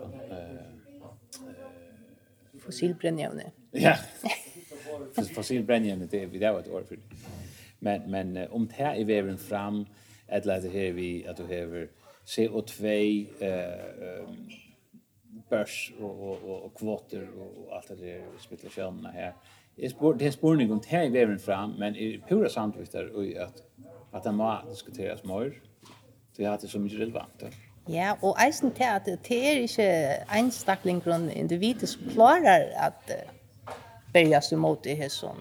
Fossilbrennjevne. 2.59 3.51
Ja, 3.73 3.95
fossilbrennjevne, 5.35 6.07
det 6.11 6.21
er 6.23 6.27
vi 6.27 6.39
det 6.39 6.53
var 6.53 6.59
et 6.59 6.67
år 6.67 6.83
för. 6.83 6.97
Men, 7.79 8.11
men 8.11 8.37
om 8.51 8.67
det 8.67 8.73
här 8.73 8.95
är 8.95 9.05
väven 9.05 9.37
fram, 9.37 9.85
eller 10.29 10.57
att 10.57 10.63
det 10.63 10.69
här 10.69 10.91
vi 10.91 11.27
att 11.27 11.37
du 11.37 11.43
har 11.43 11.87
CO2 12.25 12.83
eh 13.39 14.23
um, 14.23 14.49
börs 15.49 15.93
och 16.01 16.29
och 16.29 16.65
och 16.65 16.77
kvoter 16.77 17.27
och 17.39 17.75
allt 17.75 17.87
det 17.87 17.95
där 17.95 18.21
spekulationerna 18.39 19.11
här. 19.11 19.33
Det 19.75 19.89
spår 19.89 20.13
det 20.13 20.31
spårning 20.31 20.71
om 20.71 20.79
tag 20.79 21.09
väven 21.11 21.39
fram 21.39 21.71
men 21.79 21.95
i 21.95 22.21
pura 22.27 22.49
samtidigt 22.49 22.95
och 22.95 23.25
att 23.43 23.63
att 24.11 24.23
det 24.23 24.31
måste 24.31 24.69
diskuteras 24.69 25.23
mer. 25.23 25.53
Det 26.35 26.45
har 26.45 26.57
det 26.57 26.67
så 26.67 26.79
mycket 26.79 26.99
relevant. 26.99 27.43
Ja, 27.89 28.13
og 28.21 28.37
eisen 28.45 28.71
til 28.71 28.83
at 28.83 29.05
det 29.05 29.37
er 29.49 29.63
ikke 29.63 29.85
einstaklinggrunn 30.35 31.29
individet 31.29 31.89
som 31.89 32.01
klarer 32.11 32.67
at 32.77 33.13
bergjast 34.13 34.51
imot 34.51 34.85
i 34.85 34.93
hesson 34.93 35.39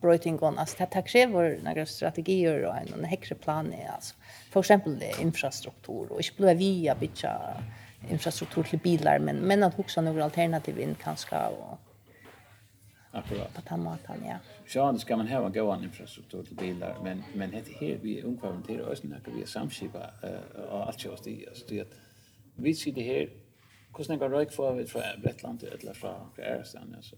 brötingon 0.00 0.58
Altså, 0.58 0.76
det 0.78 0.94
det 0.94 1.04
krever 1.04 1.58
några 1.62 1.86
strategier 1.86 2.64
och 2.64 2.76
en 2.76 3.04
högre 3.04 3.34
plan 3.34 3.72
är 3.72 3.90
alltså 3.90 4.14
för 4.50 4.60
exempel 4.60 5.02
infrastruktur 5.20 6.12
och 6.12 6.20
inte 6.20 6.42
bara 6.42 6.54
via 6.54 6.94
bitcha 6.94 7.62
infrastruktur 8.10 8.62
til 8.62 8.78
bilar 8.78 9.18
men 9.18 9.36
men 9.36 9.62
att 9.62 9.78
också 9.78 10.00
några 10.00 10.24
alternativ 10.24 10.78
in 10.80 10.94
kanske 10.94 11.36
och 11.36 11.78
Akkurat. 13.12 13.54
På 13.54 13.60
tamatan, 13.60 14.24
ja. 14.26 14.36
Sjön 14.66 14.98
ska 14.98 15.16
man 15.16 15.28
ha 15.28 15.46
en 15.46 15.52
god 15.52 15.84
infrastruktur 15.84 16.42
till 16.42 16.56
bilar, 16.56 16.96
men, 17.02 17.24
men 17.34 17.50
det 17.50 17.64
här 17.80 17.98
vi 18.02 18.22
ungkvarmenterar 18.22 18.92
oss 18.92 19.02
när 19.02 19.20
vi 19.24 19.42
är 19.42 19.46
samskipa 19.46 20.10
uh, 20.24 20.62
och 20.62 20.86
allt 20.86 20.98
kör 20.98 21.12
oss. 21.12 21.20
Alltså, 21.48 21.64
det 21.68 21.80
att 21.80 21.94
vi 22.54 22.74
sitter 22.74 23.02
här, 23.02 23.30
hur 23.98 24.08
många 24.08 24.28
rök 24.28 24.52
får 24.52 24.72
vi 24.72 24.86
från 24.86 25.02
Brättland 25.22 25.62
eller 25.62 25.92
från 25.94 26.30
Ärstaden, 26.36 26.94
alltså. 26.96 27.16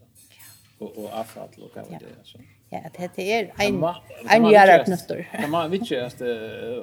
Och, 0.77 0.97
och 0.97 1.13
avfall 1.13 1.49
och 1.57 1.71
vad 1.75 1.85
det 1.89 1.95
är, 1.95 2.17
alltså. 2.19 2.37
Ja, 2.73 2.81
det 3.15 3.33
är 3.33 3.53
en 3.57 3.83
en 4.29 4.45
jävla 4.51 4.85
knutter. 4.85 5.29
Kan 5.31 5.49
man 5.49 5.71
vitcha 5.71 6.05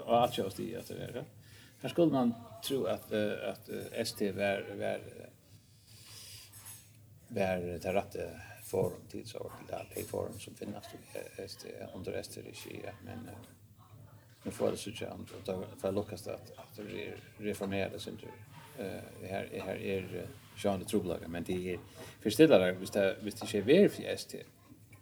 och 0.05 0.25
att 0.25 0.39
jag 0.39 0.53
stiger 0.53 0.79
att 0.79 0.89
det 0.89 1.25
Här 1.83 1.89
skulle 1.89 2.13
man 2.13 2.35
tro 2.65 2.87
att 2.87 3.13
att 3.13 3.69
ST 3.93 4.33
var 4.33 4.65
var 4.79 5.01
var 7.29 7.79
det 7.83 7.93
rätta 7.93 8.19
forum 8.65 9.01
till 9.11 9.27
så 9.27 9.51
att 9.69 9.89
det 9.95 10.03
forum 10.03 10.39
som 10.39 10.55
finns 10.55 10.75
ST 11.39 11.69
under 11.95 12.13
ST 12.13 12.41
regi 12.41 12.81
men 13.05 13.29
nu 14.43 14.51
får 14.51 14.71
det 14.71 14.77
så 14.77 14.91
tjänt 14.91 15.29
att 15.49 15.81
för 15.81 15.93
luckas 15.93 16.27
att 16.29 16.51
att 16.59 16.81
reformera 17.39 17.99
sin 17.99 18.17
tur. 18.17 18.33
Eh 18.79 19.29
här 19.31 19.63
här 19.67 19.77
är 19.77 20.27
ju 20.57 20.71
en 20.71 20.85
trubbelaga 20.85 21.29
men 21.29 21.45
det 21.45 21.73
är 21.75 21.79
förstillare 22.21 22.73
visst 22.73 22.93
det 22.93 23.17
visst 23.21 23.53
det 23.53 23.59
är 23.59 23.63
verifierat 23.63 24.35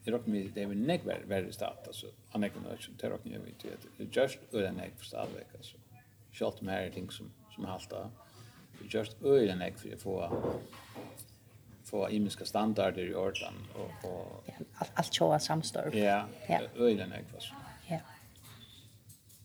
jag 0.07 0.15
råkar 0.15 0.31
mig 0.31 0.51
det 0.55 0.63
är 0.63 0.65
en 0.65 0.87
väl 1.05 1.25
väl 1.25 1.53
stat 1.53 1.87
alltså. 1.87 2.07
Han 2.29 2.45
är 2.45 2.49
kunna 2.49 2.71
inte 2.71 3.07
det 3.07 3.13
råkar 3.13 3.31
jag 3.31 3.41
vet 3.41 3.87
det 3.97 4.17
just 4.21 4.39
öra 4.53 4.73
nägg 4.73 4.93
för 4.97 5.05
stavväck 5.05 5.47
alltså. 5.57 5.77
Kjallt 6.33 6.61
med 6.61 6.95
ting 6.95 7.11
som, 7.11 7.33
som 7.55 7.65
halta. 7.65 8.11
Det 8.79 8.95
just 8.95 9.23
öra 9.23 9.55
nägg 9.55 9.79
för 9.79 9.93
att 9.93 10.03
få 10.03 10.43
få 11.85 12.11
imiska 12.11 12.45
standarder 12.45 13.11
i 13.11 13.15
ordan 13.15 13.55
och, 13.75 14.11
och 14.11 14.45
ja, 14.47 14.55
allt, 14.75 14.91
allt 14.95 15.13
tjoa 15.13 15.39
samstörp 15.39 15.95
ja, 15.95 16.27
ja. 16.49 16.61
öra 16.77 17.07
nägg 17.07 17.25
alltså. 17.35 17.55
Ja. 17.89 18.01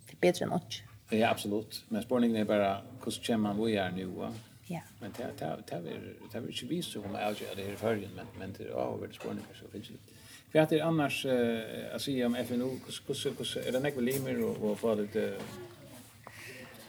Det 0.06 0.14
är 0.14 0.18
bättre 0.20 0.46
än 0.46 0.52
åt 0.52 0.82
ja 1.12 1.30
absolut. 1.30 1.84
Men 1.88 2.04
spårningen 2.04 2.38
är 2.38 2.46
bara 2.46 2.82
hur 3.04 3.12
ska 3.12 3.38
man 3.38 3.66
vi 3.66 3.76
är 3.76 3.92
nu 3.92 4.06
va? 4.06 4.34
Ja. 4.66 4.82
Men 5.00 5.12
det 5.18 5.24
det 5.40 5.64
det 5.68 5.76
är 5.76 6.16
det 6.32 6.38
är 6.38 6.42
ju 6.52 6.68
visst 6.68 6.96
om 6.96 7.04
jag 7.14 7.36
det 7.56 7.64
här 7.64 7.76
förrän 7.76 8.10
men 8.16 8.26
men 8.40 8.54
det 8.58 8.74
har 8.74 8.98
varit 8.98 9.16
spårningar 9.16 9.54
så 9.62 9.68
finns. 9.68 9.88
det. 9.88 10.11
För 10.52 10.60
att 10.60 10.70
det 10.70 10.80
är 10.80 10.84
annars 10.84 11.26
eh 11.26 11.94
alltså 11.94 12.12
om 12.26 12.36
FNO 12.36 12.80
hur 12.86 12.92
hur 13.08 13.46
hur 13.54 13.68
är 13.68 13.72
det 13.72 13.80
näkva 13.80 14.02
limer 14.02 14.44
och 14.44 14.72
och 14.72 14.80
för 14.80 14.96
lite 14.96 15.34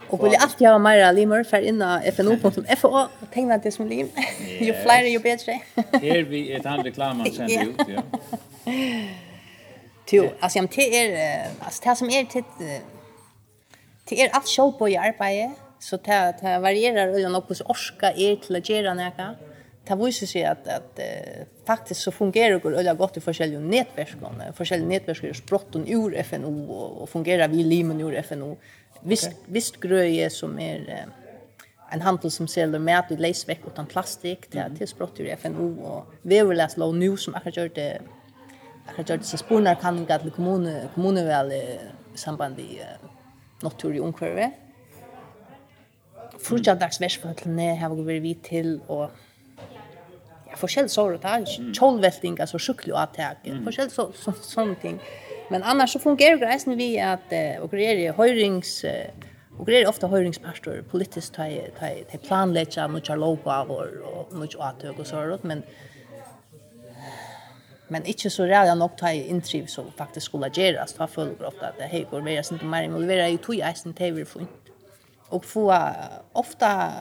Och 0.09 0.25
vill 0.25 0.35
alltid 0.41 0.69
ha 0.69 0.79
mera 0.79 1.13
limer 1.13 1.45
för 1.45 1.61
inna 1.61 2.03
FNO.fo 2.03 2.89
och 2.89 3.31
tänka 3.33 3.59
det 3.59 3.73
som 3.73 3.87
lim. 3.87 4.09
Ju 4.61 4.73
flyr 4.73 5.07
ju 5.07 5.19
bättre. 5.19 5.61
Här 5.93 6.23
vi 6.23 6.53
ett 6.53 6.65
hand 6.65 6.85
reklam 6.85 7.25
sen 7.37 7.51
ut 7.51 7.81
ja. 7.89 8.03
Jo, 10.11 10.31
alltså 10.41 10.59
jag 10.59 10.69
det 10.75 11.15
är 11.15 11.47
alltså 11.61 11.89
det 11.89 11.97
som 11.97 12.11
är 12.11 12.25
till 12.25 12.45
till 14.05 14.19
er 14.19 14.29
allt 14.33 14.49
show 14.49 14.73
på 14.73 14.89
i 14.89 14.97
arbete 14.97 15.53
så 15.79 15.97
det 15.97 16.59
varierar 16.63 17.25
och 17.25 17.33
något 17.33 17.49
hos 17.49 17.61
orska 17.61 18.13
är 18.13 18.37
till 18.37 18.57
att 18.57 18.69
göra 18.69 18.95
något 18.95 19.52
det 19.89 19.97
viser 19.99 20.31
seg 20.31 20.45
at, 20.47 20.69
at 20.71 21.01
uh, 21.03 21.47
faktisk 21.67 22.07
så 22.07 22.13
fungerer 22.15 22.61
det 22.63 22.79
øyla 22.79 22.95
godt 22.95 23.17
i 23.19 23.25
forskjellige 23.25 23.61
nettverskene. 23.61 24.53
Forskjellige 24.55 24.89
nettversker 24.89 25.33
er 25.33 25.39
sprotten 25.39 25.89
ur 25.91 26.15
FNO 26.23 26.53
og, 26.69 27.01
og 27.03 27.09
fungerer 27.11 27.51
vi 27.51 27.65
limen 27.67 28.01
ur 28.03 28.15
FNO. 28.23 28.55
Visst, 29.03 29.33
okay. 29.33 29.55
visst 29.57 29.81
gröje 29.83 30.29
som 30.31 30.55
er 30.63 30.87
uh, 30.87 31.09
en 31.93 32.05
handel 32.07 32.31
som 32.31 32.47
selger 32.49 32.79
mat 32.81 33.11
i 33.11 33.19
leisvekk 33.19 33.67
utan 33.73 33.91
plastik 33.91 34.47
til, 34.53 34.63
mm. 34.63 34.79
til 34.79 34.91
sprott 34.91 35.19
ur 35.19 35.33
FNO 35.43 35.69
og 35.83 36.15
veverlæs 36.23 36.79
lov 36.79 36.95
nu 36.95 37.17
som 37.17 37.35
akkurat 37.35 37.59
gjør 37.59 37.75
det 37.75 37.89
akkurat 38.87 39.11
gjør 39.11 39.21
det 39.25 39.27
så 39.27 39.41
spornar 39.43 39.81
kan 39.83 39.99
ikke 39.99 40.15
at 40.15 40.33
kommune, 40.37 40.89
kommunevel 40.95 41.53
samband 42.15 42.63
i 42.63 42.79
uh, 42.79 43.11
natur 43.63 43.99
i 43.99 44.01
omkvarve. 44.01 44.53
Frutjadagsversføtlene 46.43 47.75
har 47.79 47.93
vi 47.95 48.07
vært 48.07 48.23
vidt 48.23 48.47
til 48.47 48.77
og 48.89 49.11
forskjell 50.57 50.89
sår 50.89 51.19
og 51.19 51.23
tak, 51.23 51.49
kjolvelting 51.73 52.41
alltså 52.41 52.59
cykelottack 52.59 53.47
mm. 53.47 53.65
forskjell 53.65 53.91
så 53.91 54.11
så 54.15 54.33
sånting 54.33 55.01
men 55.51 55.63
annars 55.63 55.93
så 55.93 55.99
fungerer 55.99 56.37
det 56.37 56.67
nu 56.67 56.77
vi 56.77 57.01
att 57.01 57.33
och 57.61 57.69
det 57.71 58.07
är 58.07 58.13
höjrings 58.13 58.85
och 59.59 59.67
det 59.67 59.83
är 59.83 59.89
ofta 59.89 60.07
höjringspastor 60.07 60.85
politiskt 60.91 61.35
ta 61.35 61.45
ta 61.79 61.89
ta 62.13 62.19
planlägga 62.19 62.89
mycket 62.89 63.19
lopa 63.19 63.63
och 63.63 64.33
mycket 64.33 64.57
åtök 64.57 64.99
og 64.99 65.07
sånt, 65.07 65.43
men 65.43 65.63
men 67.89 68.05
inte 68.05 68.31
så 68.31 68.45
redan 68.45 68.79
nok 68.79 68.97
ta 68.97 69.11
inntriv 69.13 69.67
så 69.67 69.85
faktiskt 69.97 70.27
skulle 70.27 70.49
gjøres, 70.49 70.93
da 70.93 71.07
føler 71.07 71.31
jeg 71.31 71.47
ofte 71.47 71.67
ofta 71.67 71.73
det 71.79 71.87
här 71.87 72.05
går 72.11 72.23
mer 72.23 72.43
sen 72.43 72.59
mer 72.63 72.83
involvera 72.83 73.29
i 73.29 73.37
tog 73.37 73.55
isen 73.55 73.95
tv 73.95 74.25
för 74.25 74.47
och 75.33 75.45
få 75.45 75.75
ofta 76.33 76.93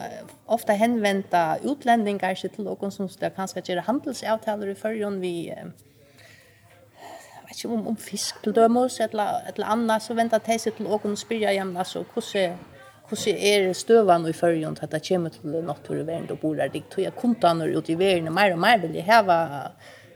ofta 0.46 0.72
hänvända 0.72 1.58
utlänningar 1.62 2.34
sig 2.34 2.50
till 2.50 2.64
någon 2.64 2.92
som 2.92 3.08
ska 3.08 3.30
kanske 3.30 3.62
göra 3.64 3.80
handelsavtal 3.80 4.68
i 4.68 4.74
förrjon 4.74 5.20
vi 5.20 5.54
vet 7.46 7.64
inte 7.64 7.68
om, 7.68 7.86
om 7.88 7.96
fisk 7.96 8.42
till 8.42 8.52
dömos 8.52 9.00
eller, 9.00 9.52
eller 9.54 9.66
annat 9.66 10.02
så 10.02 10.14
väntar 10.14 10.40
de 10.46 10.58
sig 10.58 10.72
till 10.72 10.84
någon 10.84 11.12
och 11.12 11.18
spyrja 11.18 11.52
igen 11.52 11.76
alltså 11.76 12.04
hur 12.14 12.56
hvordan 13.12 13.38
er 13.38 13.72
støvene 13.72 14.30
i 14.30 14.32
førjen 14.32 14.76
til 14.76 14.86
at 14.86 14.92
det 14.92 15.02
kommer 15.08 15.28
til 15.28 15.64
naturverden 15.66 16.30
og 16.30 16.38
bor 16.40 16.54
der 16.54 16.68
dikt. 16.68 16.98
Jeg 16.98 17.14
kom 17.14 17.34
til 17.34 17.76
ut 17.76 17.88
i 17.88 17.98
verden, 17.98 18.32
mer 18.34 18.52
og 18.52 18.58
mer 18.58 18.78
vil 18.80 18.94
jeg 18.94 19.04
heve, 19.04 19.36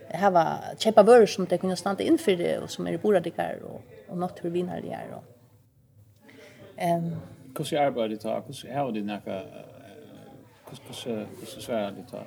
heve 0.09 0.45
kjøpe 0.79 1.05
vører 1.05 1.25
som 1.25 1.45
det 1.45 1.59
kunne 1.59 1.75
stande 1.75 2.03
det 2.25 2.57
og 2.61 2.69
som 2.69 2.87
er 2.87 2.91
i 2.91 2.97
bordet 2.97 3.23
dikt 3.23 3.39
og, 3.63 3.81
og 4.09 4.17
naturvinere 4.17 4.81
der. 4.81 5.21
Um, 6.77 7.15
hur 7.57 7.65
hur 7.65 7.77
arbetar 7.77 8.09
det 8.09 8.17
tar 8.17 8.43
hur 8.47 8.73
har 8.73 8.91
det 8.91 9.01
näka 9.01 9.33
hur 10.69 11.05
hur 11.05 11.27
hur 11.39 11.61
svär 11.61 11.91
det 11.91 12.11
tar 12.11 12.25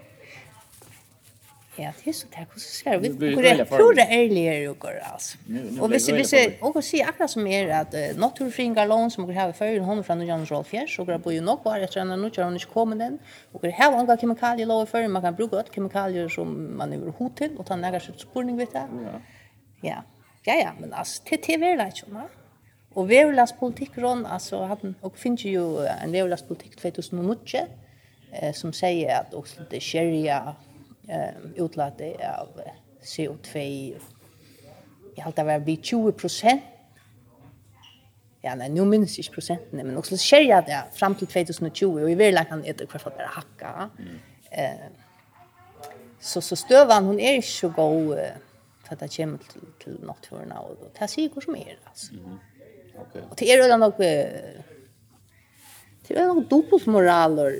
Ja, 1.76 1.92
det 2.04 2.10
är 2.10 2.14
så 2.14 2.26
där 2.30 2.46
hur 2.52 2.60
svär 2.60 2.98
vi 2.98 3.08
hur 3.08 3.94
det 3.94 4.02
är 4.02 4.18
earlier 4.22 4.70
och 4.70 4.78
går 4.78 5.00
alltså. 5.12 5.38
Och 5.80 5.92
visst 5.92 6.12
visst 6.12 6.34
och 6.60 6.84
se 6.84 7.02
akkurat 7.02 7.30
som 7.30 7.46
är 7.46 7.68
att 7.80 7.94
naturfringar 8.16 8.86
lån 8.86 9.10
som 9.10 9.26
vi 9.26 9.34
har 9.34 9.52
för 9.52 9.78
hon 9.78 10.04
från 10.04 10.26
Jan 10.26 10.46
Rolfjärs 10.46 10.98
och 10.98 11.06
går 11.06 11.18
på 11.18 11.32
ju 11.32 11.40
nog 11.40 11.62
bara 11.62 11.78
efter 11.78 12.04
när 12.04 12.16
nu 12.16 12.30
kör 12.30 12.44
hon 12.44 12.54
inte 12.54 12.66
kommer 12.66 12.96
den 12.96 13.18
och 13.52 13.60
det 13.62 13.70
här 13.70 13.98
andra 13.98 14.16
kemikalier 14.16 14.66
låg 14.66 14.88
för 14.88 15.08
man 15.08 15.22
kan 15.22 15.34
bruka 15.34 15.56
åt 15.56 15.74
kemikalier 15.74 16.28
som 16.28 16.76
man 16.76 16.92
över 16.92 17.12
hotell 17.18 17.56
och 17.58 17.66
ta 17.66 17.76
några 17.76 18.00
sorts 18.00 18.22
spårning 18.22 18.56
vet 18.56 18.70
jag. 18.72 18.82
Ja. 18.82 19.20
Ja. 19.82 20.02
Ja 20.42 20.54
ja, 20.54 20.70
men 20.80 20.92
alltså 20.92 21.22
det 21.30 21.46
det 21.46 21.54
är 21.54 21.58
väl 21.58 21.86
inte 21.86 22.10
va? 22.10 22.28
Og 22.98 23.06
veverlandspolitikk 23.08 23.98
Ron, 24.02 24.24
altså, 24.26 24.64
han, 24.66 24.96
og 25.02 25.14
finnes 25.18 25.44
jo 25.46 25.84
en 25.84 26.12
veverlandspolitikk 26.12 26.74
2008, 26.80 27.62
eh, 28.32 28.54
som 28.54 28.72
sier 28.74 29.20
at 29.20 29.34
også 29.34 29.68
det 29.70 29.82
skjerja 29.84 30.40
eh, 31.08 31.44
utlatet 31.62 32.18
av 32.26 32.50
CO2, 33.06 33.62
jeg 35.16 35.24
halte 35.24 35.42
det 35.42 35.46
var 35.46 35.64
vi 35.66 35.76
20 35.76 36.12
prosent, 36.18 36.66
ja, 38.40 38.54
nei, 38.56 38.70
nå 38.72 38.86
minnes 38.88 39.18
ikke 39.20 39.36
prosentene, 39.36 39.84
men 39.84 39.98
også 40.00 40.16
skjerja 40.16 40.62
det 40.64 40.78
fram 40.96 41.14
til 41.20 41.28
2020, 41.28 41.98
og 42.00 42.08
i 42.08 42.16
veverland 42.16 42.48
kan 42.48 42.62
det 42.64 42.86
i 42.86 42.88
hvert 42.88 43.02
fall 43.02 43.16
bare 43.18 43.34
hakka. 43.34 43.88
Mm. 43.98 44.14
Eh, 44.50 44.86
så, 46.20 46.40
så 46.40 46.56
støvan, 46.56 47.04
hun 47.04 47.20
er 47.20 47.36
ikke 47.36 47.52
så 47.52 47.68
god, 47.76 48.14
eh, 48.18 48.38
for 48.86 49.00
det 49.02 49.10
kommer 49.16 49.50
til, 49.50 49.66
til 49.84 49.98
naturen, 50.08 50.54
og, 50.56 50.78
og 50.80 50.94
det 50.96 51.10
sier 51.12 51.28
hvor 51.34 51.44
som 51.44 51.58
er, 51.60 51.76
altså. 51.86 52.14
Mm 52.14 52.24
-hmm. 52.24 52.49
Okay. 53.00 53.22
Og 53.30 53.38
det 53.38 53.52
er 53.52 53.62
jo 53.62 53.76
nok 53.76 53.98
det 56.08 56.16
er 56.16 56.22
jo 56.22 56.34
nok 56.34 56.50
dobbeltmoraler 56.50 57.58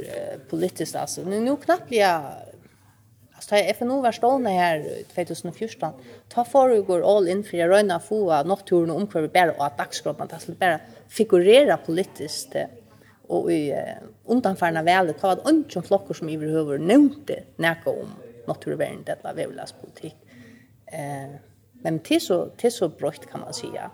politiskt 0.51 0.97
alltså. 0.97 1.25
Nu 1.25 1.41
nu 1.41 1.57
knappt 1.57 1.93
jag 1.93 2.23
Alltså 3.35 3.57
jag 3.57 3.77
FNO 3.77 4.01
var 4.01 4.13
stående 4.13 4.51
här 4.51 5.05
2014. 5.15 5.93
Ta 6.29 6.45
för 6.45 6.83
går 6.83 7.17
all 7.17 7.29
in 7.29 7.45
för 7.45 7.57
jag 7.57 7.71
röna 7.71 8.01
få 8.01 8.43
naturen 8.43 8.91
om 8.91 9.07
kvar 9.07 9.29
bara 9.29 9.53
och 9.53 9.67
att 9.67 9.79
dagskroppen 9.79 10.29
tas 10.29 10.47
bara 10.47 10.81
figurera 11.09 11.77
politiskt 11.77 12.57
och 13.29 13.53
i 13.53 13.75
undanfärna 14.25 14.83
välet 14.83 15.21
ta 15.21 15.31
att 15.31 15.49
ungen 15.49 15.83
flockar 15.83 16.15
som 16.15 16.29
överhuvud 16.29 16.81
nämnde 16.81 17.43
näka 17.57 17.91
om 17.91 18.09
naturvärden 18.47 19.03
detta 19.05 19.33
vävlas 19.33 19.73
politik. 19.73 20.17
Eh 20.87 21.51
men 21.83 21.99
till 21.99 22.21
så 22.21 22.47
till 22.57 22.73
så 22.73 22.89
brökt 22.89 23.31
kan 23.31 23.41
man 23.41 23.55
säga. 23.55 23.91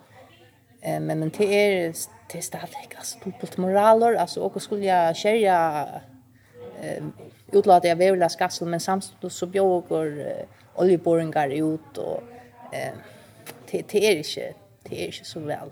Eh 0.80 1.00
men 1.00 1.18
men 1.18 1.28
det 1.38 1.44
är 1.44 1.94
det 2.32 2.38
är 2.38 2.42
stadigt 2.42 2.94
alltså 2.96 3.18
dubbelt 3.24 3.56
moraler 3.56 4.14
alltså 4.14 4.40
och 4.40 4.62
skulle 4.62 4.84
jag 4.84 5.16
skärja 5.16 5.88
eh 6.82 7.04
utlåta 7.52 7.88
jag 7.88 7.96
väl 7.96 8.30
skassel 8.30 8.68
men 8.68 8.80
samtidigt 8.80 9.32
så 9.32 9.46
bjög 9.46 9.92
och 9.92 10.06
oljeboringar 10.74 11.48
ut 11.48 11.98
och 11.98 12.22
eh 12.72 12.92
det 13.70 13.88
det 13.88 14.06
är 14.06 14.16
inte 14.16 14.54
det 14.88 15.02
är 15.02 15.06
inte 15.06 15.24
så 15.24 15.40
väl. 15.40 15.70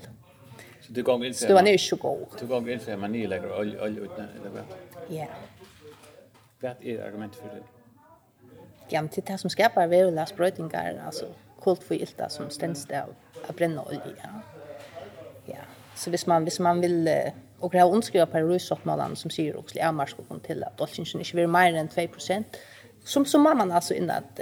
Så 0.80 0.92
du 0.92 1.02
går 1.02 1.26
in 1.26 1.34
så 1.34 1.46
Det 1.46 1.54
var 1.54 1.66
inte 1.66 1.84
så 1.84 1.96
god. 1.96 2.26
Du 2.40 2.46
går 2.46 2.70
in 2.70 2.80
för 2.80 2.96
man 2.96 3.12
ni 3.12 3.26
lägger 3.26 3.58
olja 3.58 3.82
olja 3.82 4.02
ut 4.02 4.10
eller 4.12 4.50
vad? 4.50 4.64
Ja. 5.08 5.26
Vad 6.60 6.74
är 6.80 7.02
argumentet 7.02 7.38
för 7.40 7.48
det? 7.48 7.62
Ja, 8.88 9.02
men 9.02 9.10
det 9.14 9.28
är 9.28 9.32
det 9.32 9.38
som 9.38 9.50
skapar 9.50 9.86
väl 9.86 10.26
spröjtingar 10.26 11.02
alltså 11.06 11.26
kult 11.62 11.82
för 11.82 11.94
ilta 11.94 12.28
som 12.28 12.50
ständs 12.50 12.86
av 12.90 13.14
att 13.48 13.56
bränna 13.56 13.82
olja. 13.82 14.42
Så 15.96 16.10
hvis 16.10 16.26
man, 16.26 16.42
hvis 16.42 16.60
man 16.60 16.80
vil 16.80 17.08
och 17.60 17.72
det 17.72 17.78
har 17.78 17.88
underskrivet 17.88 18.30
på 18.30 18.38
Ryssottmålan 18.38 19.16
som 19.16 19.30
säger 19.30 19.56
också 19.56 19.78
i 19.78 19.80
Amarskog 19.80 20.42
till 20.42 20.64
att 20.64 20.78
Dolchinsen 20.78 21.20
inte 21.20 21.32
blir 21.32 21.46
mer 21.46 21.74
än 21.74 21.88
2%. 21.88 22.44
Som, 23.04 23.24
som 23.24 23.42
man 23.42 23.72
alltså 23.72 23.94
in 23.94 24.10
att, 24.10 24.40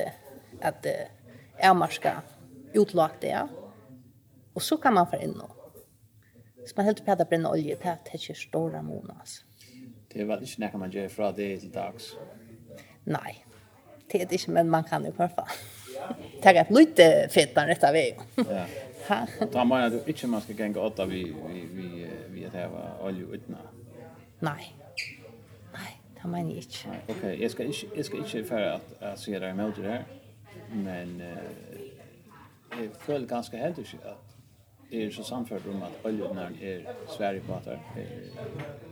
att 0.60 0.86
Amarska 1.62 2.22
utlagt 2.72 3.20
det. 3.20 3.48
Och 4.52 4.62
så 4.62 4.76
kan 4.76 4.94
man 4.94 5.06
få 5.06 5.16
in 5.16 5.40
och. 5.40 5.56
Så 6.66 6.72
man 6.76 6.84
helt 6.84 7.04
på 7.04 7.12
att 7.12 7.28
bränna 7.28 7.50
olja 7.50 7.76
till 7.76 7.90
att 7.90 8.04
det 8.04 8.30
är 8.30 8.34
stora 8.34 8.82
månader. 8.82 9.22
Det 10.08 10.20
är 10.20 10.24
väl 10.24 10.40
inte 10.40 10.60
när 10.60 10.78
man 10.78 10.90
gör 10.90 11.08
från 11.08 11.34
det 11.36 11.58
till 11.58 11.70
dags? 11.70 12.16
Nej, 13.04 13.46
det 14.06 14.22
är 14.22 14.26
det 14.26 14.32
inte 14.32 14.50
men 14.50 14.70
man 14.70 14.84
kan 14.84 15.04
ju 15.04 15.08
i 15.08 15.12
alla 15.16 15.28
fall. 15.28 15.46
Det 16.42 16.48
är 16.48 16.72
lite 16.72 17.28
fett 17.30 17.54
den 17.54 17.70
av 17.70 17.92
vägen. 17.92 18.22
Ja. 18.34 18.66
Ha? 19.08 19.26
Da 19.52 19.64
mener 19.64 19.88
du 19.88 19.98
ikke 20.06 20.26
man 20.26 20.40
ska 20.40 20.52
gänga 20.52 20.80
åtta 20.80 21.04
vi, 21.04 21.22
vi, 21.48 21.60
vi, 21.60 22.06
vi 22.28 22.44
at 22.44 22.52
heva 22.52 22.96
olje 23.00 23.24
utna? 23.24 23.56
Nej. 24.40 24.74
Nej, 25.72 25.92
da 26.22 26.28
mener 26.28 26.50
jag 26.50 26.58
ikke. 26.58 26.88
Nei, 26.88 26.98
ok, 27.08 27.40
jeg 27.40 27.50
skal 27.50 27.66
ikke, 27.66 27.86
jeg 27.96 28.04
skal 28.04 28.18
ikke 28.18 28.44
føre 28.48 28.74
att 28.74 28.92
jeg 29.00 29.18
sier 29.18 29.38
det 29.38 29.74
det 29.76 29.90
här. 29.90 30.04
men 30.74 31.20
eh 31.20 31.72
jag 32.80 32.96
føler 32.96 33.26
ganska 33.26 33.56
helt 33.56 33.78
att 33.78 33.94
at 33.94 34.16
är 34.90 35.10
så 35.10 35.22
samført 35.22 35.66
om 35.66 35.82
at 35.82 35.92
oljenæren 36.04 36.56
är 36.62 36.94
Sverige 37.08 37.40
på 37.40 37.54
att 37.54 37.68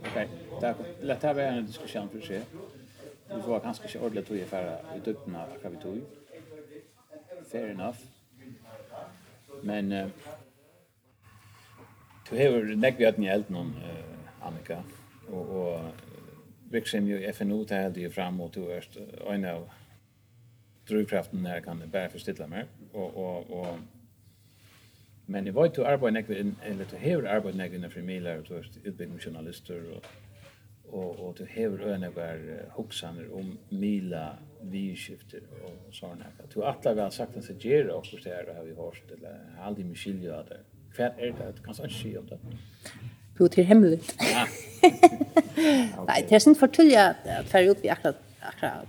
Okej, 0.00 0.28
där 0.61 0.74
låt 1.02 1.22
her 1.22 1.34
vara 1.34 1.46
en 1.46 1.66
diskussion 1.66 2.08
för 2.08 2.20
sig. 2.20 2.42
Vi 3.34 3.42
får 3.42 3.58
kanskje 3.58 3.84
ikke 3.84 4.00
ordentlig 4.00 4.26
tog 4.26 4.36
i 4.36 4.44
færre 4.44 4.78
i 4.96 5.00
døpten 5.00 5.36
av 5.36 5.52
hva 5.62 5.68
vi 5.70 5.76
tog. 5.82 5.98
Fair 7.52 7.70
enough. 7.70 7.98
Men 9.62 9.92
uh, 9.92 10.08
du 12.30 12.36
hever 12.36 12.74
nekk 12.76 12.98
vi 12.98 13.08
hatt 13.08 13.18
ni 13.20 13.28
eld 13.30 13.50
noen, 13.52 13.74
uh, 13.82 14.46
Annika, 14.48 14.80
og, 15.28 15.54
og 15.61 16.72
virksim 16.72 17.08
jo 17.11 17.20
FNO 17.34 17.62
til 17.64 17.76
held 17.84 18.00
jo 18.00 18.11
fram 18.14 18.40
og 18.40 18.52
to 18.54 18.68
erst, 18.72 18.98
og 19.20 19.34
en 19.34 19.48
av 19.50 19.64
drivkraften 20.88 21.46
her 21.46 21.61
kan 21.64 21.82
bare 21.92 22.11
forstille 22.11 22.46
meg, 22.50 22.70
og, 22.92 23.16
og, 23.16 23.50
og 23.50 23.78
men 25.30 25.46
jeg 25.46 25.54
vet 25.54 25.76
du 25.76 25.84
arbeid 25.86 26.16
nekk 26.16 26.28
vi, 26.28 26.40
eller 26.66 26.88
du 26.90 26.96
hever 26.98 27.28
arbeid 27.30 27.54
nekk 27.58 27.70
vi 27.70 27.78
innenfor 27.78 28.02
miler, 28.02 28.40
og 28.40 28.48
du 28.48 28.56
erst 28.58 28.80
utbyggingsjournalister, 28.80 29.84
og, 29.94 30.08
og, 30.88 31.20
og 31.26 31.36
du 31.38 31.44
hever 31.46 31.84
øyne 31.92 32.11
var 32.16 32.40
uh, 32.42 32.64
hoksaner 32.78 33.28
om 33.38 33.52
mila 33.70 34.24
vidskifter 34.62 35.40
og 35.62 35.94
sådana 35.94 36.24
här. 36.24 36.46
Du 36.54 36.62
alla 36.62 36.94
vi 36.94 37.00
har 37.00 37.11
sagt 37.11 37.36
att 37.36 37.48
det 37.48 37.64
ger 37.64 37.90
också 37.90 38.16
det 38.24 38.30
här 38.30 38.54
har 38.56 38.64
vi 38.64 38.74
hört 38.74 39.11
eller 39.11 39.38
aldri 39.61 39.84
mye 39.84 39.96
skilja 39.96 40.38
av 40.38 40.46
det. 40.48 40.61
Hva 40.96 41.04
er 41.18 41.32
det, 41.38 41.52
du 41.56 41.62
kan 41.62 41.74
inte 41.74 41.94
si 41.94 42.16
om 42.18 42.26
det. 42.26 42.38
Jo, 43.40 43.46
det 43.46 43.61
är 43.61 43.64
hemligt. 43.64 44.14
Ja. 44.18 44.46
Nej, 46.06 46.26
det 46.28 46.34
är 46.34 46.48
inte 46.48 46.61
för 46.61 46.66
at 46.66 47.18
att 47.40 47.48
färja 47.48 47.70
upp 47.70 47.84
i 47.84 47.88
akkurat, 47.88 48.16
akkurat 48.40 48.86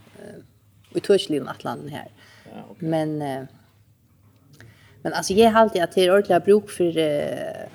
i 0.96 1.00
Torsligen 1.00 1.48
Atlanten 1.48 1.90
här. 1.90 2.08
Ja, 2.46 2.72
okay. 2.72 2.90
Men 2.90 3.48
men 5.02 5.14
alltså 5.14 5.34
jag 5.34 5.52
har 5.52 5.62
alltid 5.62 5.82
att 5.82 5.92
det 5.92 6.02
är 6.02 6.12
ordentligt 6.12 6.46
bruk 6.46 6.70
för 6.70 6.98
uh, 6.98 7.68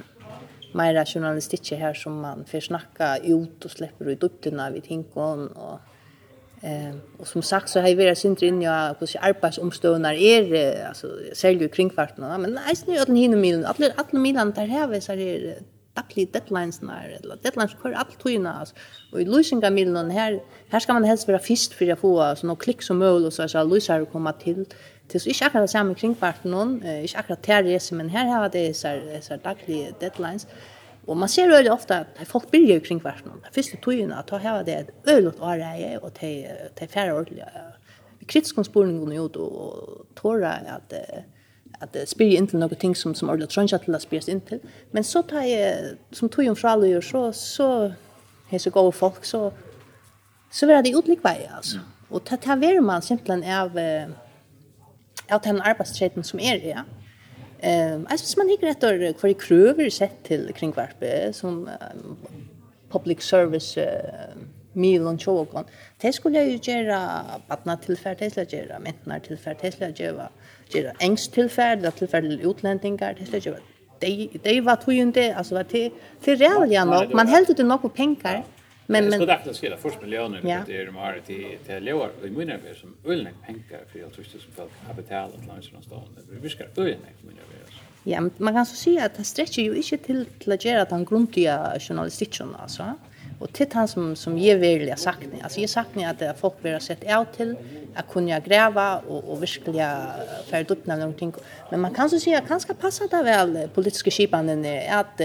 mera 0.72 1.06
journalistik 1.06 1.72
här 1.72 1.94
som 1.94 2.20
man 2.20 2.44
får 2.44 2.60
snacka 2.60 3.16
ut 3.16 3.64
och 3.64 3.70
släpper 3.70 4.08
ut 4.08 4.22
upp 4.22 4.42
den 4.42 4.72
vid 4.72 4.86
hinkon 4.86 5.48
och 5.48 5.80
Eh, 6.62 6.94
och 7.18 7.28
som 7.28 7.42
sagt 7.42 7.68
så 7.68 7.80
har 7.80 7.88
ju 7.88 7.94
varit 7.94 8.18
synd 8.18 8.42
in 8.42 8.62
ja 8.62 8.94
på 8.98 9.06
sig 9.06 9.20
arbetsomståndar 9.20 10.12
är 10.12 10.86
alltså 10.88 11.08
säljer 11.34 11.68
kringfarten 11.68 12.42
men 12.42 12.52
nej 12.52 12.76
snö 12.76 13.02
att 13.02 13.08
hinner 13.08 13.36
milen 13.36 13.64
att 13.66 13.80
att 13.96 14.12
milen 14.12 14.52
där 14.52 14.66
här 14.66 14.88
vi 14.88 14.94
visar 14.94 15.16
det 15.16 15.58
dagliga 15.94 16.28
deadlines 16.32 16.82
när 16.82 17.18
eller 17.20 17.36
deadlines 17.42 17.72
för 17.82 17.92
allt 17.92 18.18
tojna 18.18 18.54
alltså 18.54 18.74
och 19.12 19.20
i 19.20 19.24
lösningar 19.24 19.70
milen 19.70 20.10
här 20.10 20.40
här 20.68 20.80
ska 20.80 20.92
man 20.92 21.04
helst 21.04 21.28
vara 21.28 21.38
fisk 21.38 21.74
för 21.74 21.92
att 21.92 21.98
få 21.98 22.36
så 22.36 22.46
några 22.46 22.60
klick 22.60 22.82
som 22.82 22.98
möjligt 22.98 23.26
och 23.26 23.32
så 23.32 23.48
så 23.48 23.64
lösar 23.64 24.04
komma 24.04 24.32
till 24.32 24.64
Det 25.12 25.26
är 25.26 25.28
ikke 25.28 25.46
akkurat 25.46 25.62
det 25.62 25.70
samme 25.70 25.94
kringparten 25.94 26.50
noen, 26.50 26.80
ikke 26.82 27.18
akkurat 27.18 27.42
terrese, 27.42 27.94
men 27.94 28.08
här 28.10 28.26
har 28.26 28.48
det 28.48 28.74
här 28.82 29.38
dagliga 29.44 29.92
deadlines. 30.00 30.46
Och 31.06 31.16
man 31.16 31.28
ser 31.28 31.62
ju 31.62 31.70
ofta 31.70 31.98
att 31.98 32.28
folk 32.28 32.50
blir 32.50 32.72
ju 32.72 32.80
kring 32.80 32.98
vart 32.98 33.24
någon. 33.24 33.40
Först 33.52 33.82
tog 33.82 33.94
ju 33.94 34.12
att 34.12 34.30
ha 34.30 34.62
det 34.62 34.72
ett 34.72 35.08
öl 35.08 35.26
och 35.26 35.34
och 36.02 36.14
te 36.14 36.52
te 36.74 36.86
färre 36.86 37.24
Vi 38.18 38.26
Kritisk 38.26 38.54
konspolning 38.54 39.04
går 39.04 39.26
ut 39.26 39.36
och 39.36 40.06
tåra 40.14 40.52
att 40.52 40.92
att 41.78 42.08
spyr 42.08 42.36
inte 42.36 42.56
något 42.56 42.80
ting 42.80 42.96
som 42.96 43.14
som 43.14 43.30
ordla 43.30 43.46
trunch 43.46 43.72
att 43.72 43.88
läs 43.88 44.02
spyrs 44.02 44.28
inte. 44.28 44.58
Men 44.90 45.04
så 45.04 45.22
tar 45.22 45.42
jag 45.42 45.74
som 46.10 46.28
tog 46.28 46.44
ju 46.44 46.54
från 46.54 46.70
alla 46.70 46.86
gör 46.86 47.00
så 47.00 47.32
så 47.32 47.92
är 48.50 48.58
så 48.58 48.70
går 48.70 48.92
folk 48.92 49.24
så 49.24 49.52
så 50.50 50.66
var 50.66 50.82
det 50.82 50.90
utlikvej 50.90 51.50
alltså. 51.56 51.78
Och 52.08 52.24
ta 52.24 52.36
ta 52.36 52.56
man 52.80 53.02
simpelthen 53.02 53.60
av 53.62 53.70
av 55.30 55.40
den 55.40 55.62
arbetstreten 55.62 56.24
som 56.24 56.40
är 56.40 56.58
det. 56.58 56.68
Ja 56.68 56.95
Ehm 57.66 58.06
jag 58.10 58.18
syns 58.18 58.36
man 58.36 58.48
hickar 58.48 58.66
ett 58.66 58.84
år 58.84 59.12
kvar 59.12 59.30
i 59.30 59.34
kröver 59.34 59.90
sett 59.90 60.22
till 60.22 60.52
kringvarpe 60.54 61.32
som 61.32 61.68
public 62.90 63.22
service 63.22 63.78
mil 64.72 65.02
och 65.02 65.22
chokon. 65.22 65.64
Det 66.00 66.12
skulle 66.12 66.42
ju 66.42 66.58
göra 66.62 67.24
badna 67.48 67.76
tillfärd, 67.76 68.16
det 68.18 68.30
skulle 68.30 68.46
göra 68.46 68.78
mäntnar 68.78 69.18
tillfärd, 69.18 69.56
det 69.60 69.72
skulle 69.72 69.90
göra 69.90 70.28
göra 70.68 70.92
ängst 70.98 71.32
tillfärd, 71.32 71.78
det 71.78 71.90
skulle 71.96 72.28
göra 72.28 72.50
utlänningar, 72.50 73.16
det 73.18 73.26
skulle 73.26 73.42
göra 73.42 73.58
det 73.98 74.28
det 74.42 74.60
var 74.60 74.78
ju 74.86 75.00
inte 75.00 75.34
alltså 75.34 75.54
vad 75.54 75.66
det 75.70 75.90
för 76.20 76.36
realia 76.36 76.84
nog 76.84 77.14
man 77.14 77.26
hällde 77.26 77.52
det 77.54 77.62
nog 77.62 77.82
på 77.82 77.88
pengar. 77.88 78.44
Men 78.86 79.04
men 79.04 79.12
skulle 79.12 79.38
det 79.44 79.54
skulle 79.54 79.76
först 79.76 80.02
miljoner 80.02 80.40
ja. 80.44 80.60
det 80.66 80.76
är 80.76 80.86
de 80.86 80.96
har 80.96 81.20
till 81.26 81.58
till 81.66 81.84
låar 81.84 82.10
i 82.24 82.30
munnar 82.30 82.60
vi 82.68 82.74
som 82.80 82.96
ölne 83.12 83.30
pengar 83.46 83.80
för 83.92 83.98
jag 83.98 84.12
tror 84.12 84.24
det 84.32 84.38
som 84.38 84.52
folk 84.56 84.70
har 84.86 84.94
betalat 84.94 85.34
ett 85.34 85.46
lunch 85.46 85.72
någonstans. 85.72 86.26
Vi 86.42 86.48
ska 86.48 86.64
ölne 86.64 87.10
munnar 87.22 87.42
vi. 87.50 88.12
Ja, 88.12 88.30
man 88.36 88.54
kan 88.54 88.66
så 88.66 88.76
se 88.76 89.00
att 89.00 89.16
det 89.16 89.24
sträcker 89.24 89.62
ju 89.62 89.74
inte 89.74 89.96
till 89.96 90.26
till 90.38 90.52
att 90.52 90.64
göra 90.64 90.84
den 90.84 91.04
grundliga 91.04 91.76
journalistiken 91.80 92.54
alltså. 92.54 92.82
Mm 92.82 92.96
Och 93.38 93.52
till 93.52 93.66
han 93.72 93.88
som 93.88 94.16
som 94.16 94.38
ger 94.38 94.96
sagt 94.96 95.20
ni 95.32 95.40
Alltså 95.42 95.60
jag 95.60 95.70
sagt 95.70 95.96
att, 95.96 96.22
att 96.22 96.38
folk 96.38 96.54
vill 96.62 96.80
sett 96.80 97.04
ut 97.04 97.32
till 97.36 97.56
att 97.94 98.08
kunna 98.08 98.40
gräva 98.40 98.98
och 98.98 99.32
och 99.32 99.42
verkligen 99.42 99.98
färd 100.50 100.70
upp 100.70 100.86
när 100.86 100.96
någonting. 100.96 101.32
Men 101.70 101.80
man 101.80 101.94
kan 101.94 102.10
så 102.10 102.20
säga 102.20 102.40
kanske 102.40 102.74
passa 102.74 103.06
det 103.06 103.22
väl 103.22 103.68
politiska 103.74 104.10
skipanden 104.10 104.66
att 104.90 105.20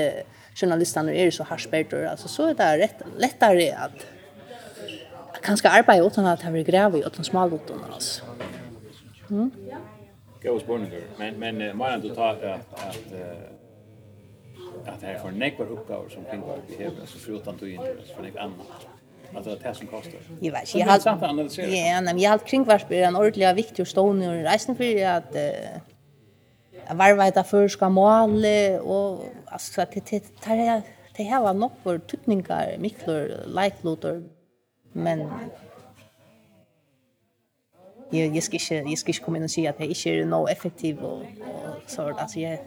journalisterna 0.55 1.13
är 1.13 1.31
så 1.31 1.43
harspärtor 1.43 2.05
alltså 2.05 2.27
så 2.27 2.47
är 2.47 2.53
det 2.53 2.77
rätt 2.77 3.01
lättare 3.17 3.71
att 3.71 4.05
kanske 5.41 5.69
arbeta 5.69 6.07
utan 6.07 6.25
att 6.25 6.41
ha 6.41 6.51
gräva 6.51 6.97
utan 6.97 7.23
smalbotten 7.23 7.77
alltså. 7.93 8.23
Mm. 9.29 9.51
Gå 10.43 10.59
spårningar. 10.59 11.01
Men 11.17 11.39
men 11.39 11.61
uh, 11.61 11.93
än 11.93 12.01
du 12.01 12.09
tar 12.09 12.29
att 12.29 12.43
att 12.73 13.13
att 14.85 15.01
det 15.01 15.07
här 15.07 15.19
får 15.19 15.31
nekvar 15.31 15.65
uppgåvor 15.65 16.09
som 16.09 16.25
kringvar 16.25 16.57
vi 16.67 16.77
behöver, 16.77 17.01
alltså 17.01 17.17
förutom 17.19 17.57
du 17.57 17.73
inte, 17.73 17.91
alltså 17.99 18.15
för 18.15 18.23
nekvar 18.23 18.41
annat. 18.41 18.87
Alltså 19.35 19.55
det 19.55 19.63
här 19.63 19.73
som 19.73 19.87
kostar. 19.87 20.19
Jag 20.39 20.51
vet, 20.51 20.75
jag 20.75 20.87
har... 20.87 21.01
Ja, 21.61 22.01
men 22.01 22.19
jag 22.19 22.31
har 22.31 22.37
kringvarsbyr 22.37 23.01
en 23.01 23.15
ordentlig 23.15 23.55
viktig 23.55 23.87
stående 23.87 24.27
under 24.27 24.43
reisen 24.43 24.75
för 24.75 25.05
att 25.05 25.35
uh, 25.35 25.81
varva 26.95 27.27
etter 27.27 27.43
førska 27.43 27.89
måle 27.89 28.81
og 28.81 29.23
altså 29.47 29.85
det 29.93 30.03
det 30.09 30.23
det 30.45 30.83
det 31.17 31.25
her 31.25 31.39
var 31.39 31.53
nok 31.53 31.71
for 31.83 31.97
tutningar 31.97 32.77
miklor 32.79 33.27
like 33.47 34.21
men 34.93 35.19
jeg 38.13 38.35
jeg 38.35 38.43
skal 38.43 38.55
ikke 38.55 38.89
jeg 38.89 38.97
skal 38.97 39.13
ikke 39.13 39.23
komme 39.23 39.37
inn 39.37 39.43
og 39.43 39.49
si 39.49 39.65
at 39.65 39.77
det 39.77 39.89
ikke 39.89 40.19
er 40.19 40.25
noe 40.25 40.51
effektiv 40.51 41.03
og, 41.03 41.25
og 41.41 41.81
så 41.87 42.13
altså 42.17 42.39
jeg 42.39 42.59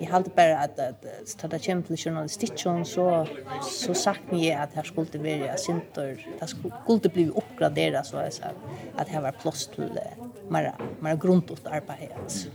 Jeg 0.00 0.08
halte 0.10 0.30
bare 0.34 0.58
at, 0.58 0.78
at, 0.78 1.04
at 1.06 1.34
da 1.42 1.48
det 1.52 1.60
kommer 1.66 1.86
til 1.86 1.96
journalistikken, 1.96 2.84
så, 2.84 3.26
så 3.62 3.94
sagt 3.94 4.32
jeg 4.32 4.56
at 4.58 4.74
her 4.74 4.82
skulle 4.82 5.12
det 5.12 5.22
være 5.22 5.58
sinter, 5.58 6.16
det 6.40 6.48
skulle 6.50 7.10
bli 7.14 7.28
oppgraderet, 7.30 8.06
så 8.06 8.24
jeg 8.26 8.32
sa 8.32 8.50
at 8.98 9.08
her 9.08 9.20
var 9.20 9.38
plass 9.38 9.66
til 9.66 9.94
mer, 10.50 10.72
mer 11.00 11.16
grundigt 11.16 11.66
arbeid. 11.66 12.10
Altså. 12.22 12.50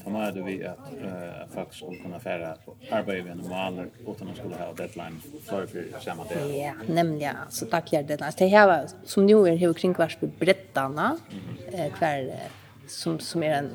For 0.00 0.14
meg 0.14 0.28
er 0.28 0.34
det 0.36 0.42
vi 0.46 0.56
at 0.62 0.82
uh, 0.96 1.52
folk 1.52 1.72
skulle 1.74 2.00
kunne 2.00 2.20
fære 2.20 2.54
arbeid 2.94 3.24
ved 3.26 3.40
normaler 3.40 3.88
uten 4.06 4.30
å 4.30 4.36
skulle 4.38 4.60
ha 4.60 4.68
deadline 4.78 5.20
for 5.48 5.66
för 5.66 6.00
samme 6.04 6.24
del. 6.30 6.52
Ja, 6.54 6.72
nemlig. 6.88 7.32
Så 7.50 7.66
takk 7.68 7.92
gjør 7.92 8.06
det. 8.12 8.20
Det 8.38 8.50
her 8.52 8.86
som 9.04 9.26
nå 9.26 9.40
er 9.50 9.58
vi 9.58 9.72
kring 9.74 9.96
hvert 9.96 10.24
breddene, 10.38 11.16
mm 11.18 11.40
-hmm. 11.68 11.98
hver 11.98 12.50
som 12.86 13.20
som 13.20 13.42
är 13.42 13.50
en 13.50 13.74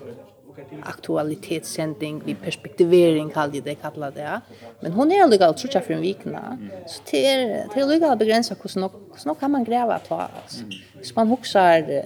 aktualitetssending 0.84 2.22
vi 2.26 2.36
perspektivering 2.36 3.30
kallar 3.30 3.62
det 3.62 3.76
kallar 3.76 4.12
det 4.12 4.42
men 4.80 4.92
hon 4.92 5.12
är 5.12 5.28
legal 5.28 5.54
trutcha 5.54 5.82
för 5.82 5.94
en 5.94 6.02
vecka 6.02 6.58
så 6.88 7.02
det 7.12 7.28
är 7.28 7.68
det 7.74 7.82
är 7.82 7.86
legal 7.86 8.18
begränsa 8.18 8.56
hur 8.62 8.70
snart 8.70 8.94
snart 9.18 9.40
kan 9.40 9.52
man 9.52 9.64
gräva 9.64 10.00
på 10.00 10.16
alltså 10.16 10.64
så 11.02 11.14
man 11.16 11.28
huxar 11.28 12.04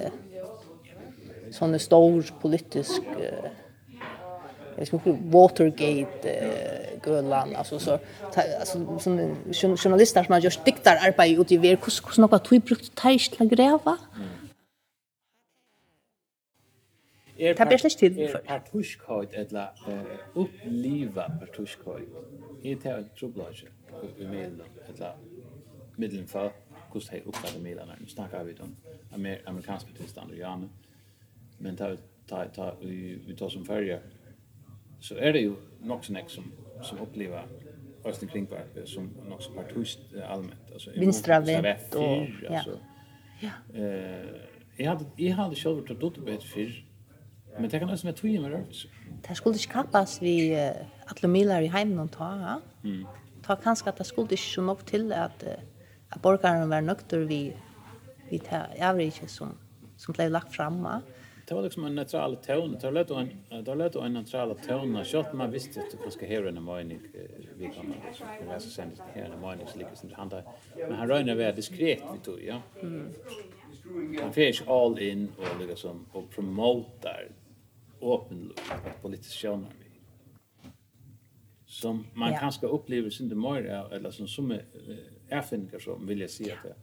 sån 1.52 1.80
stor 1.80 2.26
politisk 2.42 3.02
Jag 4.78 4.86
vet 4.86 4.94
inte, 4.94 5.18
Watergate 5.24 6.30
eh, 6.30 7.00
Grönland, 7.04 7.56
alltså 7.56 7.80
så 7.80 8.00
alltså, 8.60 9.00
som 9.00 9.78
journalister 9.78 10.24
som 10.24 10.34
har 10.34 10.40
gjort 10.40 10.66
diktar 10.66 10.96
arbete 10.96 11.42
ute 11.42 11.54
i 11.54 11.58
ver, 11.58 11.70
hur, 11.70 11.78
hur 11.78 12.14
snabbt 12.14 12.48
har 12.48 12.60
brukt 12.60 12.96
tajs 12.96 13.30
till 13.30 13.44
att 13.44 13.50
gräva? 13.50 13.98
Mm 14.16 14.28
er 17.50 17.54
det 17.54 17.68
blir 17.68 17.78
slik 17.78 17.98
til 17.98 18.30
for. 18.32 18.40
Er 18.40 18.60
partuskøyt, 18.60 19.34
eller 19.34 19.68
uh, 19.88 20.42
oppliva 20.44 21.28
partuskøyt, 21.40 22.10
er 22.64 22.76
det 22.84 22.94
et 22.98 23.12
troblåse 23.20 23.68
i 24.20 24.26
middelen, 24.26 24.62
eller 24.88 25.12
middelen 25.98 26.28
for 26.28 26.54
hvordan 26.92 27.20
de 27.20 27.28
oppfatter 27.28 27.62
middelen. 27.62 28.02
Nå 28.02 28.08
snakker 28.08 28.44
vi 28.44 28.56
om 28.62 28.76
amer 29.14 29.38
amerikanske 29.46 29.94
tilstander, 29.94 30.36
ja, 30.36 30.56
men, 30.56 30.72
men 31.60 31.78
ta, 31.78 31.96
ta, 32.30 32.46
ta, 32.56 32.72
vi, 32.82 33.16
vi 33.28 33.36
tar 33.36 33.50
som 33.50 33.66
følger, 33.66 34.00
så 35.00 35.16
er 35.20 35.32
det 35.32 35.46
jo 35.46 35.56
nok 35.86 36.06
sånn 36.06 36.22
som, 36.32 36.52
som 36.84 37.02
opplever 37.04 37.46
Østen 38.06 38.30
Kringvarp 38.30 38.78
som 38.86 39.10
nok 39.30 39.42
som 39.44 39.56
partust 39.58 40.00
allmänt. 40.24 40.72
Alltså, 40.74 40.92
vinstra 40.92 41.40
Vinstravett 41.40 41.96
och... 41.96 42.28
Ja. 42.50 42.62
Ja. 43.40 43.80
Eh, 43.82 44.26
jag 44.78 44.90
hade, 44.92 45.06
jag 45.16 45.36
hade 45.36 45.56
själv 45.56 45.88
tagit 45.88 46.04
upp 46.04 46.26
det 46.26 46.44
förr 46.44 46.86
Men 47.60 47.72
det 47.72 47.80
kan 47.80 47.90
også 47.90 48.08
være 48.08 48.16
tvilen 48.16 48.42
med 48.42 48.52
rørelser. 48.52 48.90
Det 49.28 49.38
skulle 49.38 49.58
ikke 49.58 49.74
kappes 49.74 50.18
vi 50.22 50.36
uh, 50.54 51.12
alle 51.12 51.32
miler 51.32 51.66
i 51.66 51.72
heimen 51.72 52.00
og 52.00 52.12
ta. 52.12 52.32
Ja? 52.42 52.56
Mm. 52.84 53.06
Ta 53.46 53.56
kanskje 53.56 53.94
at 53.94 53.98
det 53.98 54.06
skulle 54.06 54.32
ikke 54.32 54.44
så 54.44 54.62
nok 54.62 54.86
til 54.86 55.14
at, 55.14 55.46
uh, 55.48 55.62
at 56.12 56.22
borgeren 56.22 56.70
var 56.70 56.82
nøkter 56.82 57.26
vi, 57.30 57.54
vi 58.30 58.42
tar 58.44 58.74
avrige 58.80 59.28
som, 59.28 59.56
som 59.98 60.18
ble 60.18 60.30
lagt 60.30 60.56
frem. 60.56 60.84
Ja? 60.86 61.00
Det 61.46 61.56
var 61.56 61.62
liksom 61.62 61.86
en 61.86 61.96
neutral 61.96 62.38
tone. 62.42 62.78
Det 62.82 62.94
var 63.10 63.20
en, 63.22 63.66
det 63.66 63.96
var 63.96 64.06
en 64.06 64.12
neutral 64.12 64.56
tone. 64.68 65.04
Kjøtt 65.06 65.34
man 65.34 65.54
visste 65.54 65.84
at 65.84 65.94
man 66.02 66.12
skal 66.12 66.28
høre 66.28 66.50
en 66.50 66.64
mening 66.66 67.04
vi 67.58 67.70
kan 67.70 67.86
man 68.48 68.60
så 68.60 68.70
sent 68.70 69.02
her 69.14 69.26
en 69.26 69.42
mening 69.42 69.68
så 69.68 69.78
liksom 69.78 70.10
han 70.14 70.30
där. 70.30 70.44
Men 70.76 70.92
han 70.92 71.08
rönade 71.08 71.36
vara 71.36 71.52
diskret 71.52 72.04
vi 72.14 72.20
tog, 72.20 72.44
ja. 72.44 72.62
Mm. 72.82 73.14
Han 74.22 74.34
fick 74.34 74.68
all 74.68 75.00
in 75.00 75.32
och 75.38 75.68
liksom 75.68 76.06
och 76.12 76.30
promotar 76.30 77.28
åpen 78.06 78.54
politisk 79.02 79.42
sjönar 79.42 79.70
vi. 79.80 79.86
Som 81.66 82.08
man 82.14 82.32
ja. 82.32 82.40
kanske 82.40 82.68
upplever 82.68 83.10
sin 83.10 83.30
det 83.30 83.36
mer 83.36 83.94
eller 83.94 84.12
som 84.12 84.28
som 84.28 84.52
är 84.52 84.66
erfarenheter 85.30 85.80
som 85.80 86.08
vill 86.08 86.20
jag 86.20 86.30
säga 86.30 86.54
att 86.54 86.64
det. 86.64 86.76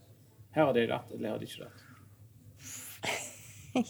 Här 0.51 0.65
har 0.65 0.75
det 0.75 0.87
rätt 0.87 1.13
eller 1.13 1.31
har 1.31 1.39
det 1.39 1.45
inte 1.45 1.63
rätt? 1.63 1.83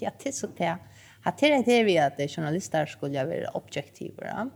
ja, 0.01 0.11
det 0.23 0.29
er 0.29 0.33
så 0.33 0.47
det. 0.57 0.79
Har 1.25 1.35
det 1.41 1.63
det 1.67 1.85
vi 1.85 1.99
att 1.99 2.31
journalister 2.31 2.87
skulle 2.87 3.25
være 3.25 3.49
objektiva. 3.55 4.25
Ja? 4.25 4.51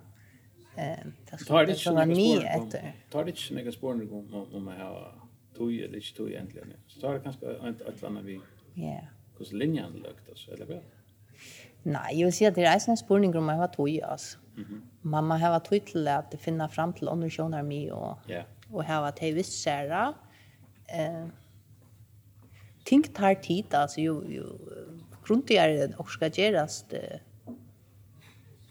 Eh, 0.77 1.39
tar 1.47 1.67
det 1.67 1.73
inte 1.73 1.91
några 1.91 2.47
efter. 2.47 2.95
Tar 3.11 3.25
det 3.25 3.31
inte 3.31 3.55
några 3.55 3.73
spår 3.73 3.93
om 3.93 4.47
om 4.53 4.65
man 4.65 4.81
har 4.81 5.15
tog 5.57 5.75
eller 5.75 5.97
inte 5.97 6.15
tog 6.17 6.31
egentligen. 6.31 6.73
Så 6.87 7.01
tar 7.01 7.15
det 7.15 7.21
kanske 7.21 7.47
eller 7.47 8.07
annet 8.07 8.25
vi. 8.25 8.41
Ja. 8.75 9.01
Kus 9.39 9.53
linjen 9.53 9.93
lukt 9.93 10.29
alltså 10.29 10.51
eller 10.51 10.67
hva? 10.67 10.81
Nei, 11.87 12.17
jeg 12.19 12.27
vil 12.27 12.35
si 12.35 12.45
at 12.49 12.57
det 12.57 12.67
er 12.67 12.89
en 12.91 12.99
spørning 12.99 13.37
om 13.39 13.49
jeg 13.49 13.57
har 13.57 13.73
tog, 13.75 13.89
altså. 14.03 14.39
Mm 14.57 14.63
-hmm. 14.63 14.81
Mamma 15.03 15.37
har 15.37 15.59
tog 15.59 15.81
til 15.87 16.09
at 16.09 16.25
jeg 16.33 16.41
finner 16.41 16.69
frem 16.69 16.93
til 16.93 17.09
andre 17.09 17.31
kjønner 17.31 17.63
mi, 17.63 17.89
og, 17.89 18.17
yeah. 18.31 18.45
og 18.73 18.85
har 18.85 19.03
at 19.03 19.23
jeg 19.23 19.35
visst 19.35 19.53
skjer 19.63 20.15
Eh, 20.95 21.29
ting 22.85 23.15
tar 23.15 23.35
tid, 23.35 23.75
altså, 23.75 24.01
jo, 24.01 24.25
jo, 24.29 24.59
grunn 25.25 25.43
til 25.43 25.57
jeg 25.57 25.95
også 25.99 26.13
skal 26.13 26.31
gjøres, 26.31 26.83
det, 26.91 27.21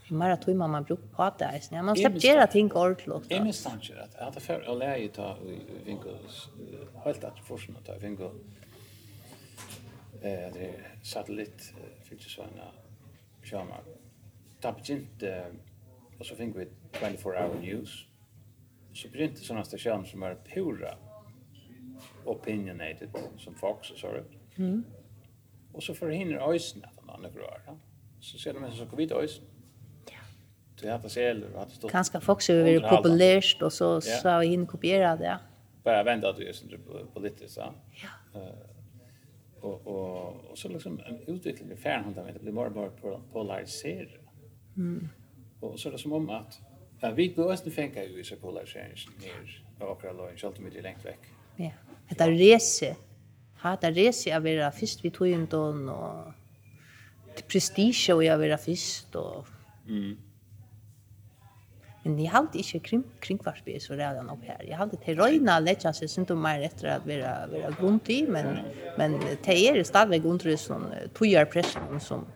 mer 0.09 0.35
tror 0.35 0.53
man 0.53 0.69
man 0.69 0.83
brukar 0.83 1.07
på 1.15 1.37
det 1.39 1.45
är 1.45 1.59
snä. 1.59 1.81
Man 1.81 1.95
släpper 1.95 2.19
göra 2.19 2.47
ting 2.47 2.71
ordentligt. 2.71 3.31
Jag 3.31 3.43
minns 3.43 3.65
inte 3.65 4.03
att 4.03 4.15
jag 4.17 4.25
hade 4.25 4.39
för 4.39 4.71
att 4.71 4.77
lära 4.77 4.97
ju 4.97 5.07
ta 5.07 5.37
vinkels 5.85 6.47
helt 7.03 7.23
att 7.23 7.39
forsen 7.39 7.75
att 7.77 7.85
ta 7.85 7.97
vinkel 7.97 8.29
eh 10.21 10.53
det 10.53 10.73
satellit 11.03 11.73
fick 12.03 12.23
ju 12.23 12.29
såna 12.29 12.71
Shama. 13.45 13.81
Da 14.63 14.71
begynte, 14.71 15.31
og 16.19 16.25
så 16.25 16.35
fikk 16.35 16.55
vi 16.57 16.67
24 16.99 17.37
Hour 17.37 17.59
News, 17.61 18.07
så 18.95 19.09
begynte 19.11 19.43
sånne 19.43 19.65
stasjoner 19.67 20.07
som 20.07 20.23
var 20.23 20.37
pura 20.47 20.95
opinionated, 22.25 23.15
som 23.37 23.55
Fox 23.55 23.91
og 23.91 23.97
så 23.99 24.17
Mm. 24.57 24.85
Og 25.73 25.83
så 25.83 25.93
forhindrer 25.93 26.51
øysen 26.51 26.83
at 26.83 26.93
han 26.99 27.09
andre 27.17 27.29
grører. 27.29 27.77
Så 28.21 28.39
ser 28.39 28.51
de 28.51 28.57
en 28.57 28.71
så 28.71 28.85
kommer 28.85 29.17
vidt. 29.17 29.41
Ja. 30.11 30.21
Du 30.81 30.87
har 30.87 30.97
det 30.97 31.11
seler 31.11 31.47
og 31.53 31.59
hatt 31.59 31.71
stått. 31.71 31.91
Kanskje 31.91 32.21
Fox 32.21 32.49
er 32.49 32.63
veldig 32.63 32.89
populært, 32.89 33.61
og 33.61 33.71
så, 33.71 33.99
så 33.99 34.29
har 34.29 34.39
vi 34.39 34.47
henne 34.47 34.67
kopieret 34.67 35.19
det. 35.19 35.37
Bare 35.83 36.05
vent 36.05 36.23
at 36.25 36.37
du 36.37 36.41
er 36.47 37.05
politisk, 37.13 37.57
ja. 37.57 37.67
Ja. 38.03 38.13
Uh, 38.35 38.74
och 39.65 39.87
och 39.87 40.51
och 40.51 40.57
så 40.57 40.69
liksom 40.69 40.99
en 41.05 41.35
utveckling 41.35 41.71
i 41.71 41.75
färhan 41.75 42.13
han 42.15 42.33
det 42.33 42.41
blir 42.41 42.51
mer 42.51 42.65
och 42.65 42.75
mer 42.75 43.19
polariserad. 43.33 44.07
Mm. 44.77 45.07
Och 45.59 45.79
så 45.79 45.89
är 45.89 45.91
det 45.91 45.99
som 45.99 46.13
om 46.13 46.29
att 46.29 46.61
Ja, 47.01 47.11
vi 47.11 47.29
blir 47.29 47.45
også 47.45 47.69
fengt 47.69 47.97
ju 48.17 48.23
så 48.23 48.35
polarisering 48.35 48.97
ner 49.21 49.63
av 49.79 49.91
akkurat 49.91 50.15
loven, 50.15 50.37
selv 50.37 50.53
om 50.57 50.65
vi 50.65 50.77
er 50.77 50.81
lengt 50.81 51.03
vekk. 51.05 51.27
Ja, 51.59 51.71
det 52.09 52.21
er 52.21 52.31
rese. 52.39 52.95
Ha, 53.61 53.75
det 53.81 53.89
er 53.89 53.97
rese 53.97 54.31
av 54.33 54.41
å 54.41 54.47
være 54.47 54.71
først 54.79 55.03
vi 55.03 55.11
tog 55.13 55.27
inn 55.27 55.45
og 55.53 56.31
prestige 57.51 58.13
av 58.13 58.23
å 58.23 58.39
være 58.41 58.57
først. 58.57 59.15
Og... 59.15 59.51
Mm. 59.87 60.15
Men 62.05 62.19
jeg 62.21 62.29
halte 62.29 62.59
ikke 62.61 62.79
kring, 62.85 63.03
kringkvarsby 63.25 63.79
så 63.81 63.95
redan 63.97 64.29
opp 64.29 64.43
her. 64.45 64.61
Jeg 64.61 64.77
halte 64.77 64.99
til 65.01 65.17
røyna 65.17 65.57
letja 65.63 65.89
seg 65.95 66.11
syndom 66.11 66.43
meg 66.45 66.61
etter 66.67 66.91
at 66.99 67.07
vera, 67.07 67.33
vera 67.49 67.71
grunt 67.79 68.11
i, 68.13 68.19
men, 68.29 68.59
men 68.99 69.17
til 69.45 69.71
er 69.71 69.81
stadigvæk 69.87 70.27
under 70.29 70.59
sånn 70.61 70.85
togjarpressen 71.17 71.97
som, 72.05 72.27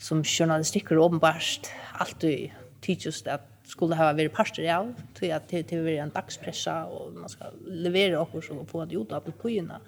som 0.00 0.24
journalistikker 0.24 1.00
åpenbart 1.04 1.68
alltid 2.00 2.56
tidsus 2.82 3.20
at 3.28 3.44
skulle 3.68 3.96
ha 3.96 4.10
vært 4.16 4.34
parster 4.34 4.66
av, 4.72 4.88
til 5.16 5.32
at 5.36 5.52
det 5.52 5.64
vil 5.70 5.84
være 5.86 6.06
en 6.06 6.14
dagspressa, 6.14 6.82
og 6.88 7.12
man 7.16 7.30
skal 7.30 7.54
levere 7.62 8.20
oss 8.20 8.48
på 8.48 8.82
at 8.82 8.92
jo 8.92 9.04
da 9.08 9.20
på 9.22 9.34
pojene. 9.44 9.78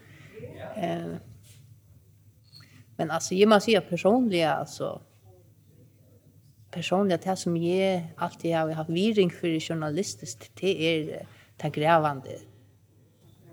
Eh, 0.77 1.17
men 2.99 3.11
altså, 3.11 3.35
jeg 3.35 3.49
må 3.51 3.59
si 3.63 3.75
at 3.79 3.89
personlig, 3.89 4.45
altså, 4.47 4.95
personliga 6.75 7.19
det 7.25 7.37
som 7.37 7.57
jag 7.57 8.03
alltid 8.17 8.55
har 8.57 8.71
haft 8.71 8.91
viring 8.91 9.31
för 9.31 9.61
journalistiskt 9.61 10.51
det 10.61 10.83
är 10.83 11.27
det 11.57 11.71
grävande 11.71 12.31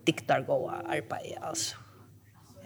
diktargåa 0.03 0.71
arbete 0.71 1.39
alltså. 1.41 1.75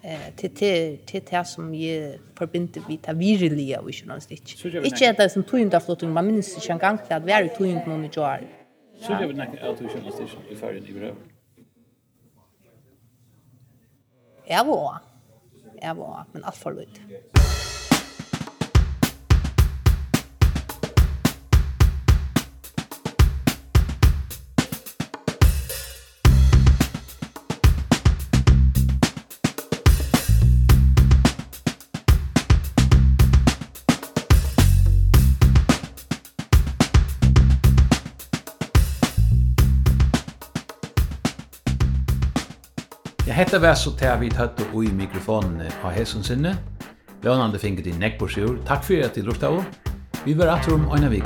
Eh 0.01 0.35
till 0.35 0.55
till 0.55 0.97
till 1.05 1.21
det 1.29 1.45
som 1.45 1.75
jag 1.75 2.19
förbinder 2.35 2.81
vid 2.87 2.99
det 3.05 3.13
virliga 3.13 3.79
och 3.81 3.91
journalistik. 3.95 4.65
Inte 4.65 5.09
att 5.09 5.17
det 5.17 5.29
som 5.29 5.43
tog 5.43 5.59
inte 5.59 5.79
flotting 5.79 6.11
man 6.11 6.27
minns 6.27 6.55
inte 6.55 6.73
en 6.73 6.79
gång 6.79 6.99
att 7.09 7.23
vi 7.23 7.31
är 7.31 7.47
tog 7.47 7.67
inte 7.67 7.89
någon 7.89 8.09
jar. 8.15 8.41
Så 9.01 9.13
det 9.13 9.27
vill 9.27 9.37
näka 9.37 9.71
att 9.71 9.77
journalistik 9.77 10.37
i 10.51 10.55
färgen 10.55 10.85
i 10.85 10.91
grön. 10.91 11.15
Ja, 14.47 14.63
va. 14.63 15.01
Ja, 15.81 15.93
va, 15.93 16.25
men 16.31 16.43
allt 16.43 16.55
för 16.55 16.73
lite. 16.73 17.01
Hetta 43.55 43.67
var 43.67 43.77
så 43.79 43.91
tær 43.95 44.17
vi 44.19 44.27
tatt 44.27 44.57
og 44.65 44.81
i 44.83 44.89
mikrofonen 44.91 45.61
av 45.63 45.93
hesson 45.95 46.25
sinne. 46.27 46.57
Lønande 47.23 47.55
finket 47.55 47.85
i 47.87 47.93
nekkborsjord. 47.95 48.57
Takk 48.67 48.83
fyrir 48.83 49.05
at 49.07 49.15
du 49.15 49.21
lortet 49.23 49.47
av. 49.47 49.61
Vi 50.25 50.35
var 50.35 50.51
atrom 50.57 50.83
om 50.89 50.97
øyne 50.97 51.21